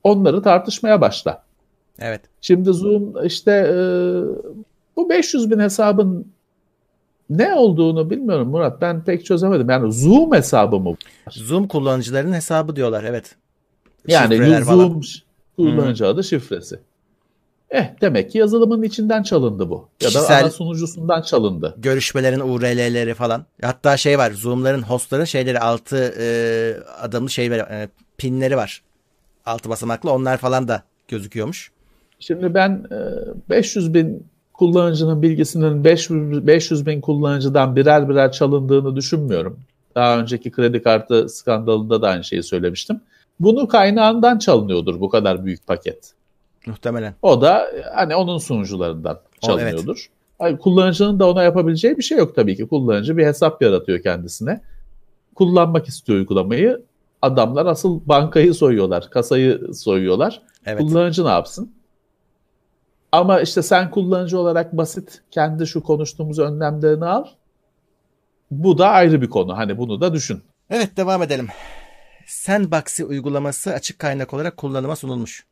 onları 0.05 0.43
tartışmaya 0.43 1.01
başla. 1.01 1.43
Evet. 1.99 2.21
Şimdi 2.41 2.73
Zoom 2.73 3.27
işte 3.27 3.53
e, 3.53 3.77
bu 4.97 5.11
500 5.11 5.51
bin 5.51 5.59
hesabın 5.59 6.27
ne 7.31 7.55
olduğunu 7.55 8.11
bilmiyorum 8.11 8.49
Murat. 8.49 8.81
Ben 8.81 9.05
pek 9.05 9.25
çözemedim. 9.25 9.71
Yani 9.71 9.93
Zoom 9.93 10.33
hesabı 10.33 10.81
mı? 10.81 10.95
Zoom 11.31 11.69
kullanıcıların 11.69 12.33
hesabı 12.33 12.77
diyorlar. 12.77 13.05
Evet. 13.05 13.37
Yani 14.07 14.37
Şifreler 14.37 14.63
Zoom 14.63 15.03
hmm. 15.57 16.05
adı 16.05 16.25
şifresi. 16.25 16.81
Eh 17.71 17.85
demek 18.01 18.31
ki 18.31 18.39
yazılımın 18.39 18.83
içinden 18.83 19.23
çalındı 19.23 19.71
bu. 19.71 19.89
Ya 20.01 20.15
da 20.15 20.39
ana 20.39 20.51
sunucusundan 20.51 21.23
çalındı. 21.23 21.75
Görüşmelerin 21.79 22.41
URL'leri 22.41 23.15
falan. 23.15 23.45
Hatta 23.63 23.97
şey 23.97 24.19
var. 24.19 24.31
Zoom'ların 24.31 24.83
hostların 24.83 25.25
şeyleri 25.25 25.61
altı 25.61 26.15
e, 26.19 26.27
adamlı 27.01 27.31
şey 27.31 27.47
e, 27.47 27.89
pinleri 28.19 28.57
var. 28.57 28.83
Altı 29.47 29.69
basamaklı 29.69 30.13
onlar 30.13 30.37
falan 30.37 30.69
da 30.69 30.83
gözüküyormuş. 31.09 31.71
Şimdi 32.21 32.55
ben 32.55 32.85
500 33.51 33.89
e, 33.89 33.95
bin 33.95 34.27
kullanıcının 34.53 35.23
bilgisinin 35.23 35.85
500 35.85 36.87
bin 36.87 37.01
kullanıcıdan 37.01 37.77
birer 37.77 38.09
birer 38.09 38.33
çalındığını 38.33 38.97
düşünmüyorum. 38.97 39.61
Daha 39.95 40.19
önceki 40.19 40.51
kredi 40.51 40.83
kartı 40.83 41.29
skandalında 41.29 42.03
da 42.03 42.09
aynı 42.09 42.25
şeyi 42.25 42.43
söylemiştim. 42.43 43.01
Bunu 43.41 43.69
kaynağından 43.69 44.39
çalınıyordur 44.39 45.01
bu 45.01 45.09
kadar 45.09 45.45
büyük 45.45 45.67
paket. 45.67 46.13
Muhtemelen. 46.67 47.15
O 47.23 47.41
da 47.41 47.67
hani 47.95 48.17
onun 48.17 48.39
sunucularından 48.39 49.21
çalınıyordur. 49.41 50.11
O, 50.39 50.47
evet. 50.47 50.61
kullanıcının 50.61 51.21
da 51.21 51.31
ona 51.31 51.43
yapabileceği 51.43 51.97
bir 51.97 52.03
şey 52.03 52.19
yok 52.19 52.35
tabii 52.35 52.57
ki. 52.57 52.69
Kullanıcı 52.69 53.17
bir 53.17 53.27
hesap 53.27 53.63
yaratıyor 53.63 54.03
kendisine. 54.03 54.61
Kullanmak 55.35 55.89
istiyor 55.89 56.19
uygulamayı. 56.19 56.83
Adamlar 57.23 57.67
asıl 57.67 58.01
bankayı 58.07 58.55
soyuyorlar, 58.55 59.11
kasayı 59.11 59.75
soyuyorlar. 59.75 60.43
Evet. 60.67 60.81
Kullanıcı 60.81 61.25
ne 61.25 61.29
yapsın? 61.29 61.73
Ama 63.13 63.41
işte 63.41 63.63
sen 63.63 63.91
kullanıcı 63.91 64.39
olarak 64.39 64.77
basit 64.77 65.23
kendi 65.31 65.67
şu 65.67 65.83
konuştuğumuz 65.83 66.39
önlemlerini 66.39 67.05
al. 67.05 67.25
Bu 68.51 68.79
da 68.79 68.89
ayrı 68.89 69.23
bir 69.23 69.31
konu. 69.31 69.57
Hani 69.57 69.79
bunu 69.79 70.01
da 70.01 70.15
düşün. 70.15 70.43
Evet 70.71 70.97
devam 70.97 71.23
edelim. 71.23 71.49
Sandboxy 72.31 73.03
uygulaması 73.03 73.73
açık 73.73 73.99
kaynak 73.99 74.35
olarak 74.35 74.57
kullanıma 74.57 74.97
sunulmuş. 74.97 75.47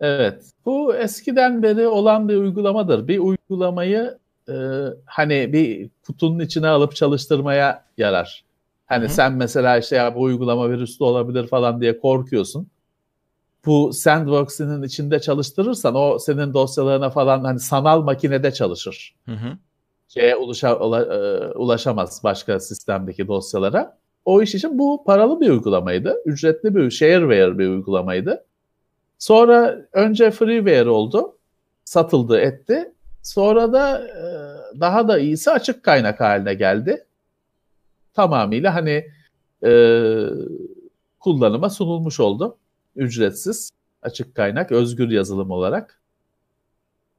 Evet. 0.00 0.44
Bu 0.66 0.96
eskiden 0.96 1.62
beri 1.62 1.88
olan 1.88 2.28
bir 2.28 2.36
uygulamadır. 2.36 3.08
Bir 3.08 3.18
uygulamayı 3.18 4.18
e, 4.48 4.54
hani 5.06 5.52
bir 5.52 5.90
kutunun 6.06 6.38
içine 6.38 6.68
alıp 6.68 6.96
çalıştırmaya 6.96 7.84
yarar. 7.98 8.44
Hani 8.86 9.04
Hı-hı. 9.04 9.12
sen 9.12 9.32
mesela 9.32 9.78
işte 9.78 9.96
ya 9.96 10.14
bu 10.14 10.22
uygulama 10.22 10.70
virüslü 10.70 11.04
olabilir 11.04 11.46
falan 11.46 11.80
diye 11.80 11.98
korkuyorsun 11.98 12.68
bu 13.66 13.92
sandbox'inin 13.92 14.82
içinde 14.82 15.20
çalıştırırsan 15.20 15.94
o 15.94 16.18
senin 16.18 16.54
dosyalarına 16.54 17.10
falan 17.10 17.44
hani 17.44 17.60
sanal 17.60 18.02
makinede 18.02 18.52
çalışır. 18.52 19.14
Hı 19.26 19.32
hı. 19.32 19.58
Şeye 20.08 20.36
ulaşa, 20.36 20.78
ula, 20.78 21.00
e, 21.02 21.48
ulaşamaz 21.54 22.20
başka 22.24 22.60
sistemdeki 22.60 23.28
dosyalara. 23.28 23.98
O 24.24 24.42
iş 24.42 24.54
için 24.54 24.78
bu 24.78 25.04
paralı 25.04 25.40
bir 25.40 25.50
uygulamaydı. 25.50 26.22
Ücretli 26.24 26.74
bir 26.74 26.90
shareware 26.90 27.58
bir 27.58 27.68
uygulamaydı. 27.68 28.44
Sonra 29.18 29.86
önce 29.92 30.30
freeware 30.30 30.90
oldu. 30.90 31.36
Satıldı 31.84 32.40
etti. 32.40 32.92
Sonra 33.22 33.72
da 33.72 33.98
e, 34.08 34.24
daha 34.80 35.08
da 35.08 35.18
iyisi 35.18 35.50
açık 35.50 35.82
kaynak 35.82 36.20
haline 36.20 36.54
geldi. 36.54 37.06
Tamamıyla 38.14 38.74
hani 38.74 39.06
e, 39.64 39.72
kullanıma 41.20 41.70
sunulmuş 41.70 42.20
oldu 42.20 42.56
ücretsiz, 42.96 43.70
açık 44.02 44.34
kaynak, 44.34 44.72
özgür 44.72 45.10
yazılım 45.10 45.50
olarak 45.50 46.00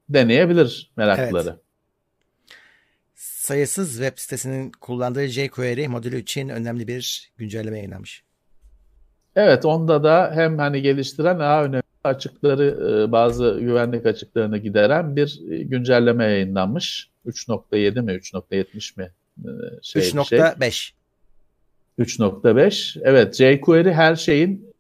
deneyebilir 0.10 0.92
meraklıları. 0.98 1.50
Evet. 1.50 1.60
Sayısız 3.42 3.92
web 3.92 4.18
sitesinin 4.18 4.72
kullandığı 4.72 5.28
jQuery 5.28 5.88
modülü 5.88 6.20
için 6.20 6.50
önemli 6.50 6.88
bir 6.88 7.32
güncelleme 7.38 7.78
yayınlamış. 7.78 8.24
Evet 9.36 9.66
onda 9.66 10.04
da 10.04 10.32
hem 10.34 10.58
hani 10.58 10.82
geliştiren 10.82 11.40
daha 11.40 11.64
önemli 11.64 11.84
açıkları 12.04 12.66
e, 13.08 13.12
bazı 13.12 13.58
güvenlik 13.60 14.06
açıklarını 14.06 14.58
gideren 14.58 15.16
bir 15.16 15.40
e, 15.52 15.64
güncelleme 15.64 16.24
yayınlanmış. 16.24 17.10
3.7 17.26 18.02
mi 18.02 18.12
3.70 18.12 19.00
mi? 19.00 19.12
E, 19.46 19.50
şey, 19.82 20.02
3.5 20.02 20.72
şey. 20.72 20.96
3.5 22.00 23.02
evet 23.04 23.36
jQuery 23.36 23.92
her 23.92 24.16
şeyin 24.16 24.74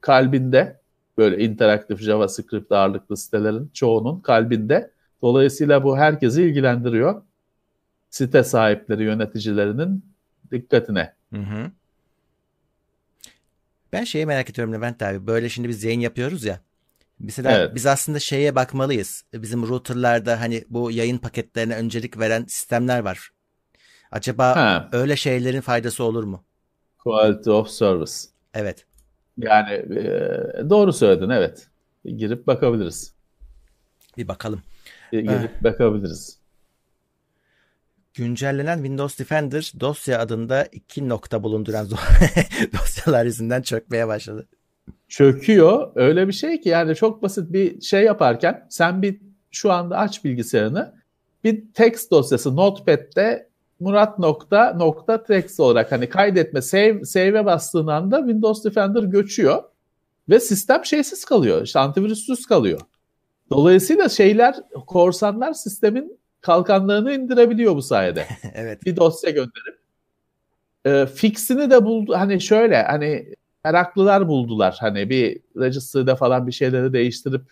kalbinde 0.00 0.80
böyle 1.18 1.44
interaktif 1.44 2.00
JavaScript 2.00 2.72
ağırlıklı 2.72 3.16
sitelerin 3.16 3.70
çoğunun 3.74 4.20
kalbinde. 4.20 4.90
Dolayısıyla 5.22 5.84
bu 5.84 5.96
herkesi 5.96 6.42
ilgilendiriyor. 6.42 7.22
Site 8.16 8.44
sahipleri, 8.44 9.02
yöneticilerinin 9.02 10.04
dikkatine. 10.50 11.14
Hı 11.32 11.40
hı. 11.40 11.70
Ben 13.92 14.04
şeyi 14.04 14.26
merak 14.26 14.50
ediyorum 14.50 14.74
Levent 14.74 15.02
abi. 15.02 15.26
Böyle 15.26 15.48
şimdi 15.48 15.68
biz 15.68 15.84
yayın 15.84 16.00
yapıyoruz 16.00 16.44
ya. 16.44 16.60
Mesela 17.18 17.52
evet. 17.52 17.74
biz 17.74 17.86
aslında 17.86 18.18
şeye 18.18 18.54
bakmalıyız. 18.54 19.24
Bizim 19.34 19.68
routerlarda 19.68 20.40
hani 20.40 20.64
bu 20.70 20.90
yayın 20.90 21.18
paketlerine 21.18 21.76
öncelik 21.76 22.18
veren 22.18 22.44
sistemler 22.44 23.00
var. 23.00 23.30
Acaba 24.10 24.56
ha. 24.56 24.88
öyle 24.92 25.16
şeylerin 25.16 25.60
faydası 25.60 26.04
olur 26.04 26.24
mu? 26.24 26.44
Quality 26.98 27.50
of 27.50 27.68
service. 27.68 28.12
Evet. 28.54 28.86
Yani 29.38 29.72
e, 29.72 30.70
doğru 30.70 30.92
söyledin 30.92 31.30
evet. 31.30 31.68
Girip 32.04 32.46
bakabiliriz. 32.46 33.14
Bir 34.16 34.28
bakalım. 34.28 34.62
Girip 35.12 35.50
ee, 35.60 35.64
bakabiliriz. 35.64 36.45
Güncellenen 38.16 38.76
Windows 38.76 39.18
Defender 39.18 39.72
dosya 39.80 40.20
adında 40.20 40.64
iki 40.64 41.08
nokta 41.08 41.42
bulunduran 41.42 41.88
dosyalar 42.72 43.24
yüzünden 43.24 43.62
çökmeye 43.62 44.08
başladı. 44.08 44.46
Çöküyor. 45.08 45.92
Öyle 45.94 46.28
bir 46.28 46.32
şey 46.32 46.60
ki 46.60 46.68
yani 46.68 46.94
çok 46.94 47.22
basit 47.22 47.52
bir 47.52 47.80
şey 47.80 48.02
yaparken 48.02 48.66
sen 48.70 49.02
bir 49.02 49.20
şu 49.50 49.72
anda 49.72 49.98
aç 49.98 50.24
bilgisayarını 50.24 50.94
bir 51.44 51.72
text 51.74 52.10
dosyası 52.10 52.56
Notepad'de 52.56 53.48
Murat 53.80 54.18
nokta 54.18 54.72
nokta 54.74 55.22
text 55.22 55.60
olarak 55.60 55.92
hani 55.92 56.08
kaydetme 56.08 56.62
save 56.62 57.04
save'e 57.04 57.44
bastığın 57.44 57.86
anda 57.86 58.18
Windows 58.18 58.64
Defender 58.64 59.02
göçüyor 59.02 59.62
ve 60.28 60.40
sistem 60.40 60.84
şeysiz 60.84 61.24
kalıyor. 61.24 61.62
İşte 61.62 61.78
antivirüssüz 61.78 62.46
kalıyor. 62.46 62.80
Dolayısıyla 63.50 64.08
şeyler 64.08 64.54
korsanlar 64.86 65.52
sistemin 65.52 66.18
kalkanlarını 66.46 67.12
indirebiliyor 67.12 67.76
bu 67.76 67.82
sayede. 67.82 68.26
evet. 68.54 68.84
Bir 68.86 68.96
dosya 68.96 69.30
gönderip 69.30 69.76
E, 70.86 71.06
fixini 71.06 71.70
de 71.70 71.84
buldu. 71.84 72.14
Hani 72.16 72.40
şöyle 72.40 72.82
hani 72.82 73.34
meraklılar 73.64 74.28
buldular. 74.28 74.76
Hani 74.80 75.10
bir 75.10 75.40
register'da 75.56 76.16
falan 76.16 76.46
bir 76.46 76.52
şeyleri 76.52 76.92
değiştirip 76.92 77.42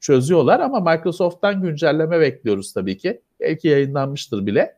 çözüyorlar 0.00 0.60
ama 0.60 0.80
Microsoft'tan 0.80 1.62
güncelleme 1.62 2.20
bekliyoruz 2.20 2.72
tabii 2.72 2.98
ki. 2.98 3.20
Belki 3.40 3.68
yayınlanmıştır 3.68 4.46
bile. 4.46 4.76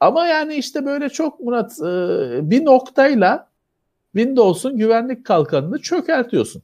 Ama 0.00 0.26
yani 0.26 0.54
işte 0.54 0.86
böyle 0.86 1.08
çok 1.08 1.40
Murat 1.40 1.72
e, 1.80 2.50
bir 2.50 2.64
noktayla 2.64 3.48
Windows'un 4.16 4.78
güvenlik 4.78 5.26
kalkanını 5.26 5.78
çökertiyorsun. 5.78 6.62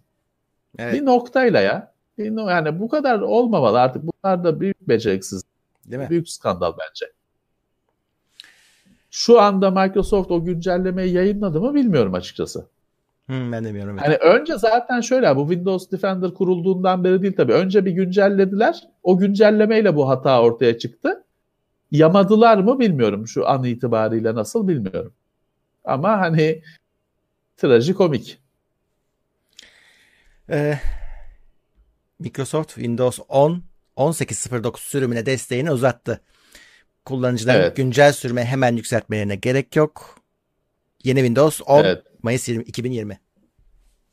Evet. 0.79 0.95
Bir 0.95 1.07
noktayla 1.07 1.61
ya. 1.61 1.93
Yani 2.19 2.81
bu 2.81 2.89
kadar 2.89 3.21
olmamalı 3.21 3.81
artık. 3.81 4.03
Bunlar 4.03 4.45
da 4.45 4.61
büyük 4.61 4.89
beceriksiz. 4.89 5.50
Değil 5.91 6.03
mi? 6.03 6.11
Büyük 6.11 6.29
skandal 6.29 6.73
bence. 6.73 7.13
Şu 9.11 9.41
anda 9.41 9.71
Microsoft 9.71 10.31
o 10.31 10.45
güncellemeyi 10.45 11.13
yayınladı 11.13 11.61
mı 11.61 11.75
bilmiyorum 11.75 12.15
açıkçası. 12.15 12.69
Hmm, 13.27 13.53
ben 13.53 13.65
de 13.65 13.69
bilmiyorum. 13.69 13.97
Hani 14.01 14.17
önce 14.17 14.59
zaten 14.59 15.01
şöyle 15.01 15.37
bu 15.37 15.49
Windows 15.49 15.91
Defender 15.91 16.35
kurulduğundan 16.35 17.05
beri 17.05 17.23
değil 17.23 17.37
tabii. 17.37 17.53
Önce 17.53 17.85
bir 17.85 17.91
güncellediler. 17.91 18.89
O 19.03 19.19
güncellemeyle 19.19 19.97
bu 19.97 20.09
hata 20.09 20.43
ortaya 20.43 20.79
çıktı. 20.79 21.25
Yamadılar 21.91 22.59
mı 22.59 22.79
bilmiyorum. 22.79 23.29
Şu 23.29 23.49
an 23.49 23.65
itibariyle 23.65 24.35
nasıl 24.35 24.69
bilmiyorum. 24.69 25.13
Ama 25.85 26.21
hani 26.21 26.63
trajikomik. 27.57 28.39
Ee, 30.51 30.79
Microsoft 32.19 32.75
Windows 32.75 33.21
10 33.29 33.70
18.09 34.01 34.79
sürümüne 34.79 35.27
desteğini 35.27 35.71
uzattı. 35.71 36.21
Kullanıcıların 37.05 37.61
evet. 37.61 37.77
güncel 37.77 38.13
sürme 38.13 38.45
hemen 38.45 38.77
yükseltmelerine 38.77 39.37
gerek 39.37 39.77
yok. 39.77 40.19
Yeni 41.05 41.19
Windows 41.19 41.61
10 41.67 41.85
evet. 41.85 42.03
Mayıs 42.23 42.49
20, 42.49 42.65
2020. 42.65 43.21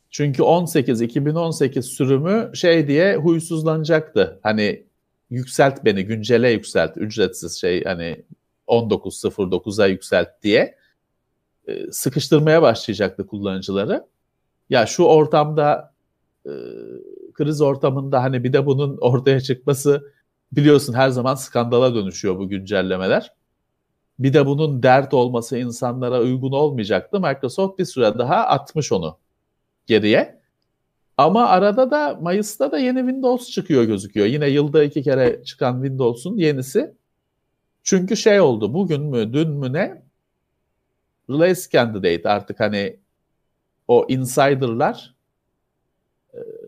Çünkü 0.09 0.43
18 0.43 1.01
2018 1.01 1.85
sürümü 1.85 2.51
şey 2.55 2.87
diye 2.87 3.15
huysuzlanacaktı. 3.15 4.39
Hani 4.43 4.85
yükselt 5.29 5.85
beni, 5.85 6.05
güncele 6.05 6.51
yükselt, 6.51 6.97
ücretsiz 6.97 7.61
şey 7.61 7.83
hani 7.83 8.25
19.09'a 8.67 9.87
yükselt 9.87 10.29
diye 10.43 10.77
e, 11.67 11.91
sıkıştırmaya 11.91 12.61
başlayacaktı 12.61 13.27
kullanıcıları. 13.27 14.05
Ya 14.69 14.85
şu 14.85 15.03
ortamda 15.03 15.93
e, 16.45 16.51
kriz 17.37 17.61
ortamında 17.61 18.23
hani 18.23 18.43
bir 18.43 18.53
de 18.53 18.65
bunun 18.65 18.97
ortaya 18.97 19.41
çıkması 19.41 20.13
biliyorsun 20.51 20.93
her 20.93 21.09
zaman 21.09 21.35
skandala 21.35 21.95
dönüşüyor 21.95 22.37
bu 22.37 22.49
güncellemeler. 22.49 23.33
Bir 24.19 24.33
de 24.33 24.45
bunun 24.45 24.83
dert 24.83 25.13
olması 25.13 25.57
insanlara 25.57 26.21
uygun 26.21 26.51
olmayacaktı. 26.51 27.19
Microsoft 27.19 27.79
bir 27.79 27.85
süre 27.85 28.17
daha 28.17 28.35
atmış 28.35 28.91
onu 28.91 29.17
geriye. 29.85 30.41
Ama 31.17 31.45
arada 31.47 31.91
da 31.91 32.19
Mayıs'ta 32.21 32.71
da 32.71 32.79
yeni 32.79 32.99
Windows 32.99 33.49
çıkıyor 33.49 33.83
gözüküyor. 33.83 34.27
Yine 34.27 34.49
yılda 34.49 34.83
iki 34.83 35.03
kere 35.03 35.43
çıkan 35.43 35.83
Windows'un 35.83 36.37
yenisi. 36.37 36.95
Çünkü 37.83 38.17
şey 38.17 38.39
oldu 38.39 38.73
bugün 38.73 39.01
mü 39.01 39.33
dün 39.33 39.49
mü 39.49 39.73
ne 39.73 40.03
release 41.29 41.69
candidate 41.69 42.29
artık 42.29 42.59
hani 42.59 42.99
o 43.87 44.05
insider'lar 44.09 45.16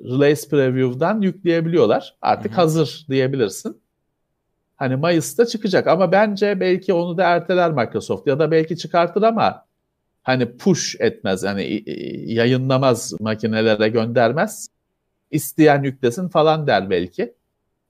release 0.03 0.49
preview'dan 0.49 1.21
yükleyebiliyorlar. 1.21 2.17
Artık 2.21 2.51
Hı-hı. 2.51 2.61
hazır 2.61 3.05
diyebilirsin. 3.09 3.81
Hani 4.75 4.95
Mayıs'ta 4.95 5.45
çıkacak 5.45 5.87
ama 5.87 6.11
bence 6.11 6.59
belki 6.59 6.93
onu 6.93 7.17
da 7.17 7.23
erteler 7.23 7.71
Microsoft 7.71 8.27
ya 8.27 8.39
da 8.39 8.51
belki 8.51 8.77
çıkartır 8.77 9.21
ama 9.21 9.65
hani 10.23 10.57
push 10.57 10.95
etmez 10.99 11.43
hani 11.43 11.83
yayınlamaz 12.33 13.13
makinelere 13.19 13.89
göndermez. 13.89 14.69
İsteyen 15.31 15.83
yüklesin 15.83 16.29
falan 16.29 16.67
der 16.67 16.89
belki. 16.89 17.33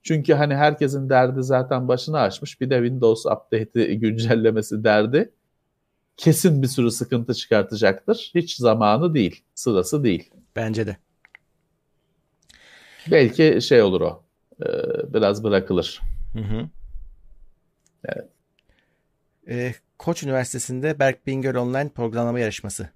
Çünkü 0.04 0.34
hani 0.34 0.56
herkesin 0.56 1.10
derdi 1.10 1.44
zaten 1.44 1.88
başını 1.88 2.20
açmış. 2.20 2.62
Bir 2.62 2.70
de 2.70 2.76
Windows 2.76 3.26
update'i 3.26 4.00
güncellemesi 4.00 4.84
derdi. 4.84 5.32
Kesin 6.18 6.62
bir 6.62 6.68
sürü 6.68 6.92
sıkıntı 6.92 7.34
çıkartacaktır. 7.34 8.32
Hiç 8.36 8.56
zamanı 8.56 9.14
değil, 9.14 9.44
sırası 9.56 10.04
değil. 10.04 10.30
Bence 10.56 10.88
de. 10.88 10.98
Belki 13.12 13.62
şey 13.62 13.82
olur 13.82 14.02
o. 14.02 14.24
Biraz 15.14 15.44
bırakılır. 15.44 16.02
Hı 16.34 16.40
hı. 16.40 16.70
Evet. 18.06 18.30
Ee, 19.50 19.74
Koç 19.98 20.24
Üniversitesi'nde 20.24 21.00
Berk 21.00 21.28
Bingöl 21.28 21.56
Online 21.56 21.90
Programlama 21.90 22.40
Yarışması. 22.40 22.90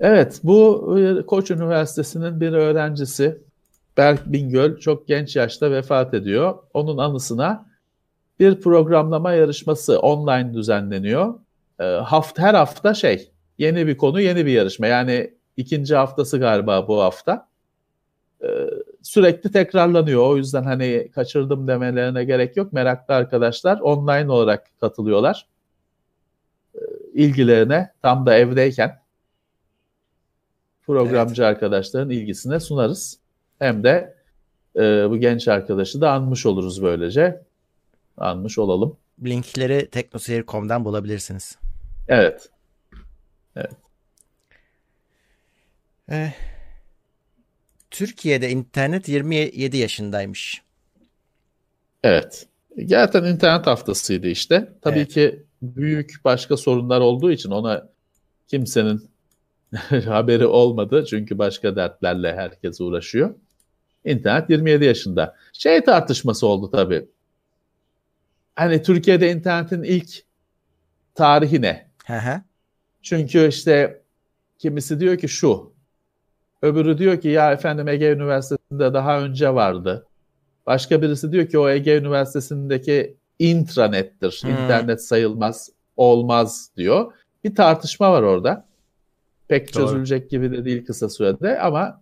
Evet, 0.00 0.40
bu 0.42 0.98
e, 1.00 1.26
Koç 1.26 1.50
Üniversitesi'nin 1.50 2.40
bir 2.40 2.52
öğrencisi 2.52 3.38
Berk 3.96 4.32
Bingöl 4.32 4.76
çok 4.78 5.08
genç 5.08 5.36
yaşta 5.36 5.70
vefat 5.70 6.14
ediyor. 6.14 6.58
Onun 6.74 6.98
anısına 6.98 7.66
bir 8.40 8.60
programlama 8.60 9.32
yarışması 9.32 10.00
online 10.00 10.54
düzenleniyor. 10.54 11.34
E, 11.80 11.84
hafta 11.84 12.42
her 12.42 12.54
hafta 12.54 12.94
şey, 12.94 13.30
yeni 13.58 13.86
bir 13.86 13.96
konu, 13.96 14.20
yeni 14.20 14.46
bir 14.46 14.52
yarışma. 14.52 14.86
Yani 14.86 15.34
ikinci 15.56 15.96
haftası 15.96 16.38
galiba 16.38 16.88
bu 16.88 17.02
hafta. 17.02 17.49
E, 18.42 18.48
sürekli 19.02 19.52
tekrarlanıyor. 19.52 20.26
O 20.26 20.36
yüzden 20.36 20.62
hani 20.62 21.10
kaçırdım 21.14 21.68
demelerine 21.68 22.24
gerek 22.24 22.56
yok. 22.56 22.72
Meraklı 22.72 23.14
arkadaşlar 23.14 23.80
online 23.80 24.32
olarak 24.32 24.66
katılıyorlar. 24.80 25.46
E, 26.74 26.80
ilgilerine 27.14 27.92
tam 28.02 28.26
da 28.26 28.34
evdeyken 28.34 29.00
programcı 30.86 31.42
evet. 31.42 31.54
arkadaşların 31.54 32.10
ilgisine 32.10 32.60
sunarız. 32.60 33.18
Hem 33.58 33.84
de 33.84 34.14
e, 34.76 34.80
bu 35.10 35.16
genç 35.16 35.48
arkadaşı 35.48 36.00
da 36.00 36.12
anmış 36.12 36.46
oluruz 36.46 36.82
böylece. 36.82 37.42
Anmış 38.16 38.58
olalım. 38.58 38.96
Linkleri 39.24 39.90
teknoseyir.com'dan 39.90 40.84
bulabilirsiniz. 40.84 41.58
Evet. 42.08 42.50
Evet. 43.56 43.72
Ee, 46.10 46.32
Türkiye'de 47.90 48.50
internet 48.50 49.08
27 49.08 49.76
yaşındaymış. 49.76 50.62
Evet. 52.02 52.46
Zaten 52.86 53.24
internet 53.24 53.66
haftasıydı 53.66 54.26
işte. 54.26 54.72
Tabii 54.82 54.98
evet. 54.98 55.14
ki 55.14 55.42
büyük 55.62 56.14
başka 56.24 56.56
sorunlar 56.56 57.00
olduğu 57.00 57.32
için 57.32 57.50
ona 57.50 57.88
kimsenin 58.48 59.10
haberi 60.06 60.46
olmadı. 60.46 61.04
Çünkü 61.10 61.38
başka 61.38 61.76
dertlerle 61.76 62.36
herkes 62.36 62.80
uğraşıyor. 62.80 63.34
İnternet 64.04 64.50
27 64.50 64.84
yaşında. 64.84 65.36
Şey 65.52 65.84
tartışması 65.84 66.46
oldu 66.46 66.70
tabii. 66.70 67.08
Hani 68.56 68.82
Türkiye'de 68.82 69.32
internetin 69.32 69.82
ilk 69.82 70.22
tarihi 71.14 71.62
ne? 71.62 71.90
Çünkü 73.02 73.48
işte 73.48 74.02
kimisi 74.58 75.00
diyor 75.00 75.18
ki 75.18 75.28
şu, 75.28 75.72
Öbürü 76.62 76.98
diyor 76.98 77.20
ki 77.20 77.28
ya 77.28 77.52
efendim 77.52 77.88
Ege 77.88 78.12
Üniversitesi'nde 78.12 78.94
daha 78.94 79.20
önce 79.20 79.54
vardı. 79.54 80.06
Başka 80.66 81.02
birisi 81.02 81.32
diyor 81.32 81.48
ki 81.48 81.58
o 81.58 81.68
Ege 81.68 81.98
Üniversitesi'ndeki 81.98 83.16
intranettir. 83.38 84.40
Hmm. 84.42 84.50
İnternet 84.50 85.04
sayılmaz, 85.04 85.70
olmaz 85.96 86.70
diyor. 86.76 87.12
Bir 87.44 87.54
tartışma 87.54 88.12
var 88.12 88.22
orada. 88.22 88.66
Pek 89.48 89.74
Doğru. 89.74 89.82
çözülecek 89.82 90.30
gibi 90.30 90.52
de 90.52 90.64
değil 90.64 90.86
kısa 90.86 91.08
sürede 91.08 91.60
ama 91.60 92.00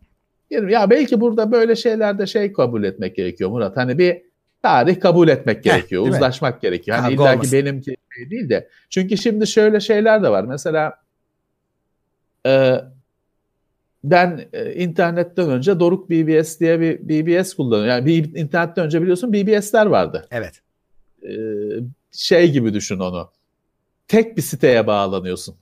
ya 0.50 0.90
belki 0.90 1.20
burada 1.20 1.52
böyle 1.52 1.76
şeylerde 1.76 2.26
şey 2.26 2.52
kabul 2.52 2.84
etmek 2.84 3.16
gerekiyor 3.16 3.50
Murat. 3.50 3.76
Hani 3.76 3.98
bir 3.98 4.22
tarih 4.62 5.00
kabul 5.00 5.28
etmek 5.28 5.64
gerekiyor, 5.64 6.06
Heh, 6.06 6.10
uzlaşmak 6.10 6.54
mi? 6.54 6.60
gerekiyor. 6.62 6.98
Hani 6.98 7.14
illa 7.14 7.40
ki 7.40 7.52
benimki 7.52 7.96
değil 8.30 8.48
de. 8.48 8.68
Çünkü 8.90 9.16
şimdi 9.16 9.46
şöyle 9.46 9.80
şeyler 9.80 10.22
de 10.22 10.28
var. 10.30 10.44
Mesela 10.44 10.94
e, 12.46 12.80
ben 14.04 14.48
e, 14.52 14.74
internetten 14.74 15.50
önce 15.50 15.80
Doruk 15.80 16.10
BBS 16.10 16.60
diye 16.60 16.80
bir 16.80 17.08
BBS 17.08 17.54
kullanıyorum. 17.54 17.90
Yani 17.90 18.06
bir 18.06 18.34
internetten 18.40 18.84
önce 18.84 19.02
biliyorsun 19.02 19.32
BBS'ler 19.32 19.86
vardı. 19.86 20.26
Evet. 20.30 20.62
Ee, 21.22 21.28
şey 22.12 22.52
gibi 22.52 22.74
düşün 22.74 22.98
onu. 22.98 23.30
Tek 24.08 24.36
bir 24.36 24.42
siteye 24.42 24.86
bağlanıyorsun. 24.86 25.54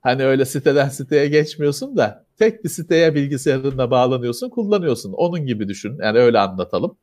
Hani 0.00 0.24
öyle 0.24 0.44
siteden 0.44 0.88
siteye 0.88 1.28
geçmiyorsun 1.28 1.96
da 1.96 2.24
tek 2.38 2.64
bir 2.64 2.68
siteye 2.68 3.14
bilgisayarınla 3.14 3.90
bağlanıyorsun, 3.90 4.50
kullanıyorsun. 4.50 5.12
Onun 5.12 5.46
gibi 5.46 5.68
düşün. 5.68 5.98
Yani 6.02 6.18
öyle 6.18 6.38
anlatalım. 6.38 6.96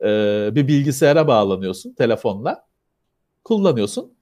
Ee, 0.00 0.50
bir 0.52 0.68
bilgisayara 0.68 1.28
bağlanıyorsun 1.28 1.92
telefonla. 1.92 2.64
Kullanıyorsun. 3.44 4.12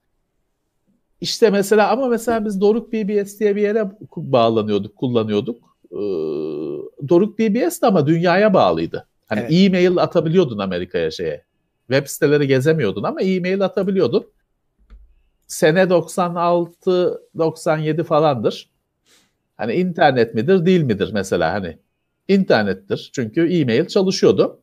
İşte 1.21 1.49
mesela 1.49 1.91
ama 1.91 2.07
mesela 2.07 2.45
biz 2.45 2.61
Doruk 2.61 2.93
BBS 2.93 3.39
diye 3.39 3.55
bir 3.55 3.61
yere 3.61 3.91
bağlanıyorduk, 4.15 4.95
kullanıyorduk 4.95 5.68
e, 5.91 5.97
Doruk 7.09 7.39
BBS 7.39 7.81
de 7.81 7.87
ama 7.87 8.07
dünyaya 8.07 8.53
bağlıydı. 8.53 9.07
Hani 9.27 9.39
evet. 9.39 9.51
e-mail 9.53 9.97
atabiliyordun 9.97 10.57
Amerika'ya 10.57 11.11
şeye. 11.11 11.43
Web 11.87 12.07
siteleri 12.07 12.47
gezemiyordun 12.47 13.03
ama 13.03 13.21
e-mail 13.21 13.61
atabiliyordun. 13.61 14.27
sene 15.47 15.81
96-97 15.81 18.03
falandır. 18.03 18.69
Hani 19.57 19.73
internet 19.73 20.35
midir 20.35 20.65
değil 20.65 20.81
midir 20.81 21.09
mesela 21.13 21.53
hani 21.53 21.77
internettir. 22.27 23.09
Çünkü 23.13 23.53
e-mail 23.53 23.87
çalışıyordu 23.87 24.59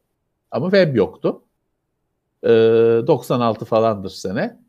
ama 0.51 0.71
web 0.71 0.97
yoktu. 0.97 1.43
Ee, 2.45 2.49
96 3.07 3.65
falandır 3.65 4.11
sene. 4.11 4.61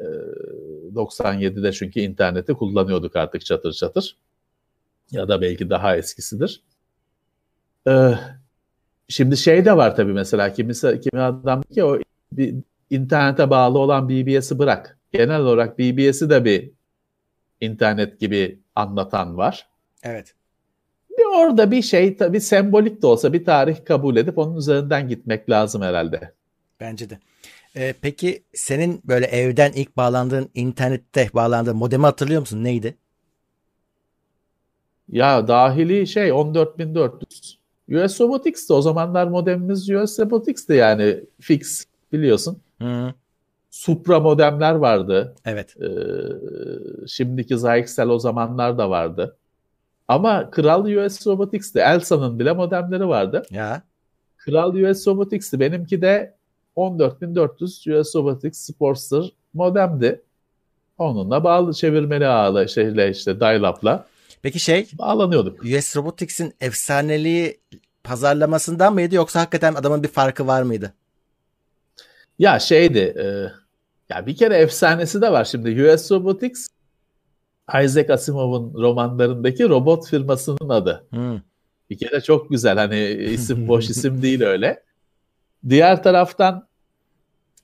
Ee, 0.00 0.04
97'de 0.94 1.72
çünkü 1.72 2.00
interneti 2.00 2.54
kullanıyorduk 2.54 3.16
artık 3.16 3.44
çatır 3.44 3.72
çatır. 3.72 4.16
Ya 5.10 5.28
da 5.28 5.40
belki 5.40 5.70
daha 5.70 5.96
eskisidir. 5.96 6.62
Ee, 7.88 8.14
şimdi 9.08 9.36
şey 9.36 9.64
de 9.64 9.76
var 9.76 9.96
tabii 9.96 10.12
mesela 10.12 10.52
kimisi, 10.52 11.00
kimi 11.00 11.22
adam 11.22 11.62
ki 11.62 11.84
o 11.84 11.98
bir, 12.32 12.54
internete 12.90 13.50
bağlı 13.50 13.78
olan 13.78 14.08
BBS'i 14.08 14.58
bırak. 14.58 14.98
Genel 15.12 15.40
olarak 15.40 15.78
BBS'i 15.78 16.30
de 16.30 16.44
bir 16.44 16.70
internet 17.60 18.20
gibi 18.20 18.60
anlatan 18.74 19.36
var. 19.36 19.68
Evet. 20.02 20.34
Bir 21.18 21.38
orada 21.38 21.70
bir 21.70 21.82
şey 21.82 22.16
tabii 22.16 22.40
sembolik 22.40 23.02
de 23.02 23.06
olsa 23.06 23.32
bir 23.32 23.44
tarih 23.44 23.84
kabul 23.84 24.16
edip 24.16 24.38
onun 24.38 24.56
üzerinden 24.56 25.08
gitmek 25.08 25.50
lazım 25.50 25.82
herhalde. 25.82 26.32
Bence 26.80 27.10
de. 27.10 27.18
Ee, 27.76 27.94
peki 28.02 28.44
senin 28.54 29.00
böyle 29.04 29.26
evden 29.26 29.72
ilk 29.72 29.96
bağlandığın 29.96 30.50
internette 30.54 31.30
bağlandığın 31.34 31.76
modemi 31.76 32.04
hatırlıyor 32.04 32.40
musun? 32.40 32.64
Neydi? 32.64 32.96
Ya 35.08 35.48
dahili 35.48 36.06
şey 36.06 36.30
14400. 36.30 37.58
US 37.88 38.20
Robotics'ti. 38.20 38.72
O 38.72 38.82
zamanlar 38.82 39.26
modemimiz 39.26 39.90
US 39.90 40.18
Robotics'ti 40.18 40.72
yani 40.72 41.20
fix 41.40 41.84
biliyorsun. 42.12 42.58
Hı. 42.82 43.14
Supra 43.70 44.20
modemler 44.20 44.74
vardı. 44.74 45.34
Evet. 45.44 45.76
Ee, 45.82 45.86
şimdiki 47.06 47.58
Zyxel 47.58 48.08
o 48.08 48.18
zamanlar 48.18 48.78
da 48.78 48.90
vardı. 48.90 49.36
Ama 50.08 50.50
Kral 50.50 50.84
US 50.84 51.26
Robotics'ti. 51.26 51.78
Elsa'nın 51.78 52.38
bile 52.38 52.52
modemleri 52.52 53.08
vardı. 53.08 53.42
Ya. 53.50 53.82
Kral 54.36 54.74
US 54.74 55.06
Robotics'ti. 55.06 55.60
Benimki 55.60 56.02
de 56.02 56.34
14400 56.76 57.86
US 57.86 58.16
Robotics 58.16 58.58
Sportster 58.58 59.32
modemdi. 59.54 60.22
Onunla 60.98 61.44
bağlı 61.44 61.72
çevirmeli 61.72 62.26
ağla 62.26 62.66
şeyle 62.66 63.10
işte 63.10 63.40
dial-up'la 63.40 64.06
Peki 64.44 64.60
şey 64.60 64.88
bağlanıyorduk. 64.98 65.64
US 65.64 65.96
Robotics'in 65.96 66.54
efsaneliği 66.60 67.60
pazarlamasından 68.02 68.94
mıydı 68.94 69.14
yoksa 69.14 69.40
hakikaten 69.40 69.74
adamın 69.74 70.02
bir 70.02 70.08
farkı 70.08 70.46
var 70.46 70.62
mıydı? 70.62 70.94
Ya 72.38 72.58
şeydi 72.58 72.98
e, 72.98 73.24
ya 74.14 74.26
bir 74.26 74.36
kere 74.36 74.56
efsanesi 74.56 75.22
de 75.22 75.32
var 75.32 75.44
şimdi 75.44 75.84
US 75.84 76.10
Robotics 76.10 76.68
Isaac 77.84 78.10
Asimov'un 78.10 78.82
romanlarındaki 78.82 79.68
robot 79.68 80.08
firmasının 80.08 80.68
adı. 80.68 81.06
Hmm. 81.10 81.40
Bir 81.90 81.98
kere 81.98 82.20
çok 82.20 82.50
güzel 82.50 82.78
hani 82.78 83.06
isim 83.08 83.68
boş 83.68 83.90
isim 83.90 84.22
değil 84.22 84.42
öyle. 84.42 84.82
Diğer 85.68 86.02
taraftan 86.02 86.68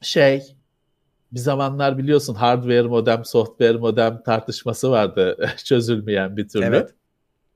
şey 0.00 0.56
bir 1.32 1.38
zamanlar 1.38 1.98
biliyorsun 1.98 2.34
hardware 2.34 2.82
modem, 2.82 3.24
software 3.24 3.76
modem 3.76 4.22
tartışması 4.22 4.90
vardı 4.90 5.36
çözülmeyen 5.64 6.36
bir 6.36 6.48
türlü. 6.48 6.64
Evet. 6.64 6.94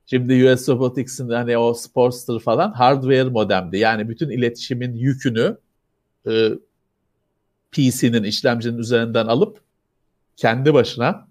Şimdi 0.06 0.52
US 0.52 0.68
Robotics'in 0.68 1.28
hani 1.28 1.58
o 1.58 1.74
Sportster 1.74 2.38
falan 2.38 2.72
hardware 2.72 3.24
modemdi. 3.24 3.78
Yani 3.78 4.08
bütün 4.08 4.30
iletişimin 4.30 4.94
yükünü 4.94 5.56
e, 6.26 6.48
PC'nin 7.72 8.22
işlemcinin 8.22 8.78
üzerinden 8.78 9.26
alıp 9.26 9.60
kendi 10.36 10.74
başına 10.74 11.28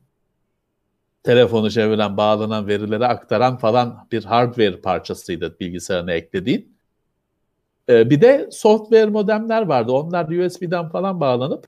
telefonu 1.23 1.71
çeviren, 1.71 2.17
bağlanan 2.17 2.67
verileri 2.67 3.05
aktaran 3.05 3.57
falan 3.57 4.07
bir 4.11 4.23
hardware 4.23 4.81
parçasıydı 4.81 5.59
bilgisayarına 5.59 6.13
eklediğin. 6.13 6.73
Ee, 7.89 8.09
bir 8.09 8.21
de 8.21 8.49
software 8.51 9.05
modemler 9.05 9.61
vardı. 9.61 9.91
Onlar 9.91 10.45
USB'den 10.45 10.89
falan 10.89 11.19
bağlanıp 11.19 11.67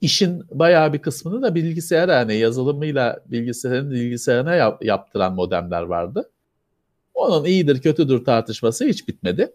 işin 0.00 0.42
bayağı 0.50 0.92
bir 0.92 0.98
kısmını 0.98 1.42
da 1.42 1.54
bilgisayara 1.54 2.12
yani 2.12 2.36
yazılımıyla 2.36 3.20
bilgisayarın 3.26 3.90
bilgisayarına 3.90 4.54
yap, 4.54 4.84
yaptıran 4.84 5.34
modemler 5.34 5.82
vardı. 5.82 6.30
Onun 7.14 7.44
iyidir 7.44 7.80
kötüdür 7.80 8.24
tartışması 8.24 8.84
hiç 8.84 9.08
bitmedi. 9.08 9.52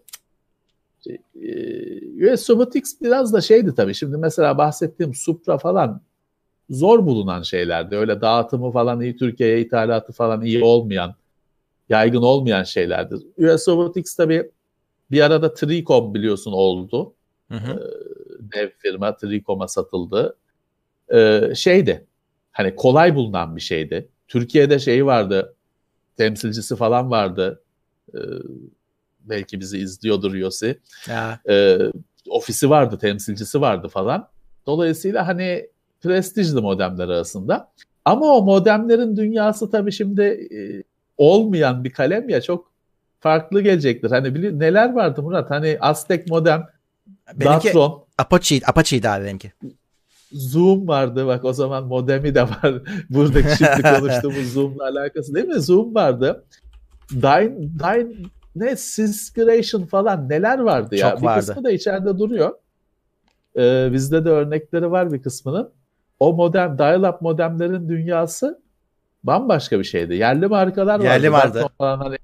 Ee, 1.06 2.34
US 2.34 2.50
Robotics 2.50 3.00
biraz 3.02 3.32
da 3.32 3.40
şeydi 3.40 3.74
tabii. 3.74 3.94
Şimdi 3.94 4.16
mesela 4.16 4.58
bahsettiğim 4.58 5.14
Supra 5.14 5.58
falan 5.58 6.00
zor 6.70 7.06
bulunan 7.06 7.42
şeylerdi. 7.42 7.96
Öyle 7.96 8.20
dağıtımı 8.20 8.72
falan 8.72 9.00
iyi, 9.00 9.16
Türkiye'ye 9.16 9.60
ithalatı 9.60 10.12
falan 10.12 10.42
iyi 10.42 10.64
olmayan, 10.64 11.14
yaygın 11.88 12.22
olmayan 12.22 12.62
şeylerdi. 12.62 13.14
US 13.14 13.68
Robotics 13.68 14.14
tabii 14.14 14.50
bir 15.10 15.20
arada 15.20 15.54
Tricom 15.54 16.14
biliyorsun 16.14 16.52
oldu. 16.52 17.14
Hı 17.48 17.54
hı. 17.54 17.90
Dev 18.54 18.68
firma 18.78 19.16
Tricom'a 19.16 19.68
satıldı. 19.68 20.36
Ee, 21.14 21.52
şeydi, 21.56 22.06
hani 22.52 22.76
kolay 22.76 23.14
bulunan 23.14 23.56
bir 23.56 23.60
şeydi. 23.60 24.08
Türkiye'de 24.28 24.78
şey 24.78 25.06
vardı, 25.06 25.54
temsilcisi 26.16 26.76
falan 26.76 27.10
vardı. 27.10 27.62
Ee, 28.14 28.18
belki 29.20 29.60
bizi 29.60 29.78
izliyordur 29.78 30.34
Yossi. 30.34 30.80
Ya. 31.08 31.40
Ee, 31.48 31.78
ofisi 32.28 32.70
vardı, 32.70 32.98
temsilcisi 32.98 33.60
vardı 33.60 33.88
falan. 33.88 34.28
Dolayısıyla 34.66 35.26
hani 35.26 35.70
prestijli 36.00 36.60
modemler 36.60 37.08
arasında. 37.08 37.72
Ama 38.04 38.26
o 38.26 38.42
modemlerin 38.42 39.16
dünyası 39.16 39.70
tabii 39.70 39.92
şimdi 39.92 40.22
e, 40.22 40.58
olmayan 41.18 41.84
bir 41.84 41.90
kalem 41.90 42.28
ya 42.28 42.40
çok 42.40 42.72
farklı 43.20 43.60
gelecektir. 43.60 44.10
Hani 44.10 44.28
bili- 44.28 44.58
neler 44.58 44.92
vardı 44.92 45.22
Murat? 45.22 45.50
Hani 45.50 45.78
Aztek 45.80 46.28
modem, 46.30 46.66
Benimki 47.34 47.68
Datron, 47.68 48.03
Apache, 48.18 48.60
Apache'ydi 48.66 49.08
abi 49.08 49.24
benimki. 49.24 49.52
Zoom 50.32 50.88
vardı. 50.88 51.26
Bak 51.26 51.44
o 51.44 51.52
zaman 51.52 51.84
modemi 51.84 52.34
de 52.34 52.42
var. 52.42 52.82
Buradaki 53.10 53.56
şimdi 53.56 53.82
konuştuğumuz 53.82 54.52
Zoom'la 54.52 54.84
alakası 54.84 55.34
değil 55.34 55.46
mi? 55.46 55.60
Zoom 55.60 55.94
vardı. 55.94 56.44
Dyne, 57.10 57.56
Dyne 57.58 58.12
ne 58.56 58.76
Syscration 58.76 59.82
falan 59.82 60.28
neler 60.28 60.58
vardı 60.58 60.96
ya. 60.96 61.10
Çok 61.10 61.20
bir 61.20 61.26
vardı. 61.26 61.46
kısmı 61.46 61.64
da 61.64 61.70
içeride 61.70 62.18
duruyor. 62.18 62.54
Ee, 63.56 63.88
bizde 63.92 64.24
de 64.24 64.28
örnekleri 64.28 64.90
var 64.90 65.12
bir 65.12 65.22
kısmının. 65.22 65.70
O 66.20 66.32
modem, 66.32 66.76
dial-up 66.78 67.20
modemlerin 67.20 67.88
dünyası 67.88 68.62
bambaşka 69.24 69.78
bir 69.78 69.84
şeydi. 69.84 70.14
Yerli 70.14 70.46
markalar 70.46 70.94
vardı. 70.94 71.04
Yerli 71.04 71.32
vardı. 71.32 71.66
Falan 71.78 71.98
hani 71.98 72.16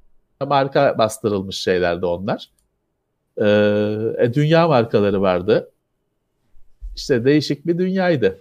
marka 0.47 0.99
bastırılmış 0.99 1.57
şeylerdi 1.57 2.07
onlar. 2.07 2.51
Ee, 3.39 3.45
e, 4.19 4.35
dünya 4.35 4.69
markaları 4.69 5.23
vardı. 5.23 5.71
İşte 7.01 7.25
değişik 7.25 7.67
bir 7.67 7.79
dünyaydı. 7.79 8.41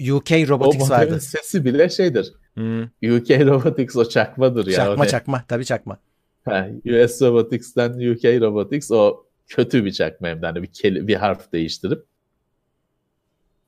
UK 0.00 0.30
O 0.32 0.48
Robotics 0.48 0.88
modemin 0.88 0.90
vardı. 1.10 1.20
sesi 1.20 1.64
bile 1.64 1.88
şeydir. 1.88 2.32
Hmm. 2.54 2.82
UK 2.82 3.30
Robotics 3.30 3.96
o 3.96 4.04
çakmadır 4.08 4.66
ya. 4.66 4.76
Çakma 4.76 5.04
O 5.04 5.06
çakma. 5.06 5.44
Tabii 5.48 5.64
çakma. 5.64 5.98
Ha, 6.44 6.68
US 6.86 7.22
Robotics'ten 7.22 7.90
UK 7.90 8.24
Robotics 8.24 8.90
o 8.90 9.24
kötü 9.46 9.84
bir 9.84 9.92
çakma 9.92 10.28
hem 10.28 10.42
de 10.42 10.46
hani 10.46 10.62
bir, 10.62 10.66
keli- 10.68 11.06
bir 11.06 11.14
harf 11.14 11.52
değiştirip. 11.52 12.04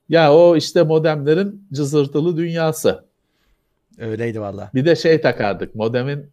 Ya 0.09 0.33
o 0.33 0.55
işte 0.55 0.83
modemlerin 0.83 1.67
cızırtılı 1.73 2.37
dünyası. 2.37 3.05
Öyleydi 3.97 4.41
valla. 4.41 4.71
Bir 4.73 4.85
de 4.85 4.95
şey 4.95 5.21
takardık. 5.21 5.75
Modemin 5.75 6.29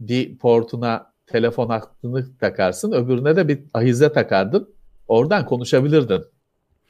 bir 0.00 0.38
portuna 0.38 1.12
telefon 1.26 1.68
hattını 1.68 2.38
takarsın. 2.38 2.92
Öbürüne 2.92 3.36
de 3.36 3.48
bir 3.48 3.58
ahize 3.74 4.12
takardın. 4.12 4.74
Oradan 5.08 5.46
konuşabilirdin. 5.46 6.24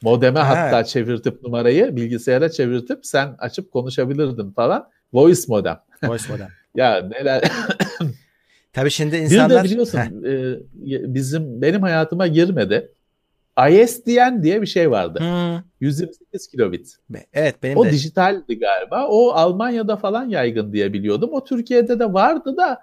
Modeme 0.03 0.41
Ha. 0.41 0.49
hatta 0.49 0.85
çevirtip 0.85 1.43
numarayı 1.43 1.97
bilgisayara 1.97 2.49
çevirtip 2.49 3.07
sen 3.07 3.35
açıp 3.39 3.73
konuşabilirdin 3.73 4.51
falan. 4.51 4.89
Voice 5.13 5.41
modem. 5.49 5.79
Voice 6.05 6.25
modem. 6.33 6.49
Ya 6.75 7.09
neler 7.11 7.43
Tabii 8.73 8.91
şimdi 8.91 9.13
Bir 9.13 9.19
insanlar... 9.21 9.65
de 9.65 9.69
biliyorsun 9.71 9.99
Heh. 9.99 10.05
e, 10.07 11.15
bizim 11.15 11.63
benim 11.63 11.83
hayatıma 11.83 12.27
girmedi. 12.27 12.89
ISDN 13.71 14.43
diye 14.43 14.63
bir 14.63 14.67
şey 14.67 14.91
vardı. 14.91 15.19
Hmm. 15.21 15.63
128 15.81 16.49
kilobit. 16.49 16.97
Evet 17.33 17.57
benim 17.63 17.79
O 17.79 17.85
de. 17.87 17.91
dijitaldi 17.91 18.59
galiba. 18.59 19.07
O 19.09 19.31
Almanya'da 19.31 19.97
falan 19.97 20.29
yaygın 20.29 20.73
diye 20.73 20.93
biliyordum. 20.93 21.31
O 21.33 21.45
Türkiye'de 21.45 21.99
de 21.99 22.13
vardı 22.13 22.57
da 22.57 22.79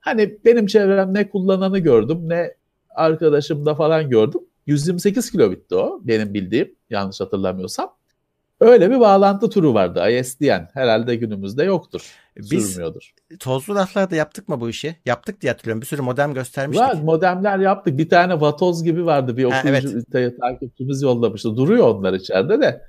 hani 0.00 0.38
benim 0.44 0.66
çevrem 0.66 1.14
ne 1.14 1.28
kullananı 1.28 1.78
gördüm 1.78 2.18
ne 2.28 2.54
arkadaşımda 2.94 3.74
falan 3.74 4.10
gördüm. 4.10 4.40
128 4.68 5.30
kilobitti 5.30 5.74
o 5.74 6.00
benim 6.04 6.34
bildiğim 6.34 6.74
yanlış 6.90 7.20
hatırlamıyorsam. 7.20 7.94
Öyle 8.60 8.90
bir 8.90 9.00
bağlantı 9.00 9.50
turu 9.50 9.74
vardı 9.74 10.10
ISDN. 10.10 10.68
Herhalde 10.74 11.16
günümüzde 11.16 11.64
yoktur. 11.64 12.12
Biz 12.36 12.70
Sürmüyordur. 12.70 13.12
tozlu 13.40 13.74
raflarda 13.74 14.16
yaptık 14.16 14.48
mı 14.48 14.60
bu 14.60 14.68
işi? 14.68 14.96
Yaptık 15.06 15.40
diye 15.40 15.52
hatırlıyorum. 15.52 15.80
Bir 15.80 15.86
sürü 15.86 16.02
modem 16.02 16.34
göstermiştik. 16.34 16.86
Var 16.88 16.94
modemler 16.94 17.58
yaptık. 17.58 17.98
Bir 17.98 18.08
tane 18.08 18.40
vatoz 18.40 18.84
gibi 18.84 19.06
vardı. 19.06 19.36
Bir 19.36 19.44
Ha, 19.44 19.58
okuyucu 19.60 20.04
ta- 20.12 20.36
takipçimiz 20.36 21.02
yollamıştı. 21.02 21.56
Duruyor 21.56 21.88
onlar 21.88 22.12
içeride 22.12 22.60
de. 22.60 22.82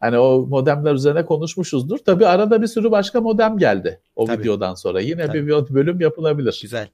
Hani 0.00 0.18
o 0.18 0.46
modemler 0.46 0.94
üzerine 0.94 1.24
konuşmuşuzdur. 1.26 1.98
Tabii 1.98 2.26
arada 2.26 2.62
bir 2.62 2.66
sürü 2.66 2.90
başka 2.90 3.20
modem 3.20 3.58
geldi 3.58 4.00
o 4.16 4.24
Tabii. 4.24 4.40
videodan 4.42 4.74
sonra. 4.74 5.00
Yine 5.00 5.26
Tabii. 5.26 5.46
bir 5.46 5.74
bölüm 5.74 6.00
yapılabilir. 6.00 6.58
Güzel. 6.62 6.88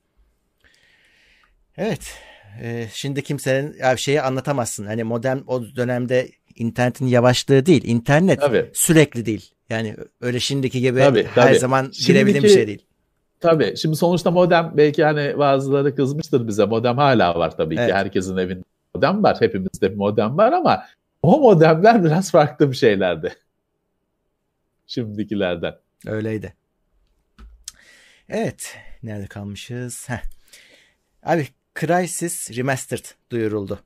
Evet. 1.77 2.15
Ee, 2.63 2.87
şimdi 2.93 3.23
kimsenin 3.23 3.77
ya 3.79 3.97
şeyi 3.97 4.23
anlatamazsın. 4.23 4.87
Hani 4.87 5.05
modem 5.05 5.43
o 5.47 5.63
dönemde 5.77 6.31
internetin 6.55 7.07
yavaşlığı 7.07 7.67
değil. 7.67 7.83
İnternet 7.85 8.41
Tabii. 8.41 8.71
sürekli 8.73 9.27
değil. 9.27 9.51
Yani 9.69 9.97
öyle 10.21 10.41
şimdiki 10.41 10.81
gibi 10.81 10.99
Tabii, 10.99 11.25
her 11.35 11.47
tabii. 11.47 11.59
zaman 11.59 11.91
girebildiğim 12.07 12.45
bir 12.45 12.49
şey 12.49 12.67
değil. 12.67 12.87
Tabii. 13.41 13.77
Şimdi 13.77 13.97
sonuçta 13.97 14.31
modem 14.31 14.73
belki 14.77 15.05
hani 15.05 15.39
bazıları 15.39 15.95
kızmıştır 15.95 16.49
bize. 16.49 16.65
Modem 16.65 16.97
hala 16.97 17.39
var 17.39 17.57
tabii 17.57 17.75
Evet. 17.79 17.89
ki. 17.89 17.95
Herkesin 17.95 18.37
evinde 18.37 18.63
modem 18.95 19.23
var. 19.23 19.37
Hepimizde 19.41 19.91
bir 19.91 19.97
modem 19.97 20.39
var 20.39 20.53
ama 20.53 20.85
o 21.23 21.41
modemler 21.41 22.05
biraz 22.05 22.31
farklı 22.31 22.71
bir 22.71 22.77
şeylerdi. 22.77 23.35
Şimdikilerden. 24.87 25.75
Öyleydi. 26.07 26.55
Evet. 28.29 28.77
Nerede 29.03 29.27
kalmışız? 29.27 30.09
Heh. 30.09 30.23
Abi 31.23 31.47
Crysis 31.75 32.57
Remastered 32.57 33.05
duyuruldu. 33.31 33.79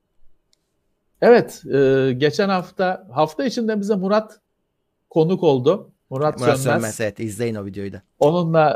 Evet. 1.22 1.62
e, 1.74 2.12
geçen 2.12 2.48
hafta 2.48 3.06
hafta 3.12 3.44
içinde 3.44 3.80
bize 3.80 3.94
Murat 3.94 4.40
konuk 5.10 5.42
oldu. 5.42 5.90
Murat, 6.10 6.40
Murat 6.40 6.58
Sönmez. 6.58 6.82
Sönmez. 6.82 7.00
Evet 7.00 7.20
izleyin 7.20 7.54
o 7.54 7.66
videoyu 7.66 7.92
da. 7.92 8.02
Onunla 8.18 8.70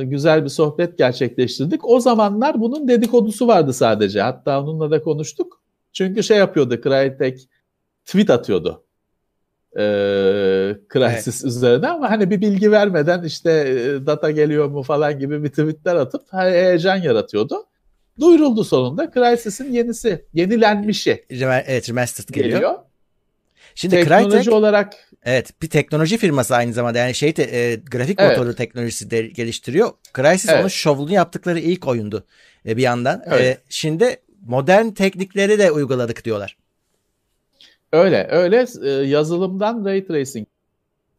e, 0.00 0.04
güzel 0.04 0.44
bir 0.44 0.48
sohbet 0.48 0.98
gerçekleştirdik. 0.98 1.88
O 1.88 2.00
zamanlar 2.00 2.60
bunun 2.60 2.88
dedikodusu 2.88 3.48
vardı 3.48 3.72
sadece. 3.72 4.20
Hatta 4.20 4.62
onunla 4.62 4.90
da 4.90 5.02
konuştuk. 5.02 5.62
Çünkü 5.92 6.22
şey 6.22 6.38
yapıyordu 6.38 6.80
Crytek 6.82 7.48
tweet 8.04 8.30
atıyordu. 8.30 8.84
E, 9.76 9.82
Crysis 10.92 11.44
üzerine 11.44 11.88
ama 11.88 12.10
hani 12.10 12.30
bir 12.30 12.40
bilgi 12.40 12.70
vermeden 12.70 13.22
işte 13.22 13.50
e, 13.50 14.06
data 14.06 14.30
geliyor 14.30 14.68
mu 14.68 14.82
falan 14.82 15.18
gibi 15.18 15.44
bir 15.44 15.48
tweetler 15.48 15.96
atıp 15.96 16.32
heyecan 16.32 16.96
yaratıyordu. 16.96 17.64
Duyuruldu 18.20 18.64
sonunda. 18.64 19.10
Crysis'in 19.10 19.72
yenisi, 19.72 20.24
yenilenmişi 20.34 21.24
Evet 21.30 21.88
Remastered 21.88 22.28
geliyor. 22.28 22.52
geliyor. 22.54 22.74
Şimdi 23.74 23.94
Teknoloji 23.96 24.30
Crytek 24.36 24.52
olarak 24.52 24.94
evet 25.24 25.62
bir 25.62 25.70
teknoloji 25.70 26.18
firması 26.18 26.56
aynı 26.56 26.72
zamanda. 26.72 26.98
Yani 26.98 27.14
şey 27.14 27.32
te- 27.32 27.42
e, 27.42 27.74
grafik 27.76 28.20
Evet. 28.20 28.38
motoru 28.38 28.54
teknolojisi 28.54 29.10
de 29.10 29.22
geliştiriyor. 29.26 29.90
Crysis 30.16 30.50
Evet. 30.50 30.60
onun 30.60 30.68
şovunu 30.68 31.12
yaptıkları 31.12 31.58
ilk 31.58 31.86
oyundu 31.88 32.24
e, 32.68 32.76
bir 32.76 32.82
yandan. 32.82 33.22
Evet. 33.26 33.40
E, 33.40 33.58
şimdi 33.68 34.16
modern 34.46 34.90
teknikleri 34.90 35.58
de 35.58 35.70
uyguladık 35.70 36.24
diyorlar. 36.24 36.56
öyle 37.92 38.26
öyle 38.30 38.66
e, 38.84 38.88
yazılımdan 38.90 39.84
ray 39.84 40.06
tracing 40.06 40.46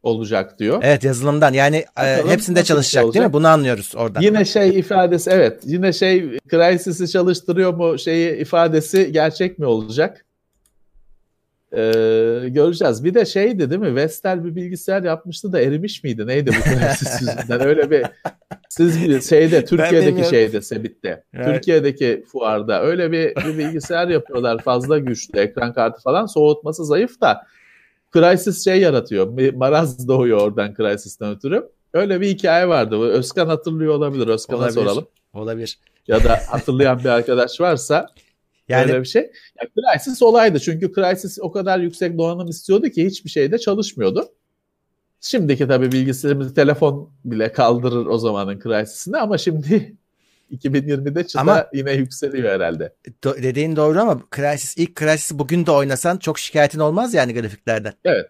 olacak 0.06 0.60
diyor. 0.60 0.80
Evet 0.84 1.04
yazılımdan 1.04 1.54
yani 1.54 1.78
e, 1.78 1.86
Bakalım 1.98 2.30
hepsinde 2.30 2.60
nasıl 2.60 2.68
çalışacak 2.68 3.04
şey 3.04 3.14
değil 3.14 3.26
mi? 3.26 3.34
Bunu 3.34 3.48
anlıyoruz 3.48 3.94
oradan. 3.96 4.22
Yine 4.22 4.46
şey 4.46 4.80
ifadesi 4.80 5.30
evet 5.30 5.62
yine 5.66 5.94
şey 5.94 6.38
Crysis'i 6.52 7.12
çalıştırıyor 7.12 7.74
mu 7.74 8.00
şeyi 8.00 8.38
ifadesi 8.38 9.12
gerçek 9.12 9.60
mi 9.60 9.66
olacak? 9.66 10.26
Ee, 11.74 11.80
göreceğiz. 12.48 13.04
Bir 13.04 13.14
de 13.14 13.26
şeydi 13.26 13.70
değil 13.70 13.82
mi? 13.82 13.96
Vestel 13.96 14.46
bir 14.46 14.56
bilgisayar 14.56 15.04
yapmıştı 15.04 15.54
da 15.54 15.62
erimiş 15.62 16.04
miydi? 16.04 16.28
Neydi 16.28 16.52
bu 16.52 16.64
Crysis 16.70 17.22
yüzünden? 17.22 17.68
Öyle 17.68 17.92
bir 17.92 18.06
siz 18.70 19.02
bir 19.02 19.22
şeyde 19.22 19.66
Türkiye'deki 19.66 20.30
şeyde 20.30 20.62
Sebit'te. 20.62 21.24
Evet. 21.34 21.46
Türkiye'deki 21.46 22.24
fuarda 22.32 22.84
öyle 22.84 23.12
bir, 23.12 23.36
bir 23.36 23.58
bilgisayar 23.58 24.08
yapıyorlar 24.08 24.62
fazla 24.64 25.00
güçlü 25.00 25.40
ekran 25.40 25.74
kartı 25.74 26.02
falan 26.02 26.26
soğutması 26.26 26.86
zayıf 26.86 27.22
da 27.22 27.42
Crysis 28.16 28.64
şey 28.64 28.82
yaratıyor. 28.82 29.38
Bir 29.38 29.54
maraz 29.54 30.08
doğuyor 30.08 30.42
oradan 30.42 30.74
Crysis'ten 30.76 31.36
ötürü. 31.36 31.70
Öyle 31.94 32.22
bir 32.22 32.28
hikaye 32.28 32.68
vardı. 32.68 33.00
Özkan 33.00 33.48
hatırlıyor 33.48 33.94
olabilir. 33.94 34.28
Özkan'a 34.28 34.58
Olabilir. 34.58 34.74
soralım. 34.74 35.08
Olabilir. 35.34 35.80
Ya 36.08 36.24
da 36.24 36.40
hatırlayan 36.50 37.00
bir 37.00 37.06
arkadaş 37.06 37.62
varsa 37.62 38.08
Yani 38.70 38.92
öyle 38.92 39.02
bir 39.02 39.08
şey. 39.08 39.22
Ya 39.22 39.68
Crysis 39.76 40.22
olaydı. 40.22 40.60
Çünkü 40.60 40.94
Crysis 40.94 41.38
o 41.42 41.52
kadar 41.52 41.80
yüksek 41.80 42.18
donanım 42.18 42.48
istiyordu 42.48 42.90
ki 42.90 43.06
hiçbir 43.06 43.30
şeyde 43.30 43.58
çalışmıyordu. 43.58 44.30
Şimdiki 45.22 45.68
tabii 45.68 45.92
bilgisayarımız 45.92 46.54
telefon 46.54 47.10
bile 47.26 47.52
kaldırır 47.52 48.06
o 48.06 48.18
zamanın 48.18 48.60
Crysis'ini 48.60 49.18
ama 49.18 49.38
şimdi 49.38 49.96
2020'de 50.52 51.28
çıta 51.28 51.42
Ama- 51.42 51.68
yine 51.74 51.94
yükseliyor 51.94 52.54
herhalde. 52.54 52.94
do- 53.24 53.44
dediğin 53.44 53.76
doğru 53.76 54.00
ama 54.00 54.22
Crysis 54.36 54.78
ilk 54.78 55.00
Crysis'i 55.00 55.40
bugün 55.40 55.66
de 55.66 55.72
oynasan 55.72 56.18
çok 56.18 56.40
şikayetin 56.40 56.80
olmaz 56.80 57.14
yani 57.14 57.34
grafiklerden. 57.34 57.94
Evet. 58.06 58.30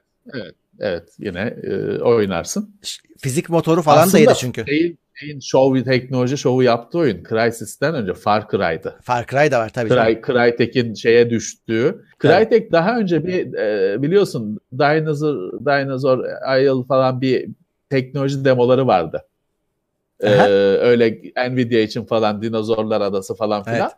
Evet 0.80 1.09
yine 1.20 1.55
e, 1.63 1.99
oynarsın. 1.99 2.76
Fizik 3.20 3.49
motoru 3.49 3.82
falan 3.82 4.03
Aslında 4.03 4.26
daydı 4.26 4.39
çünkü. 4.39 4.66
Şeyin, 4.68 4.99
şeyin 5.13 5.39
show 5.39 5.84
teknoloji 5.84 6.38
şovu 6.38 6.63
yaptığı 6.63 6.97
oyun 6.97 7.24
Crysis'ten 7.30 7.95
önce 7.95 8.13
Far 8.13 8.47
Cry'dı. 8.51 8.99
Far 9.03 9.28
Cry 9.28 9.51
da 9.51 9.59
var 9.59 9.70
tabii. 9.70 9.89
Cry, 9.89 10.22
Crytek'in 10.22 10.93
şeye 10.93 11.30
düştüğü. 11.30 12.05
Crytek 12.22 12.72
daha 12.72 12.97
önce 12.97 13.28
bir 13.28 13.53
e, 13.53 14.01
biliyorsun 14.01 14.59
Dinosaur, 14.74 15.51
Dinosaur 15.66 16.20
Isle 16.59 16.88
falan 16.88 17.22
bir 17.22 17.49
teknoloji 17.89 18.45
demoları 18.45 18.88
vardı. 18.88 19.22
E, 20.20 20.30
Aha. 20.30 20.47
öyle 20.80 21.22
Nvidia 21.49 21.80
için 21.80 22.05
falan 22.05 22.41
dinozorlar 22.41 23.01
adası 23.01 23.36
falan 23.36 23.63
filan. 23.63 23.91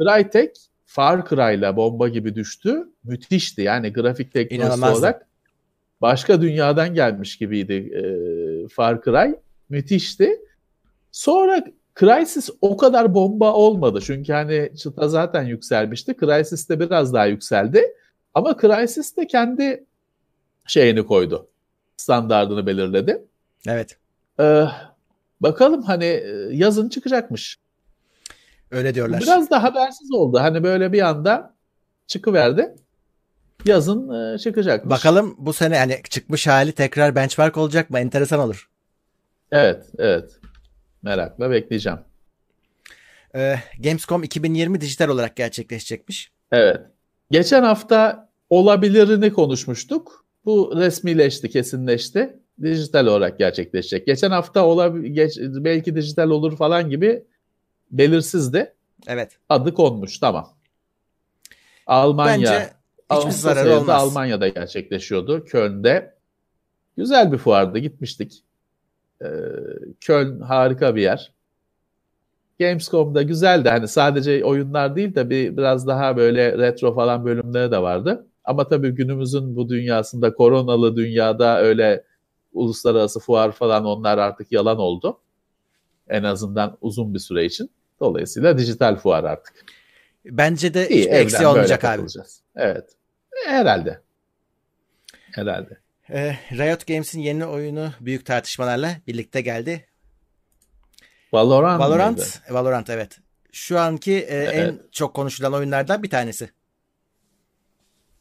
Crytek 0.00 0.56
Far 0.86 1.28
Cry'la 1.28 1.76
bomba 1.76 2.08
gibi 2.08 2.34
düştü. 2.34 2.88
Müthişti 3.04 3.62
yani 3.62 3.92
grafik 3.92 4.32
teknolojisi 4.32 4.84
olarak. 4.84 5.26
Başka 6.00 6.42
dünyadan 6.42 6.94
gelmiş 6.94 7.38
gibiydi 7.38 7.72
e, 7.72 8.02
Far 8.68 9.02
Cry. 9.02 9.34
Müthişti. 9.68 10.40
Sonra 11.12 11.64
Crysis 12.00 12.50
o 12.60 12.76
kadar 12.76 13.14
bomba 13.14 13.52
olmadı. 13.52 14.00
Çünkü 14.02 14.32
hani 14.32 14.70
çıta 14.76 15.08
zaten 15.08 15.42
yükselmişti. 15.42 16.16
Crysis 16.20 16.68
de 16.68 16.80
biraz 16.80 17.14
daha 17.14 17.26
yükseldi. 17.26 17.94
Ama 18.34 18.56
Crysis 18.60 19.16
de 19.16 19.26
kendi 19.26 19.84
şeyini 20.66 21.06
koydu. 21.06 21.48
Standardını 21.96 22.66
belirledi. 22.66 23.24
Evet. 23.68 23.96
Ee, 24.40 24.64
bakalım 25.40 25.82
hani 25.82 26.04
e, 26.04 26.48
yazın 26.50 26.88
çıkacakmış. 26.88 27.58
Öyle 28.70 28.94
diyorlar. 28.94 29.20
Biraz 29.20 29.50
da 29.50 29.62
habersiz 29.62 30.12
oldu. 30.12 30.38
Hani 30.40 30.62
böyle 30.62 30.92
bir 30.92 31.02
anda 31.02 31.54
çıkıverdi. 32.06 32.76
Yazın 33.64 34.34
e, 34.34 34.38
çıkacakmış. 34.38 34.90
Bakalım 34.90 35.34
bu 35.38 35.52
sene 35.52 35.76
yani 35.76 36.00
çıkmış 36.10 36.46
hali 36.46 36.72
tekrar 36.72 37.14
benchmark 37.14 37.56
olacak 37.56 37.90
mı? 37.90 37.98
Enteresan 37.98 38.40
olur. 38.40 38.70
Evet, 39.52 39.86
evet. 39.98 40.40
Merakla 41.02 41.50
bekleyeceğim. 41.50 41.98
Ee, 43.34 43.56
Gamescom 43.84 44.22
2020 44.22 44.80
dijital 44.80 45.08
olarak 45.08 45.36
gerçekleşecekmiş. 45.36 46.30
Evet. 46.52 46.80
Geçen 47.30 47.62
hafta 47.62 48.28
olabilirini 48.50 49.32
konuşmuştuk. 49.32 50.24
Bu 50.44 50.72
resmileşti, 50.76 51.50
kesinleşti. 51.50 52.38
Dijital 52.62 53.06
olarak 53.06 53.38
gerçekleşecek. 53.38 54.06
Geçen 54.06 54.30
hafta 54.30 54.60
olab- 54.60 55.06
geç, 55.06 55.38
belki 55.40 55.96
dijital 55.96 56.30
olur 56.30 56.56
falan 56.56 56.90
gibi 56.90 57.24
belirsizdi. 57.90 58.74
Evet. 59.06 59.38
Adı 59.48 59.74
konmuş. 59.74 60.18
Tamam. 60.18 60.48
Almanya. 61.86 62.36
Bence 62.52 62.70
hiçbir 63.12 63.30
zararı 63.30 63.74
olmaz. 63.74 64.02
Almanya'da 64.02 64.48
gerçekleşiyordu. 64.48 65.44
Köln'de. 65.44 66.14
Güzel 66.96 67.32
bir 67.32 67.38
fuardı. 67.38 67.78
Gitmiştik. 67.78 68.42
Ee, 69.22 69.26
Köln 70.00 70.40
harika 70.40 70.96
bir 70.96 71.02
yer. 71.02 71.32
Gamescom'da 72.60 73.22
güzeldi. 73.22 73.68
Hani 73.68 73.88
sadece 73.88 74.44
oyunlar 74.44 74.96
değil 74.96 75.14
de 75.14 75.30
bir 75.30 75.56
biraz 75.56 75.86
daha 75.86 76.16
böyle 76.16 76.58
retro 76.58 76.94
falan 76.94 77.24
bölümleri 77.24 77.70
de 77.70 77.82
vardı. 77.82 78.26
Ama 78.44 78.68
tabii 78.68 78.90
günümüzün 78.90 79.56
bu 79.56 79.68
dünyasında 79.68 80.34
koronalı 80.34 80.96
dünyada 80.96 81.60
öyle 81.60 82.04
uluslararası 82.56 83.20
fuar 83.20 83.52
falan 83.52 83.84
onlar 83.84 84.18
artık 84.18 84.52
yalan 84.52 84.78
oldu. 84.78 85.20
En 86.08 86.22
azından 86.22 86.78
uzun 86.80 87.14
bir 87.14 87.18
süre 87.18 87.44
için. 87.44 87.70
Dolayısıyla 88.00 88.58
dijital 88.58 88.96
fuar 88.96 89.24
artık. 89.24 89.54
Bence 90.24 90.74
de 90.74 90.88
İyi, 90.88 91.10
böyle 91.10 91.46
olmayacak 91.46 91.84
abi. 91.84 92.02
Evet. 92.56 92.88
E, 93.46 93.50
Herhalde. 93.50 94.00
Herhalde. 95.34 95.78
Ee, 96.10 96.36
Riot 96.52 96.86
Games'in 96.86 97.20
yeni 97.20 97.46
oyunu 97.46 97.90
büyük 98.00 98.26
tartışmalarla 98.26 98.96
birlikte 99.06 99.40
geldi. 99.40 99.86
Valorant, 101.32 101.80
mıydı? 101.80 101.90
Valorant, 101.90 102.40
Valorant 102.50 102.90
evet. 102.90 103.18
Şu 103.52 103.78
anki 103.78 104.12
e, 104.12 104.36
en 104.36 104.62
Evet. 104.62 104.92
çok 104.92 105.14
konuşulan 105.14 105.54
oyunlardan 105.54 106.02
bir 106.02 106.10
tanesi. 106.10 106.50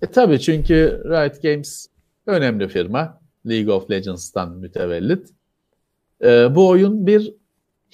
E 0.01 0.11
tabii 0.11 0.39
çünkü 0.39 1.01
Riot 1.05 1.41
Games 1.41 1.88
önemli 2.25 2.67
firma. 2.67 3.21
League 3.47 3.73
of 3.73 3.91
Legends'tan 3.91 4.57
mütevellit. 4.57 5.29
E, 6.23 6.55
bu 6.55 6.67
oyun 6.67 7.07
bir 7.07 7.33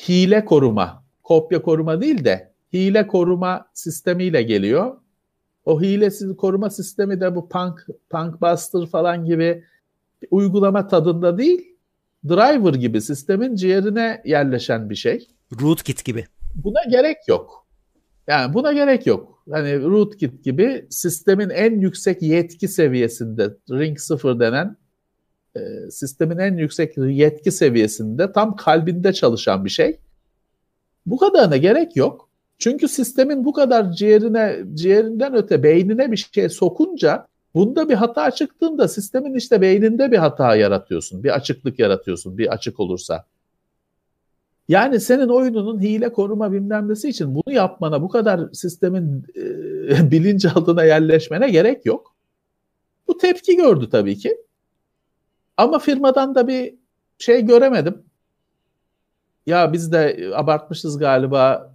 hile 0.09 0.45
koruma, 0.45 1.03
kopya 1.23 1.61
koruma 1.61 2.01
değil 2.01 2.25
de 2.25 2.53
hile 2.73 3.07
koruma 3.07 3.65
sistemiyle 3.73 4.41
geliyor. 4.41 4.97
O 5.65 5.81
hilesiz 5.81 6.35
koruma 6.37 6.69
sistemi 6.69 7.21
de 7.21 7.35
bu 7.35 7.49
Punk, 7.49 7.87
Punk 8.09 8.41
Buster 8.41 8.85
falan 8.85 9.25
gibi 9.25 9.63
uygulama 10.31 10.87
tadında 10.87 11.37
değil, 11.37 11.75
driver 12.27 12.73
gibi 12.73 13.01
sistemin 13.01 13.55
ciğerine 13.55 14.21
yerleşen 14.25 14.89
bir 14.89 14.95
şey. 14.95 15.27
Rootkit 15.61 16.05
gibi. 16.05 16.25
Buna 16.55 16.83
gerek 16.89 17.17
yok. 17.27 17.67
Yani 18.27 18.53
buna 18.53 18.73
gerek 18.73 19.07
yok. 19.07 19.43
Hani 19.51 19.81
rootkit 19.81 20.43
gibi 20.43 20.87
sistemin 20.89 21.49
en 21.49 21.79
yüksek 21.79 22.21
yetki 22.21 22.67
seviyesinde 22.67 23.57
Ring 23.69 23.99
0 23.99 24.39
denen 24.39 24.77
e, 25.55 25.91
sistemin 25.91 26.37
en 26.37 26.57
yüksek 26.57 26.97
yetki 26.97 27.51
seviyesinde 27.51 28.31
tam 28.31 28.55
kalbinde 28.55 29.13
çalışan 29.13 29.65
bir 29.65 29.69
şey. 29.69 29.99
Bu 31.05 31.17
kadarına 31.17 31.57
gerek 31.57 31.95
yok. 31.95 32.29
Çünkü 32.57 32.87
sistemin 32.87 33.45
bu 33.45 33.53
kadar 33.53 33.91
ciğerine, 33.91 34.59
ciğerinden 34.73 35.35
öte 35.35 35.63
beynine 35.63 36.11
bir 36.11 36.29
şey 36.33 36.49
sokunca 36.49 37.27
bunda 37.53 37.89
bir 37.89 37.93
hata 37.93 38.31
çıktığında 38.31 38.87
sistemin 38.87 39.33
işte 39.33 39.61
beyninde 39.61 40.11
bir 40.11 40.17
hata 40.17 40.55
yaratıyorsun. 40.55 41.23
Bir 41.23 41.35
açıklık 41.35 41.79
yaratıyorsun 41.79 42.37
bir 42.37 42.53
açık 42.53 42.79
olursa. 42.79 43.25
Yani 44.67 44.99
senin 44.99 45.27
oyununun 45.27 45.81
hile 45.81 46.11
koruma 46.11 46.51
bilmem 46.51 46.91
için 46.91 47.35
bunu 47.35 47.53
yapmana 47.53 48.01
bu 48.01 48.09
kadar 48.09 48.53
sistemin 48.53 49.25
e, 49.35 50.11
bilinçaltına 50.11 50.83
yerleşmene 50.83 51.49
gerek 51.49 51.85
yok. 51.85 52.15
Bu 53.07 53.17
tepki 53.17 53.55
gördü 53.55 53.89
tabii 53.91 54.17
ki. 54.17 54.37
Ama 55.57 55.79
firmadan 55.79 56.35
da 56.35 56.47
bir 56.47 56.75
şey 57.17 57.45
göremedim. 57.45 58.03
Ya 59.45 59.73
biz 59.73 59.91
de 59.91 60.31
abartmışız 60.35 60.97
galiba 60.97 61.73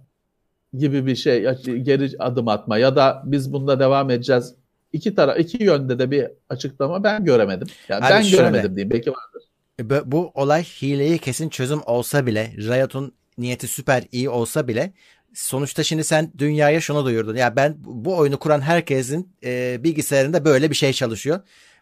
gibi 0.73 1.05
bir 1.05 1.15
şey 1.15 1.41
geri 1.81 2.09
adım 2.19 2.47
atma 2.47 2.77
ya 2.77 2.95
da 2.95 3.21
biz 3.25 3.53
bunda 3.53 3.79
devam 3.79 4.09
edeceğiz. 4.09 4.55
İki 4.93 5.15
taraf 5.15 5.39
iki 5.39 5.63
yönde 5.63 5.99
de 5.99 6.11
bir 6.11 6.27
açıklama 6.49 7.03
ben 7.03 7.25
göremedim. 7.25 7.67
Yani 7.89 8.05
Abi 8.05 8.11
ben 8.11 8.21
şöyle, 8.21 8.37
göremedim 8.37 8.75
diyeyim. 8.75 8.89
Belki 8.89 9.11
vardır. 9.11 9.43
E, 9.79 10.11
bu 10.11 10.31
olay 10.33 10.63
hileyi 10.63 11.17
kesin 11.17 11.49
çözüm 11.49 11.79
olsa 11.85 12.25
bile 12.25 12.53
Riot'un 12.57 13.13
niyeti 13.37 13.67
süper 13.67 14.03
iyi 14.11 14.29
olsa 14.29 14.67
bile 14.67 14.93
sonuçta 15.33 15.83
şimdi 15.83 16.03
sen 16.03 16.31
dünyaya 16.37 16.81
şunu 16.81 17.05
duyurdun. 17.05 17.35
Ya 17.35 17.55
ben 17.55 17.75
bu 17.79 18.17
oyunu 18.17 18.39
kuran 18.39 18.61
herkesin 18.61 19.33
e, 19.43 19.83
bilgisayarında 19.83 20.45
böyle 20.45 20.69
bir 20.69 20.75
şey 20.75 20.93
çalışıyor. 20.93 21.39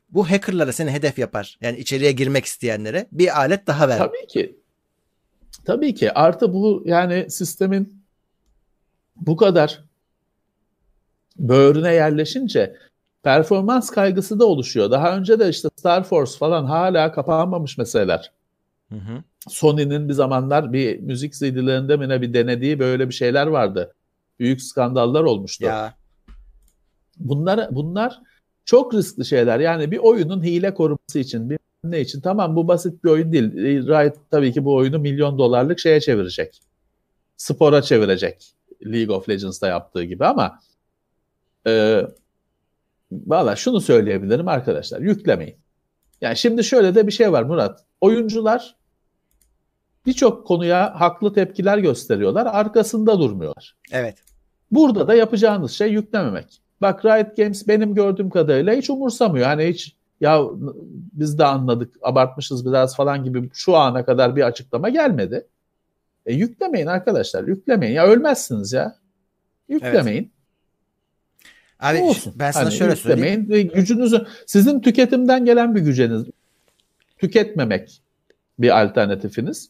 Bu 0.09 0.29
hackerlara 0.31 0.73
seni 0.73 0.91
hedef 0.91 1.19
yapar. 1.19 1.57
Yani 1.61 1.77
içeriye 1.77 2.11
girmek 2.11 2.45
isteyenlere 2.45 3.07
bir 3.11 3.39
alet 3.39 3.67
daha 3.67 3.87
ver. 3.87 3.97
Tabii 3.97 4.27
ki. 4.27 4.59
Tabii 5.65 5.93
ki. 5.93 6.11
Artı 6.13 6.53
bu 6.53 6.83
yani 6.85 7.31
sistemin 7.31 8.03
bu 9.15 9.35
kadar 9.35 9.83
böğrüne 11.39 11.93
yerleşince 11.93 12.75
performans 13.23 13.89
kaygısı 13.89 14.39
da 14.39 14.45
oluşuyor. 14.45 14.91
Daha 14.91 15.17
önce 15.17 15.39
de 15.39 15.49
işte 15.49 15.69
Star 15.75 16.03
Force 16.03 16.37
falan 16.37 16.65
hala 16.65 17.11
kapanmamış 17.11 17.77
meseleler. 17.77 18.31
Hı 18.89 18.95
hı. 18.95 19.23
Sony'nin 19.47 20.09
bir 20.09 20.13
zamanlar 20.13 20.73
bir 20.73 20.99
müzik 20.99 21.33
CD'lerinde 21.33 21.97
mi 21.97 22.09
ne 22.09 22.21
bir 22.21 22.33
denediği 22.33 22.79
böyle 22.79 23.09
bir 23.09 23.13
şeyler 23.13 23.47
vardı. 23.47 23.93
Büyük 24.39 24.61
skandallar 24.61 25.23
olmuştu. 25.23 25.65
Ya. 25.65 25.93
Bunlar 27.17 27.75
bunlar 27.75 28.19
çok 28.65 28.93
riskli 28.93 29.25
şeyler. 29.25 29.59
Yani 29.59 29.91
bir 29.91 29.97
oyunun 29.97 30.43
hile 30.43 30.73
koruması 30.73 31.19
için 31.19 31.49
bir 31.49 31.59
ne 31.83 32.01
için 32.01 32.21
tamam 32.21 32.55
bu 32.55 32.67
basit 32.67 33.03
bir 33.03 33.09
oyun 33.09 33.31
değil. 33.31 33.53
Riot 33.87 34.15
tabii 34.31 34.53
ki 34.53 34.65
bu 34.65 34.75
oyunu 34.75 34.99
milyon 34.99 35.37
dolarlık 35.37 35.79
şeye 35.79 36.01
çevirecek. 36.01 36.61
Spora 37.37 37.81
çevirecek. 37.81 38.53
League 38.85 39.15
of 39.15 39.29
Legends'da 39.29 39.67
yaptığı 39.67 40.03
gibi 40.03 40.25
ama 40.25 40.59
e, 41.67 42.01
valla 43.11 43.55
şunu 43.55 43.81
söyleyebilirim 43.81 44.47
arkadaşlar 44.47 44.99
yüklemeyin. 44.99 45.55
Yani 46.21 46.37
şimdi 46.37 46.63
şöyle 46.63 46.95
de 46.95 47.07
bir 47.07 47.11
şey 47.11 47.31
var 47.31 47.43
Murat. 47.43 47.85
Oyuncular 48.01 48.75
birçok 50.05 50.47
konuya 50.47 50.99
haklı 50.99 51.33
tepkiler 51.33 51.77
gösteriyorlar. 51.77 52.45
Arkasında 52.45 53.19
durmuyorlar. 53.19 53.75
Evet. 53.91 54.17
Burada 54.71 55.07
da 55.07 55.15
yapacağınız 55.15 55.71
şey 55.71 55.91
yüklememek. 55.91 56.61
Bak 56.81 57.05
Riot 57.05 57.37
Games 57.37 57.67
benim 57.67 57.95
gördüğüm 57.95 58.29
kadarıyla 58.29 58.73
hiç 58.73 58.89
umursamıyor. 58.89 59.45
Hani 59.45 59.65
hiç 59.65 59.95
ya 60.21 60.41
biz 61.13 61.39
de 61.39 61.45
anladık 61.45 61.95
abartmışız 62.01 62.65
biraz 62.65 62.95
falan 62.95 63.23
gibi 63.23 63.49
şu 63.53 63.75
ana 63.75 64.05
kadar 64.05 64.35
bir 64.35 64.41
açıklama 64.41 64.89
gelmedi. 64.89 65.47
E, 66.25 66.33
yüklemeyin 66.33 66.87
arkadaşlar 66.87 67.43
yüklemeyin. 67.43 67.93
Ya 67.93 68.07
ölmezsiniz 68.07 68.73
ya. 68.73 68.95
Yüklemeyin. 69.69 70.21
Evet. 70.21 70.31
Abi 71.79 71.99
olsun. 71.99 72.33
ben 72.35 72.51
sana 72.51 72.65
hani 72.65 72.73
şöyle 72.73 72.95
söyleyeyim. 72.95 73.47
Gücünüzü 73.75 74.25
sizin 74.45 74.79
tüketimden 74.79 75.45
gelen 75.45 75.75
bir 75.75 75.81
gücünüz 75.81 76.27
tüketmemek 77.17 78.01
bir 78.59 78.81
alternatifiniz. 78.81 79.69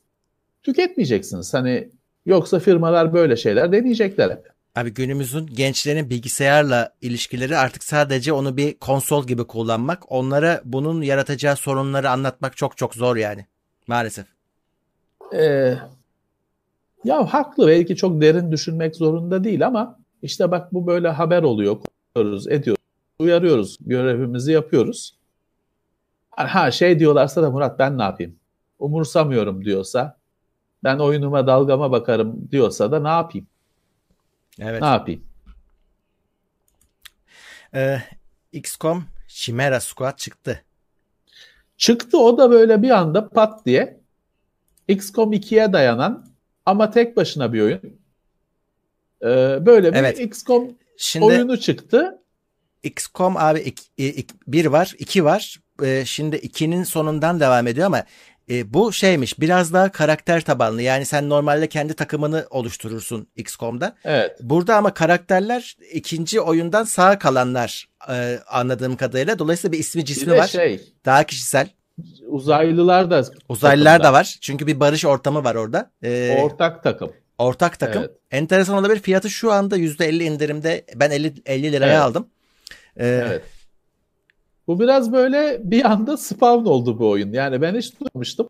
Tüketmeyeceksiniz. 0.63 1.53
Hani 1.53 1.89
yoksa 2.25 2.59
firmalar 2.59 3.13
böyle 3.13 3.35
şeyler 3.37 3.71
deneyecekler 3.71 4.31
hep. 4.31 4.54
Abi 4.75 4.93
günümüzün 4.93 5.47
gençlerin 5.47 6.09
bilgisayarla 6.09 6.93
ilişkileri 7.01 7.57
artık 7.57 7.83
sadece 7.83 8.33
onu 8.33 8.57
bir 8.57 8.77
konsol 8.77 9.27
gibi 9.27 9.43
kullanmak. 9.43 10.11
Onlara 10.11 10.61
bunun 10.65 11.01
yaratacağı 11.01 11.55
sorunları 11.55 12.09
anlatmak 12.09 12.57
çok 12.57 12.77
çok 12.77 12.95
zor 12.95 13.15
yani. 13.15 13.45
Maalesef. 13.87 14.25
Ee, 15.33 15.75
ya 17.03 17.33
haklı 17.33 17.67
belki 17.67 17.95
çok 17.95 18.21
derin 18.21 18.51
düşünmek 18.51 18.95
zorunda 18.95 19.43
değil 19.43 19.67
ama 19.67 19.99
işte 20.21 20.51
bak 20.51 20.73
bu 20.73 20.87
böyle 20.87 21.09
haber 21.09 21.43
oluyor, 21.43 21.77
konuşuyoruz, 22.15 22.47
ediyoruz, 22.47 22.83
uyarıyoruz, 23.19 23.77
görevimizi 23.81 24.51
yapıyoruz. 24.51 25.15
Ha 26.29 26.71
şey 26.71 26.99
diyorlarsa 26.99 27.43
da 27.43 27.51
Murat 27.51 27.79
ben 27.79 27.97
ne 27.97 28.03
yapayım? 28.03 28.35
Umursamıyorum 28.79 29.65
diyorsa, 29.65 30.17
ben 30.83 30.99
oyunuma 30.99 31.47
dalgama 31.47 31.91
bakarım 31.91 32.51
diyorsa 32.51 32.91
da 32.91 32.99
ne 32.99 33.07
yapayım? 33.07 33.47
Evet. 34.59 34.81
Ne 34.81 34.87
yapayım? 34.87 35.23
Ee, 37.73 38.01
XCOM 38.51 39.05
Chimera 39.27 39.79
Squad 39.79 40.17
çıktı. 40.17 40.63
Çıktı 41.77 42.17
o 42.17 42.37
da 42.37 42.51
böyle 42.51 42.81
bir 42.81 42.89
anda 42.89 43.29
pat 43.29 43.65
diye 43.65 43.99
XCOM 44.87 45.33
2'ye 45.33 45.73
dayanan 45.73 46.25
ama 46.65 46.91
tek 46.91 47.17
başına 47.17 47.53
bir 47.53 47.61
oyun. 47.61 47.81
Ee, 49.21 49.65
böyle 49.65 49.93
bir 49.93 49.97
evet. 49.97 50.19
XCOM 50.19 50.71
Şimdi, 50.97 51.25
oyunu 51.25 51.59
çıktı. 51.59 52.21
XCOM 52.83 53.37
abi 53.37 53.73
1 54.47 54.65
var, 54.65 54.95
2 54.99 55.23
var. 55.23 55.59
Ee, 55.83 56.03
şimdi 56.05 56.35
2'nin 56.35 56.83
sonundan 56.83 57.39
devam 57.39 57.67
ediyor 57.67 57.87
ama 57.87 58.03
e, 58.49 58.73
bu 58.73 58.93
şeymiş 58.93 59.39
biraz 59.39 59.73
daha 59.73 59.91
karakter 59.91 60.41
tabanlı. 60.41 60.81
Yani 60.81 61.05
sen 61.05 61.29
normalde 61.29 61.67
kendi 61.69 61.93
takımını 61.93 62.47
oluşturursun 62.49 63.27
XCOM'da. 63.35 63.95
Evet. 64.03 64.37
Burada 64.41 64.75
ama 64.75 64.93
karakterler 64.93 65.77
ikinci 65.93 66.41
oyundan 66.41 66.83
sağ 66.83 67.19
kalanlar 67.19 67.89
e, 68.09 68.39
anladığım 68.47 68.95
kadarıyla. 68.95 69.39
Dolayısıyla 69.39 69.71
bir 69.71 69.79
ismi 69.79 70.05
cismi 70.05 70.33
bir 70.33 70.37
var. 70.37 70.47
Şey, 70.47 70.81
daha 71.05 71.23
kişisel. 71.23 71.69
Uzaylılar 72.27 73.11
da 73.11 73.23
Uzaylılar 73.49 73.91
takımda. 73.91 74.07
da 74.07 74.13
var. 74.13 74.37
Çünkü 74.41 74.67
bir 74.67 74.79
barış 74.79 75.05
ortamı 75.05 75.43
var 75.43 75.55
orada. 75.55 75.91
Ee, 76.03 76.37
ortak 76.41 76.83
takım. 76.83 77.11
Ortak 77.37 77.79
takım. 77.79 78.01
Evet. 78.01 78.11
Enteresan 78.31 78.77
olabilir. 78.77 78.99
Fiyatı 78.99 79.29
şu 79.29 79.51
anda 79.51 79.77
%50 79.77 80.23
indirimde. 80.23 80.85
Ben 80.95 81.11
50 81.11 81.33
50 81.45 81.71
liraya 81.71 81.85
evet. 81.85 82.01
aldım. 82.01 82.27
Ee, 82.97 83.07
evet. 83.27 83.43
Bu 84.67 84.79
biraz 84.79 85.13
böyle 85.13 85.61
bir 85.63 85.91
anda 85.91 86.17
spawn 86.17 86.65
oldu 86.65 86.99
bu 86.99 87.09
oyun. 87.09 87.33
Yani 87.33 87.61
ben 87.61 87.75
hiç 87.75 87.93
duymamıştım. 87.99 88.49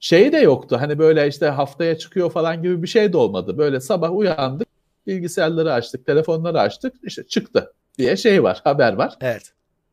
Şey 0.00 0.32
de 0.32 0.38
yoktu. 0.38 0.76
Hani 0.80 0.98
böyle 0.98 1.28
işte 1.28 1.46
haftaya 1.48 1.98
çıkıyor 1.98 2.30
falan 2.30 2.62
gibi 2.62 2.82
bir 2.82 2.88
şey 2.88 3.12
de 3.12 3.16
olmadı. 3.16 3.58
Böyle 3.58 3.80
sabah 3.80 4.16
uyandık, 4.16 4.68
bilgisayarları 5.06 5.72
açtık, 5.72 6.06
telefonları 6.06 6.60
açtık, 6.60 6.94
işte 7.02 7.26
çıktı 7.26 7.72
diye 7.98 8.16
şey 8.16 8.42
var, 8.42 8.60
haber 8.64 8.92
var. 8.92 9.16
Evet. 9.20 9.52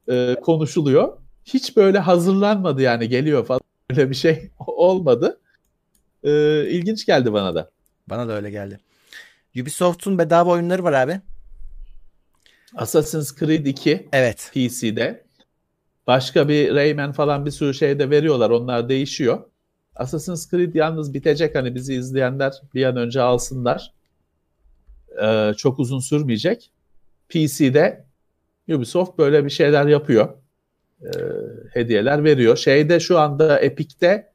Ee, 0.09 0.35
konuşuluyor. 0.41 1.17
Hiç 1.45 1.77
böyle 1.77 1.99
hazırlanmadı 1.99 2.81
yani 2.81 3.09
geliyor 3.09 3.45
falan. 3.45 3.61
Öyle 3.89 4.09
bir 4.09 4.15
şey 4.15 4.49
olmadı. 4.67 5.39
Ee, 6.23 6.65
ilginç 6.69 7.05
geldi 7.05 7.33
bana 7.33 7.55
da. 7.55 7.69
Bana 8.09 8.27
da 8.27 8.33
öyle 8.33 8.51
geldi. 8.51 8.79
Ubisoft'un 9.61 10.17
bedava 10.17 10.51
oyunları 10.51 10.83
var 10.83 10.93
abi. 10.93 11.21
Assassin's 12.75 13.35
Creed 13.39 13.65
2 13.65 14.09
evet. 14.11 14.51
PC'de. 14.53 15.24
Başka 16.07 16.49
bir 16.49 16.75
Rayman 16.75 17.11
falan 17.11 17.45
bir 17.45 17.51
sürü 17.51 17.73
şey 17.73 17.99
de 17.99 18.09
veriyorlar. 18.09 18.49
Onlar 18.49 18.89
değişiyor. 18.89 19.43
Assassin's 19.95 20.51
Creed 20.51 20.75
yalnız 20.75 21.13
bitecek. 21.13 21.55
Hani 21.55 21.75
bizi 21.75 21.93
izleyenler 21.93 22.53
bir 22.73 22.85
an 22.85 22.97
önce 22.97 23.21
alsınlar. 23.21 23.93
Ee, 25.23 25.51
çok 25.57 25.79
uzun 25.79 25.99
sürmeyecek. 25.99 26.71
PC'de 27.29 28.05
Ubisoft 28.69 29.17
böyle 29.17 29.45
bir 29.45 29.49
şeyler 29.49 29.85
yapıyor. 29.85 30.29
Ee, 31.01 31.07
hediyeler 31.73 32.23
veriyor. 32.23 32.57
Şeyde 32.57 32.99
şu 32.99 33.19
anda 33.19 33.59
Epic'te 33.59 34.31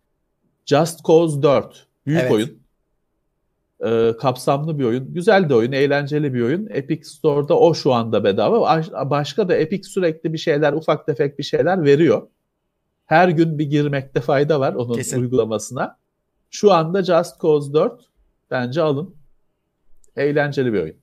Just 0.66 1.04
Cause 1.04 1.42
4. 1.42 1.86
Büyük 2.06 2.20
evet. 2.20 2.32
oyun. 2.32 2.59
E, 3.84 4.16
kapsamlı 4.20 4.78
bir 4.78 4.84
oyun. 4.84 5.14
Güzel 5.14 5.48
de 5.48 5.54
oyun, 5.54 5.72
eğlenceli 5.72 6.34
bir 6.34 6.42
oyun. 6.42 6.68
Epic 6.70 7.04
Store'da 7.04 7.58
o 7.58 7.74
şu 7.74 7.92
anda 7.92 8.24
bedava. 8.24 8.82
Başka 9.10 9.48
da 9.48 9.56
Epic 9.56 9.88
sürekli 9.88 10.32
bir 10.32 10.38
şeyler, 10.38 10.72
ufak 10.72 11.06
tefek 11.06 11.38
bir 11.38 11.44
şeyler 11.44 11.84
veriyor. 11.84 12.28
Her 13.06 13.28
gün 13.28 13.58
bir 13.58 13.64
girmekte 13.64 14.20
fayda 14.20 14.60
var 14.60 14.74
onun 14.74 14.94
Kesin. 14.94 15.20
uygulamasına. 15.20 15.96
Şu 16.50 16.72
anda 16.72 17.02
Just 17.02 17.40
Cause 17.42 17.72
4 17.72 18.00
bence 18.50 18.82
alın. 18.82 19.14
Eğlenceli 20.16 20.72
bir 20.72 20.82
oyun. 20.82 20.96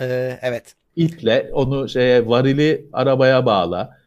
Ee, 0.00 0.38
evet. 0.42 0.74
İple 0.96 1.50
onu 1.52 1.88
şeye 1.88 2.28
varili 2.28 2.88
arabaya 2.92 3.46
bağla. 3.46 3.98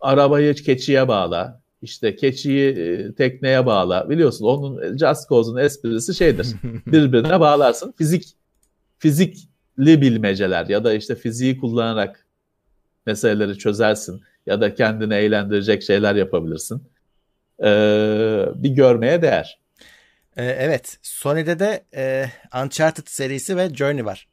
Arabayı 0.00 0.54
keçiye 0.54 1.08
bağla 1.08 1.63
işte 1.84 2.16
keçiyi 2.16 2.68
e, 2.68 3.14
tekneye 3.14 3.66
bağla. 3.66 4.10
Biliyorsun 4.10 4.44
onun 4.44 4.96
Just 4.98 5.28
Cause'un 5.28 5.56
esprisi 5.56 6.14
şeydir. 6.14 6.46
Birbirine 6.86 7.40
bağlarsın. 7.40 7.94
Fizik 7.98 8.36
fizikli 8.98 10.00
bilmeceler 10.00 10.66
ya 10.66 10.84
da 10.84 10.94
işte 10.94 11.14
fiziği 11.14 11.58
kullanarak 11.58 12.26
meseleleri 13.06 13.58
çözersin 13.58 14.22
ya 14.46 14.60
da 14.60 14.74
kendini 14.74 15.14
eğlendirecek 15.14 15.82
şeyler 15.82 16.14
yapabilirsin. 16.14 16.82
Ee, 17.62 18.46
bir 18.54 18.70
görmeye 18.70 19.22
değer. 19.22 19.60
Ee, 20.36 20.44
evet. 20.44 20.98
Sony'de 21.02 21.58
de 21.58 21.84
e, 21.94 22.26
Uncharted 22.64 23.06
serisi 23.06 23.56
ve 23.56 23.74
Journey 23.74 24.04
var. 24.04 24.28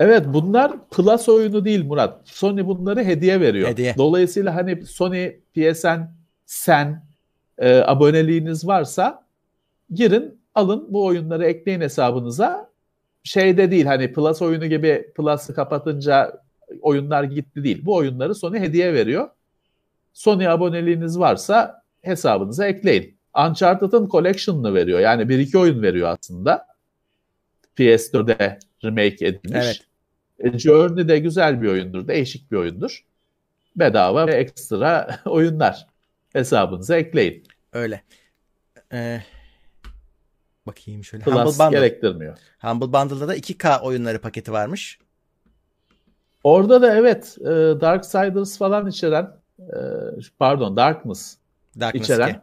Evet 0.00 0.24
bunlar 0.26 0.88
Plus 0.88 1.28
oyunu 1.28 1.64
değil 1.64 1.84
Murat. 1.84 2.20
Sony 2.24 2.66
bunları 2.66 3.04
hediye 3.04 3.40
veriyor. 3.40 3.68
Hediye. 3.68 3.94
Dolayısıyla 3.98 4.54
hani 4.54 4.86
Sony 4.86 5.32
PSN 5.54 6.00
sen 6.46 7.04
e, 7.58 7.78
aboneliğiniz 7.78 8.66
varsa 8.66 9.26
girin 9.90 10.40
alın 10.54 10.86
bu 10.88 11.04
oyunları 11.04 11.44
ekleyin 11.46 11.80
hesabınıza. 11.80 12.70
Şeyde 13.22 13.70
değil 13.70 13.86
hani 13.86 14.12
Plus 14.12 14.42
oyunu 14.42 14.66
gibi 14.66 15.12
Plus'ı 15.16 15.54
kapatınca 15.54 16.42
oyunlar 16.82 17.24
gitti 17.24 17.64
değil. 17.64 17.82
Bu 17.84 17.94
oyunları 17.94 18.34
Sony 18.34 18.58
hediye 18.58 18.94
veriyor. 18.94 19.28
Sony 20.12 20.48
aboneliğiniz 20.48 21.18
varsa 21.18 21.82
hesabınıza 22.02 22.66
ekleyin. 22.66 23.18
Uncharted'ın 23.48 24.08
Collection'ını 24.08 24.74
veriyor. 24.74 25.00
Yani 25.00 25.28
bir 25.28 25.38
iki 25.38 25.58
oyun 25.58 25.82
veriyor 25.82 26.08
aslında. 26.08 26.66
PS4'de 27.78 28.58
remake 28.84 29.26
edilmiş. 29.26 29.64
Evet. 29.64 29.89
E, 30.40 30.58
Journey 30.58 31.08
de 31.08 31.18
güzel 31.18 31.62
bir 31.62 31.68
oyundur, 31.68 32.08
değişik 32.08 32.52
bir 32.52 32.56
oyundur. 32.56 33.04
Bedava 33.76 34.26
ve 34.26 34.34
ekstra 34.34 35.18
oyunlar 35.24 35.86
hesabınıza 36.32 36.96
ekleyin. 36.96 37.42
Öyle. 37.72 38.02
Ee, 38.92 39.20
bakayım 40.66 41.04
şöyle. 41.04 41.24
Plus 41.24 41.34
Humble 41.34 41.64
Bundle. 41.64 41.78
gerektirmiyor. 41.78 42.38
Humble 42.60 42.92
Bundle'da 42.92 43.28
da 43.28 43.36
2K 43.36 43.80
oyunları 43.80 44.20
paketi 44.20 44.52
varmış. 44.52 44.98
Orada 46.44 46.82
da 46.82 46.94
evet 46.94 47.36
e, 47.40 47.44
Darksiders 47.80 48.58
falan 48.58 48.86
içeren 48.86 49.30
e, 49.58 49.78
pardon 50.38 50.76
Darkness, 50.76 51.36
Darkness 51.80 52.04
içeren 52.04 52.42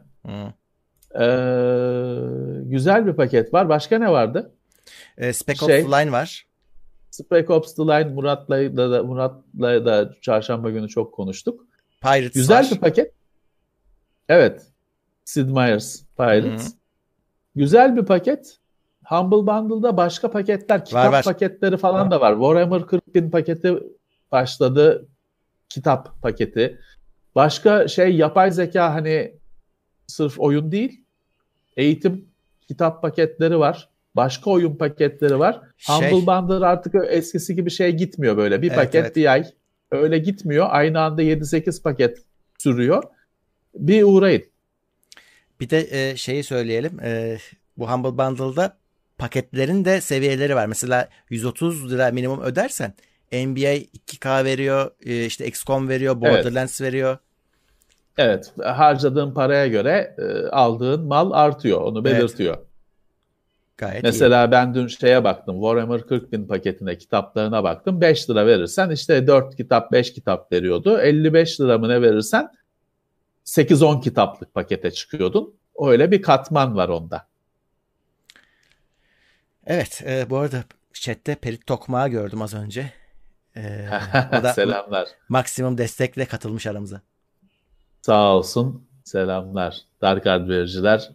e, 1.14 1.24
güzel 2.62 3.06
bir 3.06 3.12
paket 3.12 3.54
var. 3.54 3.68
Başka 3.68 3.98
ne 3.98 4.10
vardı? 4.10 4.52
E, 5.18 5.32
Spec 5.32 5.62
Ops 5.62 5.72
şey, 5.72 5.84
Line 5.84 6.12
var. 6.12 6.47
Spec 7.18 7.50
Ops 7.50 7.74
The 7.74 7.82
Line 7.82 8.10
Murat'la 8.14 8.76
da 8.76 9.02
Murat'la 9.02 9.84
da 9.86 10.14
çarşamba 10.20 10.70
günü 10.70 10.88
çok 10.88 11.14
konuştuk. 11.14 11.66
Pirates 12.02 12.32
Güzel 12.32 12.64
var. 12.64 12.70
bir 12.70 12.80
paket. 12.80 13.12
Evet. 14.28 14.66
Sid 15.24 15.48
Meier's 15.48 16.02
Pirates. 16.16 16.66
Hı-hı. 16.66 16.72
Güzel 17.56 17.96
bir 17.96 18.04
paket. 18.04 18.58
Humble 19.04 19.46
Bundle'da 19.46 19.96
başka 19.96 20.30
paketler, 20.30 20.84
kitap 20.84 21.04
var, 21.04 21.12
var. 21.12 21.24
paketleri 21.24 21.76
falan 21.76 22.00
var. 22.00 22.10
da 22.10 22.20
var. 22.20 22.32
Warhammer 22.32 22.86
40 22.86 23.14
bin 23.14 23.30
paketi 23.30 23.74
başladı. 24.32 25.08
Kitap 25.68 26.22
paketi. 26.22 26.78
Başka 27.34 27.88
şey 27.88 28.16
yapay 28.16 28.50
zeka 28.50 28.94
hani 28.94 29.34
sırf 30.06 30.40
oyun 30.40 30.72
değil. 30.72 31.04
Eğitim 31.76 32.28
kitap 32.68 33.02
paketleri 33.02 33.58
var. 33.58 33.88
Başka 34.16 34.50
oyun 34.50 34.76
paketleri 34.76 35.38
var. 35.38 35.60
Şey... 35.76 35.96
Humble 35.96 36.26
Bundle 36.26 36.66
artık 36.66 36.94
eskisi 37.08 37.54
gibi 37.56 37.70
şey 37.70 37.92
gitmiyor 37.92 38.36
böyle. 38.36 38.62
Bir 38.62 38.68
evet, 38.68 38.76
paket 38.76 39.04
evet. 39.04 39.16
bir 39.16 39.32
ay. 39.32 39.44
Öyle 39.90 40.18
gitmiyor. 40.18 40.66
Aynı 40.70 41.00
anda 41.00 41.22
7-8 41.22 41.82
paket 41.82 42.18
sürüyor. 42.58 43.02
Bir 43.74 44.02
uğrayın. 44.02 44.44
Bir 45.60 45.70
de 45.70 45.88
e, 45.90 46.16
şeyi 46.16 46.44
söyleyelim. 46.44 47.00
E, 47.00 47.38
bu 47.76 47.90
Humble 47.90 48.18
Bundle'da 48.18 48.76
paketlerin 49.18 49.84
de 49.84 50.00
seviyeleri 50.00 50.56
var. 50.56 50.66
Mesela 50.66 51.08
130 51.30 51.92
lira 51.92 52.10
minimum 52.10 52.40
ödersen 52.40 52.94
NBA 53.32 53.74
2K 54.06 54.44
veriyor, 54.44 54.90
e, 55.06 55.24
işte 55.24 55.46
XCOM 55.46 55.88
veriyor, 55.88 56.20
Borderlands 56.20 56.80
evet. 56.80 56.92
veriyor. 56.92 57.18
Evet, 58.18 58.52
harcadığın 58.64 59.34
paraya 59.34 59.66
göre 59.66 60.16
e, 60.18 60.48
aldığın 60.48 61.04
mal 61.04 61.30
artıyor, 61.32 61.80
onu 61.80 62.04
belirtiyor. 62.04 62.56
Evet. 62.56 62.67
Gayet 63.78 64.02
Mesela 64.02 64.46
iyi. 64.46 64.50
ben 64.50 64.74
dün 64.74 64.86
şeye 64.86 65.24
baktım. 65.24 65.60
Warhammer 65.60 66.00
40 66.00 66.32
bin 66.32 66.46
paketine 66.46 66.98
kitaplarına 66.98 67.64
baktım. 67.64 68.00
5 68.00 68.30
lira 68.30 68.46
verirsen 68.46 68.90
işte 68.90 69.26
4 69.26 69.56
kitap 69.56 69.92
5 69.92 70.12
kitap 70.12 70.52
veriyordu. 70.52 70.98
55 70.98 71.60
lira 71.60 71.78
mı 71.78 71.88
ne 71.88 72.02
verirsen 72.02 72.48
8-10 73.44 74.00
kitaplık 74.00 74.54
pakete 74.54 74.90
çıkıyordun. 74.90 75.54
Öyle 75.80 76.10
bir 76.10 76.22
katman 76.22 76.76
var 76.76 76.88
onda. 76.88 77.26
Evet 79.66 80.02
e, 80.06 80.30
bu 80.30 80.36
arada 80.36 80.64
chatte 80.92 81.34
Perit 81.34 81.66
Tokmağı 81.66 82.08
gördüm 82.08 82.42
az 82.42 82.54
önce. 82.54 82.92
E, 83.56 83.88
o 84.38 84.42
da 84.42 84.52
Selamlar. 84.52 85.08
Maksimum 85.28 85.78
destekle 85.78 86.24
katılmış 86.24 86.66
aramıza. 86.66 87.00
Sağ 88.02 88.36
olsun. 88.36 88.88
Selamlar. 89.04 89.76
Dark 90.02 90.26
Adverciler 90.26 91.10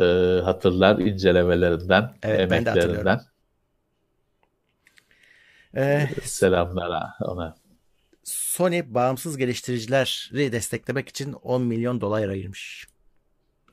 e, 0.00 0.04
hatırlar 0.44 0.98
incelemelerinden, 0.98 2.10
evet, 2.22 2.40
emeklerinden. 2.40 3.20
Ee, 5.76 6.08
Selamlar 6.22 7.14
ona. 7.20 7.54
Sony 8.24 8.82
bağımsız 8.86 9.36
geliştiricileri 9.36 10.52
desteklemek 10.52 11.08
için 11.08 11.32
10 11.32 11.62
milyon 11.62 12.00
dolar 12.00 12.28
ayırmış. 12.28 12.86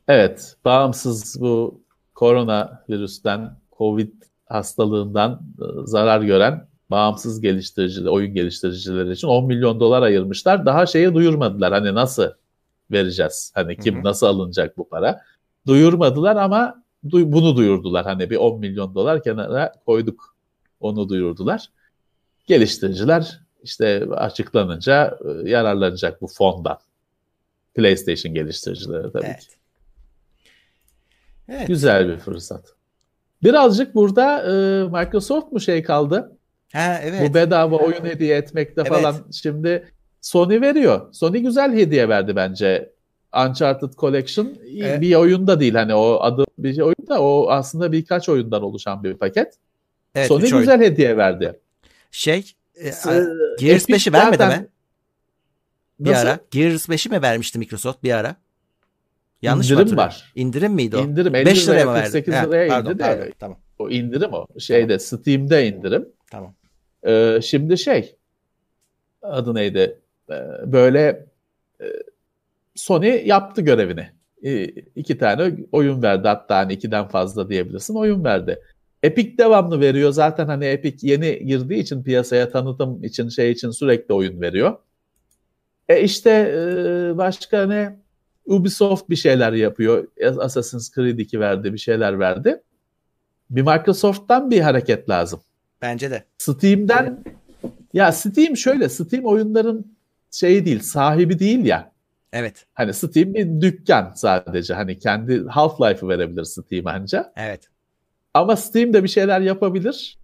Evet, 0.07 0.55
bağımsız 0.65 1.41
bu 1.41 1.83
korona 2.15 2.83
virüsten, 2.89 3.57
Covid 3.77 4.13
hastalığından 4.45 5.41
e, 5.59 5.65
zarar 5.85 6.21
gören 6.21 6.67
bağımsız 6.91 7.41
geliştiriciler, 7.41 8.09
oyun 8.09 8.33
geliştiricileri 8.33 9.11
için 9.11 9.27
10 9.27 9.45
milyon 9.45 9.79
dolar 9.79 10.01
ayırmışlar. 10.01 10.65
Daha 10.65 10.85
şeyi 10.85 11.13
duyurmadılar. 11.13 11.73
Hani 11.73 11.95
nasıl 11.95 12.27
vereceğiz? 12.91 13.51
Hani 13.55 13.77
kim 13.77 13.95
Hı-hı. 13.95 14.03
nasıl 14.03 14.27
alınacak 14.27 14.77
bu 14.77 14.89
para? 14.89 15.21
Duyurmadılar 15.67 16.35
ama 16.35 16.83
bunu 17.03 17.55
duyurdular. 17.55 18.05
Hani 18.05 18.29
bir 18.29 18.37
10 18.37 18.59
milyon 18.59 18.95
dolar 18.95 19.23
kenara 19.23 19.73
koyduk. 19.85 20.35
Onu 20.79 21.09
duyurdular. 21.09 21.69
Geliştiriciler 22.47 23.41
işte 23.63 24.05
açıklanınca 24.11 25.17
e, 25.25 25.49
yararlanacak 25.49 26.21
bu 26.21 26.27
fondan. 26.27 26.77
PlayStation 27.75 28.33
geliştiricileri 28.33 29.11
tabii 29.11 29.25
evet. 29.25 29.39
ki. 29.39 29.55
Evet. 31.49 31.67
Güzel 31.67 32.07
bir 32.07 32.17
fırsat. 32.17 32.73
Birazcık 33.43 33.95
burada 33.95 34.43
e, 34.43 34.83
Microsoft 34.83 35.51
mu 35.51 35.59
şey 35.59 35.83
kaldı? 35.83 36.37
Ha 36.73 36.99
evet. 37.03 37.29
Bu 37.29 37.33
bedava 37.33 37.75
oyun 37.75 38.05
hediye 38.05 38.37
etmekte 38.37 38.81
evet. 38.81 38.91
falan. 38.91 39.15
Şimdi 39.31 39.87
Sony 40.21 40.61
veriyor. 40.61 41.13
Sony 41.13 41.37
güzel 41.37 41.73
hediye 41.73 42.09
verdi 42.09 42.35
bence 42.35 42.93
Uncharted 43.35 43.93
Collection 43.93 44.57
evet. 44.77 45.01
bir 45.01 45.15
oyun 45.15 45.47
da 45.47 45.59
değil 45.59 45.73
hani 45.73 45.95
o 45.95 46.19
adı 46.21 46.45
bir 46.57 46.79
oyun 46.79 47.07
da 47.09 47.21
o 47.21 47.49
aslında 47.49 47.91
birkaç 47.91 48.29
oyundan 48.29 48.63
oluşan 48.63 49.03
bir 49.03 49.13
paket. 49.13 49.53
Evet, 50.15 50.27
Sony 50.27 50.41
güzel 50.41 50.79
oyun. 50.79 50.81
hediye 50.81 51.17
verdi. 51.17 51.59
Şey 52.11 52.51
e, 52.75 52.91
Gears 53.59 53.89
5'i 53.89 54.13
vermedi 54.13 54.37
zaten... 54.37 54.61
mi? 54.61 54.67
Bir 55.99 56.11
Nasıl? 56.11 56.27
ara. 56.27 56.39
Gears 56.51 56.89
5'i 56.89 57.09
mi 57.09 57.21
vermişti 57.21 57.59
Microsoft 57.59 58.03
bir 58.03 58.11
ara? 58.11 58.35
Yanlış 59.41 59.71
indirim 59.71 59.89
mı 59.89 59.97
var. 59.97 60.31
İndirim 60.35 60.73
miydi 60.73 60.97
o? 60.97 60.99
İndirim 60.99 61.35
50 61.35 61.45
5 61.45 61.67
liraya 61.67 61.85
mı 61.85 61.93
verdi? 61.93 62.11
48 62.11 62.33
liraya 62.33 62.73
ha, 62.73 62.83
pardon, 62.83 62.97
pardon. 62.97 63.31
Tamam. 63.39 63.57
O 63.79 63.89
indirim 63.89 64.33
o. 64.33 64.47
Şeyde 64.59 64.97
tamam. 64.97 64.99
Steam'de 64.99 65.67
indirim. 65.67 66.09
Tamam. 66.31 66.53
Ee, 67.07 67.39
şimdi 67.43 67.77
şey 67.77 68.15
adı 69.21 69.55
neydi? 69.55 69.99
Ee, 70.29 70.33
böyle 70.65 71.25
e, 71.81 71.85
Sony 72.75 73.21
yaptı 73.25 73.61
görevini. 73.61 74.09
E, 74.43 74.63
iki 74.95 75.17
tane 75.17 75.55
oyun 75.71 76.03
verdi 76.03 76.27
hatta 76.27 76.57
hani 76.57 76.73
ikiden 76.73 77.07
fazla 77.07 77.49
diyebilirsin 77.49 77.95
oyun 77.95 78.23
verdi. 78.23 78.59
Epic 79.03 79.37
devamlı 79.37 79.79
veriyor 79.79 80.11
zaten 80.11 80.45
hani 80.45 80.65
Epic 80.65 81.07
yeni 81.07 81.45
girdiği 81.45 81.79
için 81.79 82.03
piyasaya 82.03 82.49
tanıtım 82.49 83.03
için 83.03 83.29
şey 83.29 83.51
için 83.51 83.71
sürekli 83.71 84.13
oyun 84.13 84.41
veriyor. 84.41 84.77
E 85.89 86.01
işte 86.01 86.29
e, 86.29 87.17
başka 87.17 87.65
ne 87.65 87.99
Ubisoft 88.45 89.09
bir 89.09 89.15
şeyler 89.15 89.53
yapıyor. 89.53 90.07
Assassin's 90.39 90.91
Creed 90.95 91.19
2 91.19 91.39
verdi 91.39 91.73
bir 91.73 91.77
şeyler 91.77 92.19
verdi. 92.19 92.61
bir 93.49 93.61
Microsoft'tan 93.61 94.51
bir 94.51 94.59
hareket 94.61 95.09
lazım. 95.09 95.41
Bence 95.81 96.11
de. 96.11 96.23
Steam'den 96.37 97.23
ya 97.93 98.11
Steam 98.11 98.57
şöyle 98.57 98.89
Steam 98.89 99.25
oyunların 99.25 99.85
şeyi 100.31 100.65
değil 100.65 100.79
sahibi 100.79 101.39
değil 101.39 101.65
ya. 101.65 101.90
Evet. 102.33 102.65
Hani 102.73 102.93
Steam 102.93 103.33
bir 103.33 103.61
dükkan 103.61 104.11
sadece. 104.15 104.73
Hani 104.73 104.99
kendi 104.99 105.33
Half-Life'ı 105.33 106.09
verebilir 106.09 106.43
Steam 106.43 106.87
anca. 106.87 107.33
Evet. 107.35 107.69
Ama 108.33 108.55
Steam 108.55 108.93
de 108.93 109.03
bir 109.03 109.07
şeyler 109.07 109.41
yapabilir. 109.41 110.17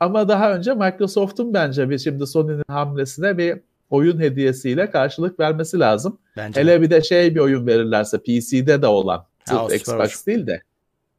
Ama 0.00 0.28
daha 0.28 0.54
önce 0.54 0.74
Microsoft'un 0.74 1.54
bence 1.54 1.90
bir 1.90 1.98
şimdi 1.98 2.26
Sony'nin 2.26 2.64
hamlesine 2.68 3.38
bir 3.38 3.60
oyun 3.90 4.20
hediyesiyle 4.20 4.90
karşılık 4.90 5.40
vermesi 5.40 5.78
lazım. 5.78 6.18
Bence 6.36 6.60
Hele 6.60 6.82
bir 6.82 6.90
de 6.90 7.02
şey 7.02 7.34
bir 7.34 7.40
oyun 7.40 7.66
verirlerse 7.66 8.18
PC'de 8.18 8.82
de 8.82 8.86
olan, 8.86 9.26
süper 9.48 9.76
Xbox 9.76 9.96
olur. 9.96 10.26
değil 10.26 10.46
de 10.46 10.62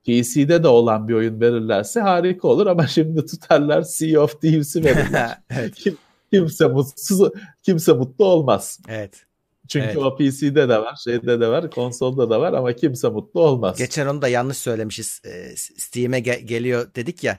PC'de 0.03 0.63
de 0.63 0.67
olan 0.67 1.07
bir 1.07 1.13
oyun 1.13 1.41
verirlerse 1.41 1.99
harika 1.99 2.47
olur 2.47 2.67
ama 2.67 2.87
şimdi 2.87 3.25
tutarlar 3.25 3.81
Sea 3.81 4.21
of 4.21 4.41
Thieves'i 4.41 4.83
verirler. 4.83 5.37
evet. 5.49 5.75
Kim, 5.75 5.97
kimse 6.33 6.67
mutsuz, 6.67 7.29
kimse 7.63 7.93
mutlu 7.93 8.25
olmaz. 8.25 8.79
Evet. 8.89 9.25
Çünkü 9.67 9.85
Evet. 9.85 9.97
o 9.97 10.15
PC'de 10.17 10.69
de 10.69 10.77
var, 10.81 10.95
şeyde 11.03 11.39
de 11.41 11.47
var, 11.47 11.71
konsolda 11.71 12.29
da 12.29 12.41
var 12.41 12.53
ama 12.53 12.73
kimse 12.73 13.09
mutlu 13.09 13.41
olmaz. 13.41 13.77
Geçen 13.77 14.07
onu 14.07 14.21
da 14.21 14.27
yanlış 14.27 14.57
söylemişiz. 14.57 15.21
Ee, 15.25 15.55
Steam'e 15.55 16.19
ge- 16.19 16.39
geliyor 16.41 16.87
dedik 16.95 17.23
ya. 17.23 17.37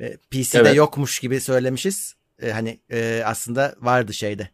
Ee, 0.00 0.16
PC'de 0.30 0.58
Evet. 0.60 0.76
yokmuş 0.76 1.20
gibi 1.20 1.40
söylemişiz. 1.40 2.14
Ee, 2.42 2.50
hani 2.50 2.80
e, 2.90 3.22
aslında 3.26 3.74
vardı 3.80 4.14
şeyde. 4.14 4.48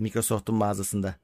Microsoft'un 0.00 0.54
mağazasında. 0.54 1.14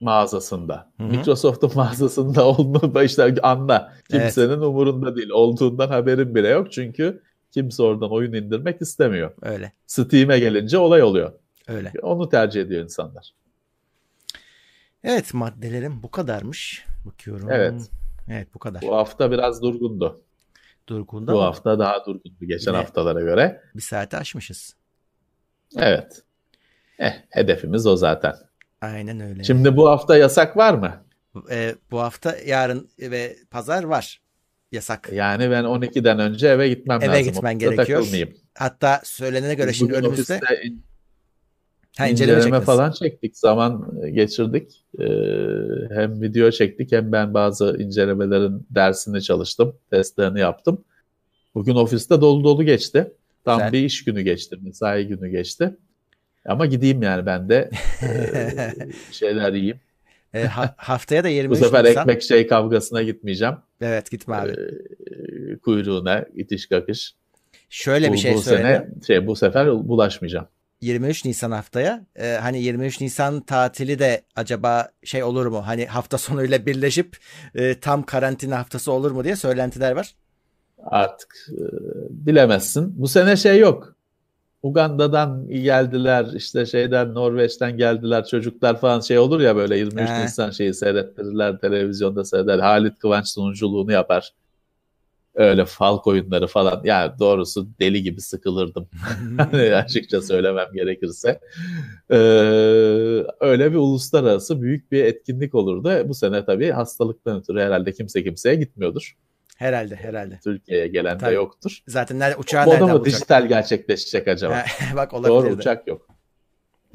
mağazasında. 0.00 0.90
Hı 0.96 1.02
hı. 1.04 1.08
Microsoft'un 1.08 1.70
mağazasında 1.74 2.44
olduğunu 2.48 3.02
işte 3.02 3.34
anla. 3.42 3.92
Kimsenin 4.10 4.60
umurunda 4.60 5.16
değil. 5.16 5.30
Olduğundan 5.30 5.88
haberin 5.88 6.34
bile 6.34 6.48
yok 6.48 6.72
çünkü 6.72 7.22
kimse 7.50 7.82
oradan 7.82 8.12
oyun 8.12 8.32
indirmek 8.32 8.82
istemiyor. 8.82 9.30
Öyle. 9.42 9.72
Steam'e 9.86 10.38
gelince 10.38 10.78
olay 10.78 11.02
oluyor. 11.02 11.32
Öyle. 11.68 11.92
Onu 12.02 12.28
tercih 12.28 12.60
ediyor 12.60 12.82
insanlar. 12.82 13.30
Evet 15.04 15.34
maddelerim 15.34 16.02
bu 16.02 16.10
kadarmış. 16.10 16.84
Bakıyorum. 17.06 17.50
Evet. 17.50 17.90
Evet 18.30 18.48
bu 18.54 18.58
kadar. 18.58 18.82
Bu 18.82 18.96
hafta 18.96 19.30
biraz 19.30 19.62
durgundu. 19.62 20.20
Durgun'da 20.86 21.32
Bu 21.32 21.36
ama 21.38 21.46
hafta 21.46 21.78
daha 21.78 22.06
durgundu 22.06 22.46
geçen 22.46 22.72
Yine- 22.72 22.80
haftalara 22.82 23.20
göre. 23.20 23.60
bir 23.74 23.80
saate 23.82 24.16
aşmışız. 24.16 24.74
Evet. 25.76 26.22
Eh, 26.98 27.12
hedefimiz 27.30 27.86
o 27.86 27.96
zaten. 27.96 28.34
Aynen 28.80 29.20
öyle. 29.20 29.44
Şimdi 29.44 29.76
bu 29.76 29.88
hafta 29.90 30.16
yasak 30.16 30.56
var 30.56 30.74
mı? 30.74 31.04
Ee, 31.50 31.74
bu 31.90 32.00
hafta 32.00 32.36
yarın 32.46 32.88
ve 32.98 33.36
pazar 33.50 33.84
var. 33.84 34.20
Yasak. 34.72 35.08
Yani 35.12 35.50
ben 35.50 35.64
12'den 35.64 36.18
önce 36.18 36.48
eve 36.48 36.68
gitmem 36.68 37.02
Eve 37.02 37.06
lazım. 37.18 37.32
gitmen 37.32 37.56
Ofiste 37.56 37.74
gerekiyor. 37.74 37.98
takılmayayım. 38.00 38.34
Hatta 38.54 39.00
söylenene 39.04 39.54
göre 39.54 39.72
şimdi 39.72 39.92
bugün 39.92 40.02
önümüzde 40.04 40.34
ofiste 40.34 40.62
in- 40.64 40.84
ha, 41.98 42.08
inceleme 42.08 42.38
İnceleme 42.38 42.60
falan 42.60 42.90
çektik. 42.90 43.36
Zaman 43.36 44.00
geçirdik. 44.12 44.84
Ee, 45.00 45.04
hem 45.90 46.22
video 46.22 46.50
çektik 46.50 46.92
hem 46.92 47.12
ben 47.12 47.34
bazı 47.34 47.76
incelemelerin 47.78 48.66
dersini 48.70 49.22
çalıştım. 49.22 49.76
Testlerini 49.90 50.40
yaptım. 50.40 50.84
Bugün 51.54 51.74
ofiste 51.74 52.20
dolu 52.20 52.44
dolu 52.44 52.62
geçti. 52.64 53.12
Tam 53.44 53.58
Güzel. 53.58 53.72
bir 53.72 53.78
iş 53.78 54.04
günü 54.04 54.20
geçti. 54.20 54.56
Mesai 54.62 55.06
günü 55.06 55.28
geçti. 55.28 55.76
Ama 56.46 56.66
gideyim 56.66 57.02
yani 57.02 57.26
ben 57.26 57.48
de 57.48 57.70
ee, 58.02 58.74
şeyler 59.12 59.52
yiyeyim. 59.52 59.80
Ee, 60.34 60.44
ha- 60.44 60.74
haftaya 60.76 61.24
da 61.24 61.28
Bu 61.28 61.32
23 61.32 61.58
sefer 61.58 61.84
Nisan. 61.84 62.02
ekmek 62.02 62.22
şey 62.22 62.46
kavgasına 62.46 63.02
gitmeyeceğim. 63.02 63.54
Evet 63.80 64.10
gitme 64.10 64.36
abi. 64.36 64.50
Ee, 64.50 65.58
kuyruğuna 65.58 66.24
itiş 66.34 66.66
kakış. 66.66 67.14
Şöyle 67.70 68.08
bu, 68.08 68.12
bir 68.12 68.18
şey 68.18 68.34
bu 68.34 68.42
söyleyeyim. 68.42 68.82
sene 68.90 69.04
şey 69.06 69.26
bu 69.26 69.36
sefer 69.36 69.88
bulaşmayacağım. 69.88 70.46
23 70.80 71.24
Nisan 71.24 71.50
haftaya. 71.50 72.06
Ee, 72.16 72.38
hani 72.42 72.62
23 72.62 73.00
Nisan 73.00 73.40
tatili 73.40 73.98
de 73.98 74.22
acaba 74.36 74.88
şey 75.04 75.22
olur 75.22 75.46
mu? 75.46 75.66
Hani 75.66 75.86
hafta 75.86 76.18
sonuyla 76.18 76.66
birleşip 76.66 77.16
e, 77.54 77.80
tam 77.80 78.02
karantina 78.02 78.58
haftası 78.58 78.92
olur 78.92 79.10
mu 79.10 79.24
diye 79.24 79.36
söylentiler 79.36 79.92
var. 79.92 80.14
Artık 80.84 81.48
e, 81.50 81.62
bilemezsin. 82.10 82.94
Bu 83.02 83.08
sene 83.08 83.36
şey 83.36 83.58
yok. 83.58 83.94
Uganda'dan 84.62 85.48
geldiler, 85.48 86.26
işte 86.34 86.66
şeyden 86.66 87.14
Norveç'ten 87.14 87.76
geldiler 87.76 88.24
çocuklar 88.24 88.80
falan 88.80 89.00
şey 89.00 89.18
olur 89.18 89.40
ya 89.40 89.56
böyle 89.56 89.78
23 89.78 90.08
He. 90.08 90.24
Nisan 90.24 90.50
şeyi 90.50 90.74
seyrettirirler, 90.74 91.58
televizyonda 91.58 92.24
seyreder. 92.24 92.58
Halit 92.58 92.98
Kıvanç 92.98 93.28
sunuculuğunu 93.28 93.92
yapar. 93.92 94.32
Öyle 95.38 95.64
falk 95.64 96.06
oyunları 96.06 96.46
falan. 96.46 96.80
Ya 96.84 97.16
doğrusu 97.18 97.68
deli 97.80 98.02
gibi 98.02 98.20
sıkılırdım. 98.20 98.88
Hani 99.38 99.74
açıkça 99.74 100.22
söylemem 100.22 100.66
gerekirse. 100.74 101.40
Ee, 102.10 102.16
öyle 103.40 103.70
bir 103.72 103.76
uluslararası 103.76 104.62
büyük 104.62 104.92
bir 104.92 105.04
etkinlik 105.04 105.54
olurdu. 105.54 106.08
Bu 106.08 106.14
sene 106.14 106.44
tabii 106.44 106.70
hastalıktan 106.70 107.38
ötürü 107.40 107.60
herhalde 107.60 107.92
kimse 107.92 108.24
kimseye 108.24 108.54
gitmiyordur. 108.54 109.16
herhalde 109.56 109.96
herhalde. 109.96 110.38
Türkiye'ye 110.44 110.88
gelen 110.88 111.14
de 111.14 111.18
Tabii. 111.20 111.34
yoktur. 111.34 111.78
Zaten 111.88 112.18
nerede 112.18 112.36
uçağı 112.36 112.66
Bu 112.66 112.70
da 112.70 112.74
nereden 112.74 112.88
mı 112.88 112.94
bulacak? 113.00 113.14
dijital 113.14 113.48
gerçekleşecek 113.48 114.28
acaba? 114.28 114.64
Bak 114.96 115.12
Doğru 115.12 115.22
olabilirdi. 115.32 115.60
uçak 115.60 115.86
yok. 115.88 116.06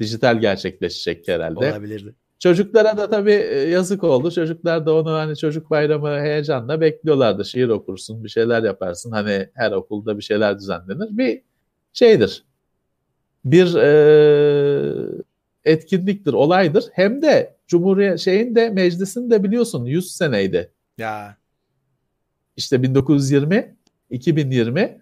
Dijital 0.00 0.40
gerçekleşecek 0.40 1.28
herhalde. 1.28 1.58
Olabilirdi. 1.58 2.14
Çocuklara 2.38 2.96
da 2.96 3.10
tabii 3.10 3.32
e, 3.32 3.58
yazık 3.58 4.04
oldu. 4.04 4.30
Çocuklar 4.30 4.86
da 4.86 4.94
onu 4.94 5.10
hani 5.12 5.36
çocuk 5.36 5.70
bayramı 5.70 6.20
heyecanla 6.20 6.80
bekliyorlardı. 6.80 7.44
Şiir 7.44 7.68
okursun, 7.68 8.24
bir 8.24 8.28
şeyler 8.28 8.62
yaparsın. 8.62 9.10
Hani 9.10 9.48
her 9.54 9.72
okulda 9.72 10.18
bir 10.18 10.22
şeyler 10.22 10.58
düzenlenir. 10.58 11.18
Bir 11.18 11.42
şeydir. 11.92 12.44
Bir 13.44 13.74
e, 13.74 14.94
etkinliktir, 15.64 16.32
olaydır. 16.32 16.84
Hem 16.92 17.22
de 17.22 17.56
Cumhuriyet 17.66 18.18
şeyin 18.20 18.54
de 18.54 18.70
meclisin 18.70 19.30
de 19.30 19.42
biliyorsun 19.42 19.84
100 19.84 20.12
seneydi. 20.12 20.72
Ya 20.98 21.36
işte 22.56 22.82
1920 22.82 23.76
2020 24.10 25.00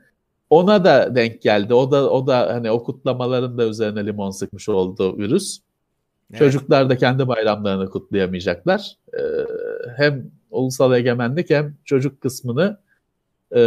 ona 0.50 0.84
da 0.84 1.14
denk 1.14 1.42
geldi. 1.42 1.74
O 1.74 1.90
da 1.90 2.10
o 2.10 2.26
da 2.26 2.54
hani 2.54 2.70
o 2.70 2.84
kutlamaların 2.84 3.58
da 3.58 3.64
üzerine 3.64 4.06
limon 4.06 4.30
sıkmış 4.30 4.68
oldu 4.68 5.18
virüs. 5.18 5.58
Evet. 6.32 6.38
Çocuklar 6.38 6.90
da 6.90 6.96
kendi 6.96 7.28
bayramlarını 7.28 7.90
kutlayamayacaklar. 7.90 8.96
Ee, 9.14 9.20
hem 9.96 10.30
ulusal 10.50 10.94
egemenlik 10.94 11.50
hem 11.50 11.76
çocuk 11.84 12.20
kısmını 12.20 12.80
e, 13.56 13.62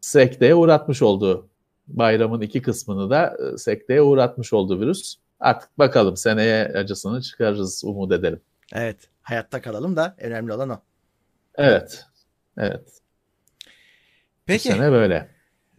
sekteye 0.00 0.54
uğratmış 0.54 1.02
oldu. 1.02 1.48
Bayramın 1.86 2.40
iki 2.40 2.62
kısmını 2.62 3.10
da 3.10 3.36
e, 3.54 3.58
sekteye 3.58 4.02
uğratmış 4.02 4.52
oldu 4.52 4.80
virüs. 4.80 5.14
Artık 5.40 5.78
bakalım 5.78 6.16
seneye 6.16 6.64
acısını 6.64 7.22
çıkarırız 7.22 7.84
umut 7.84 8.12
edelim. 8.12 8.40
Evet. 8.72 8.96
Hayatta 9.22 9.60
kalalım 9.60 9.96
da 9.96 10.14
önemli 10.18 10.52
olan 10.52 10.70
o. 10.70 10.80
Evet. 11.54 12.04
Evet. 12.58 13.00
Peki. 14.46 14.68
Bu 14.68 14.72
sene 14.72 14.92
böyle. 14.92 15.30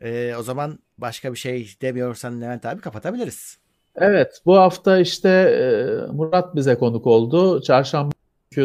Ee, 0.02 0.36
o 0.40 0.44
zaman 0.44 0.80
başka 0.98 1.34
bir 1.34 1.38
şey 1.38 1.76
demiyorsan 1.82 2.42
Levent 2.42 2.66
abi 2.66 2.82
kapatabiliriz. 2.82 3.58
Evet, 3.96 4.42
bu 4.46 4.58
hafta 4.58 5.00
işte 5.00 6.08
Murat 6.14 6.56
bize 6.56 6.76
konuk 6.76 7.08
oldu. 7.08 7.62
Çarşamba 7.62 8.12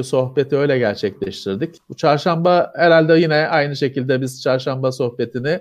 sohbeti 0.02 0.57
öyle 0.57 0.78
gerçekleştirdik. 0.78 1.77
Bu 1.89 1.97
çarşamba 1.97 2.73
herhalde 2.77 3.19
yine 3.19 3.35
aynı 3.35 3.77
şekilde 3.77 4.20
biz 4.20 4.43
çarşamba 4.43 4.93
sohbetini 4.93 5.61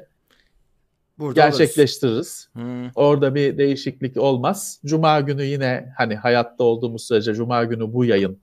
Burada 1.19 1.41
gerçekleştiririz. 1.41 2.49
Hmm, 2.53 2.89
Orada 2.95 3.35
bir 3.35 3.57
değişiklik 3.57 4.17
olmaz. 4.17 4.79
Cuma 4.85 5.19
günü 5.19 5.43
yine 5.43 5.93
hani 5.97 6.15
hayatta 6.15 6.63
olduğumuz 6.63 7.07
sürece 7.07 7.33
Cuma 7.33 7.63
günü 7.63 7.93
bu 7.93 8.05
yayın 8.05 8.39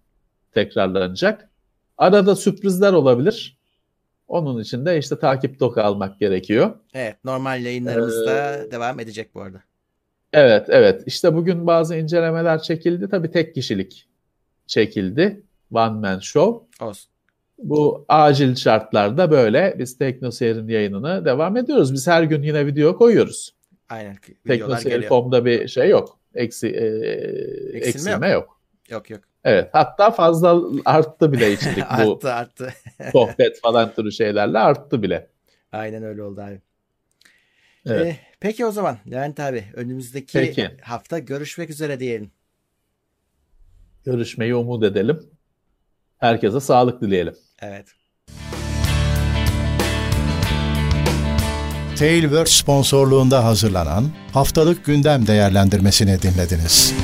tekrarlanacak. 0.52 1.50
Arada 1.98 2.36
sürprizler 2.36 2.92
olabilir. 2.92 3.58
Onun 4.28 4.62
için 4.62 4.86
de 4.86 4.98
işte 4.98 5.18
takipte 5.18 5.70
kalmak 5.70 6.20
gerekiyor. 6.20 6.70
Evet 6.94 7.16
normal 7.24 7.64
yayınlarımız 7.64 8.26
da 8.26 8.56
Ee, 8.56 8.70
devam 8.70 9.00
edecek 9.00 9.34
bu 9.34 9.40
arada. 9.42 9.62
Evet, 10.36 10.66
evet. 10.68 11.02
İşte 11.06 11.34
bugün 11.34 11.66
bazı 11.66 11.96
incelemeler 11.96 12.62
çekildi. 12.62 13.08
Tabii 13.08 13.30
tek 13.30 13.54
kişilik 13.54 14.08
çekildi. 14.66 15.42
One 15.72 15.90
man 15.90 16.18
show. 16.18 16.84
Olsun. 16.86 17.10
Bu 17.58 18.04
acil 18.08 18.54
şartlarda 18.54 19.30
böyle 19.30 19.74
biz 19.78 19.98
TeknoSeyir'in 19.98 20.68
yayınını 20.68 21.24
devam 21.24 21.56
ediyoruz. 21.56 21.92
Biz 21.92 22.06
her 22.06 22.22
gün 22.22 22.42
yine 22.42 22.66
video 22.66 22.96
koyuyoruz. 22.96 23.54
Aynen. 23.88 24.16
TeknoSeyir.com'da 24.46 25.44
bir 25.44 25.68
şey 25.68 25.88
yok. 25.88 26.18
Eksi, 26.34 26.68
e, 26.68 26.86
eksilme 27.78 28.28
yok. 28.28 28.60
Yok 28.90 29.10
yok. 29.10 29.20
Evet. 29.44 29.68
Hatta 29.72 30.10
fazla 30.10 30.62
arttı 30.84 31.32
bile 31.32 31.52
içerik 31.52 31.84
bu 32.04 32.12
arttı 32.12 32.32
arttı. 32.32 32.72
sohbet 33.12 33.60
falan 33.60 33.92
türü 33.94 34.12
şeylerle 34.12 34.58
arttı 34.58 35.02
bile. 35.02 35.26
Aynen 35.72 36.02
öyle 36.02 36.22
oldu 36.22 36.40
abi. 36.40 36.60
Evet. 37.86 38.06
Ee, 38.06 38.16
Peki 38.40 38.66
o 38.66 38.70
zaman 38.72 38.98
Levent 39.10 39.40
abi 39.40 39.64
önümüzdeki 39.74 40.38
Peki. 40.38 40.70
hafta 40.82 41.18
görüşmek 41.18 41.70
üzere 41.70 42.00
diyelim. 42.00 42.30
Görüşmeyi 44.04 44.54
umut 44.54 44.84
edelim. 44.84 45.20
Herkese 46.18 46.60
sağlık 46.60 47.00
dileyelim. 47.00 47.34
Evet. 47.60 47.86
Tailwords 51.98 52.52
sponsorluğunda 52.52 53.44
hazırlanan 53.44 54.04
haftalık 54.32 54.84
gündem 54.84 55.26
değerlendirmesini 55.26 56.22
dinlediniz. 56.22 56.94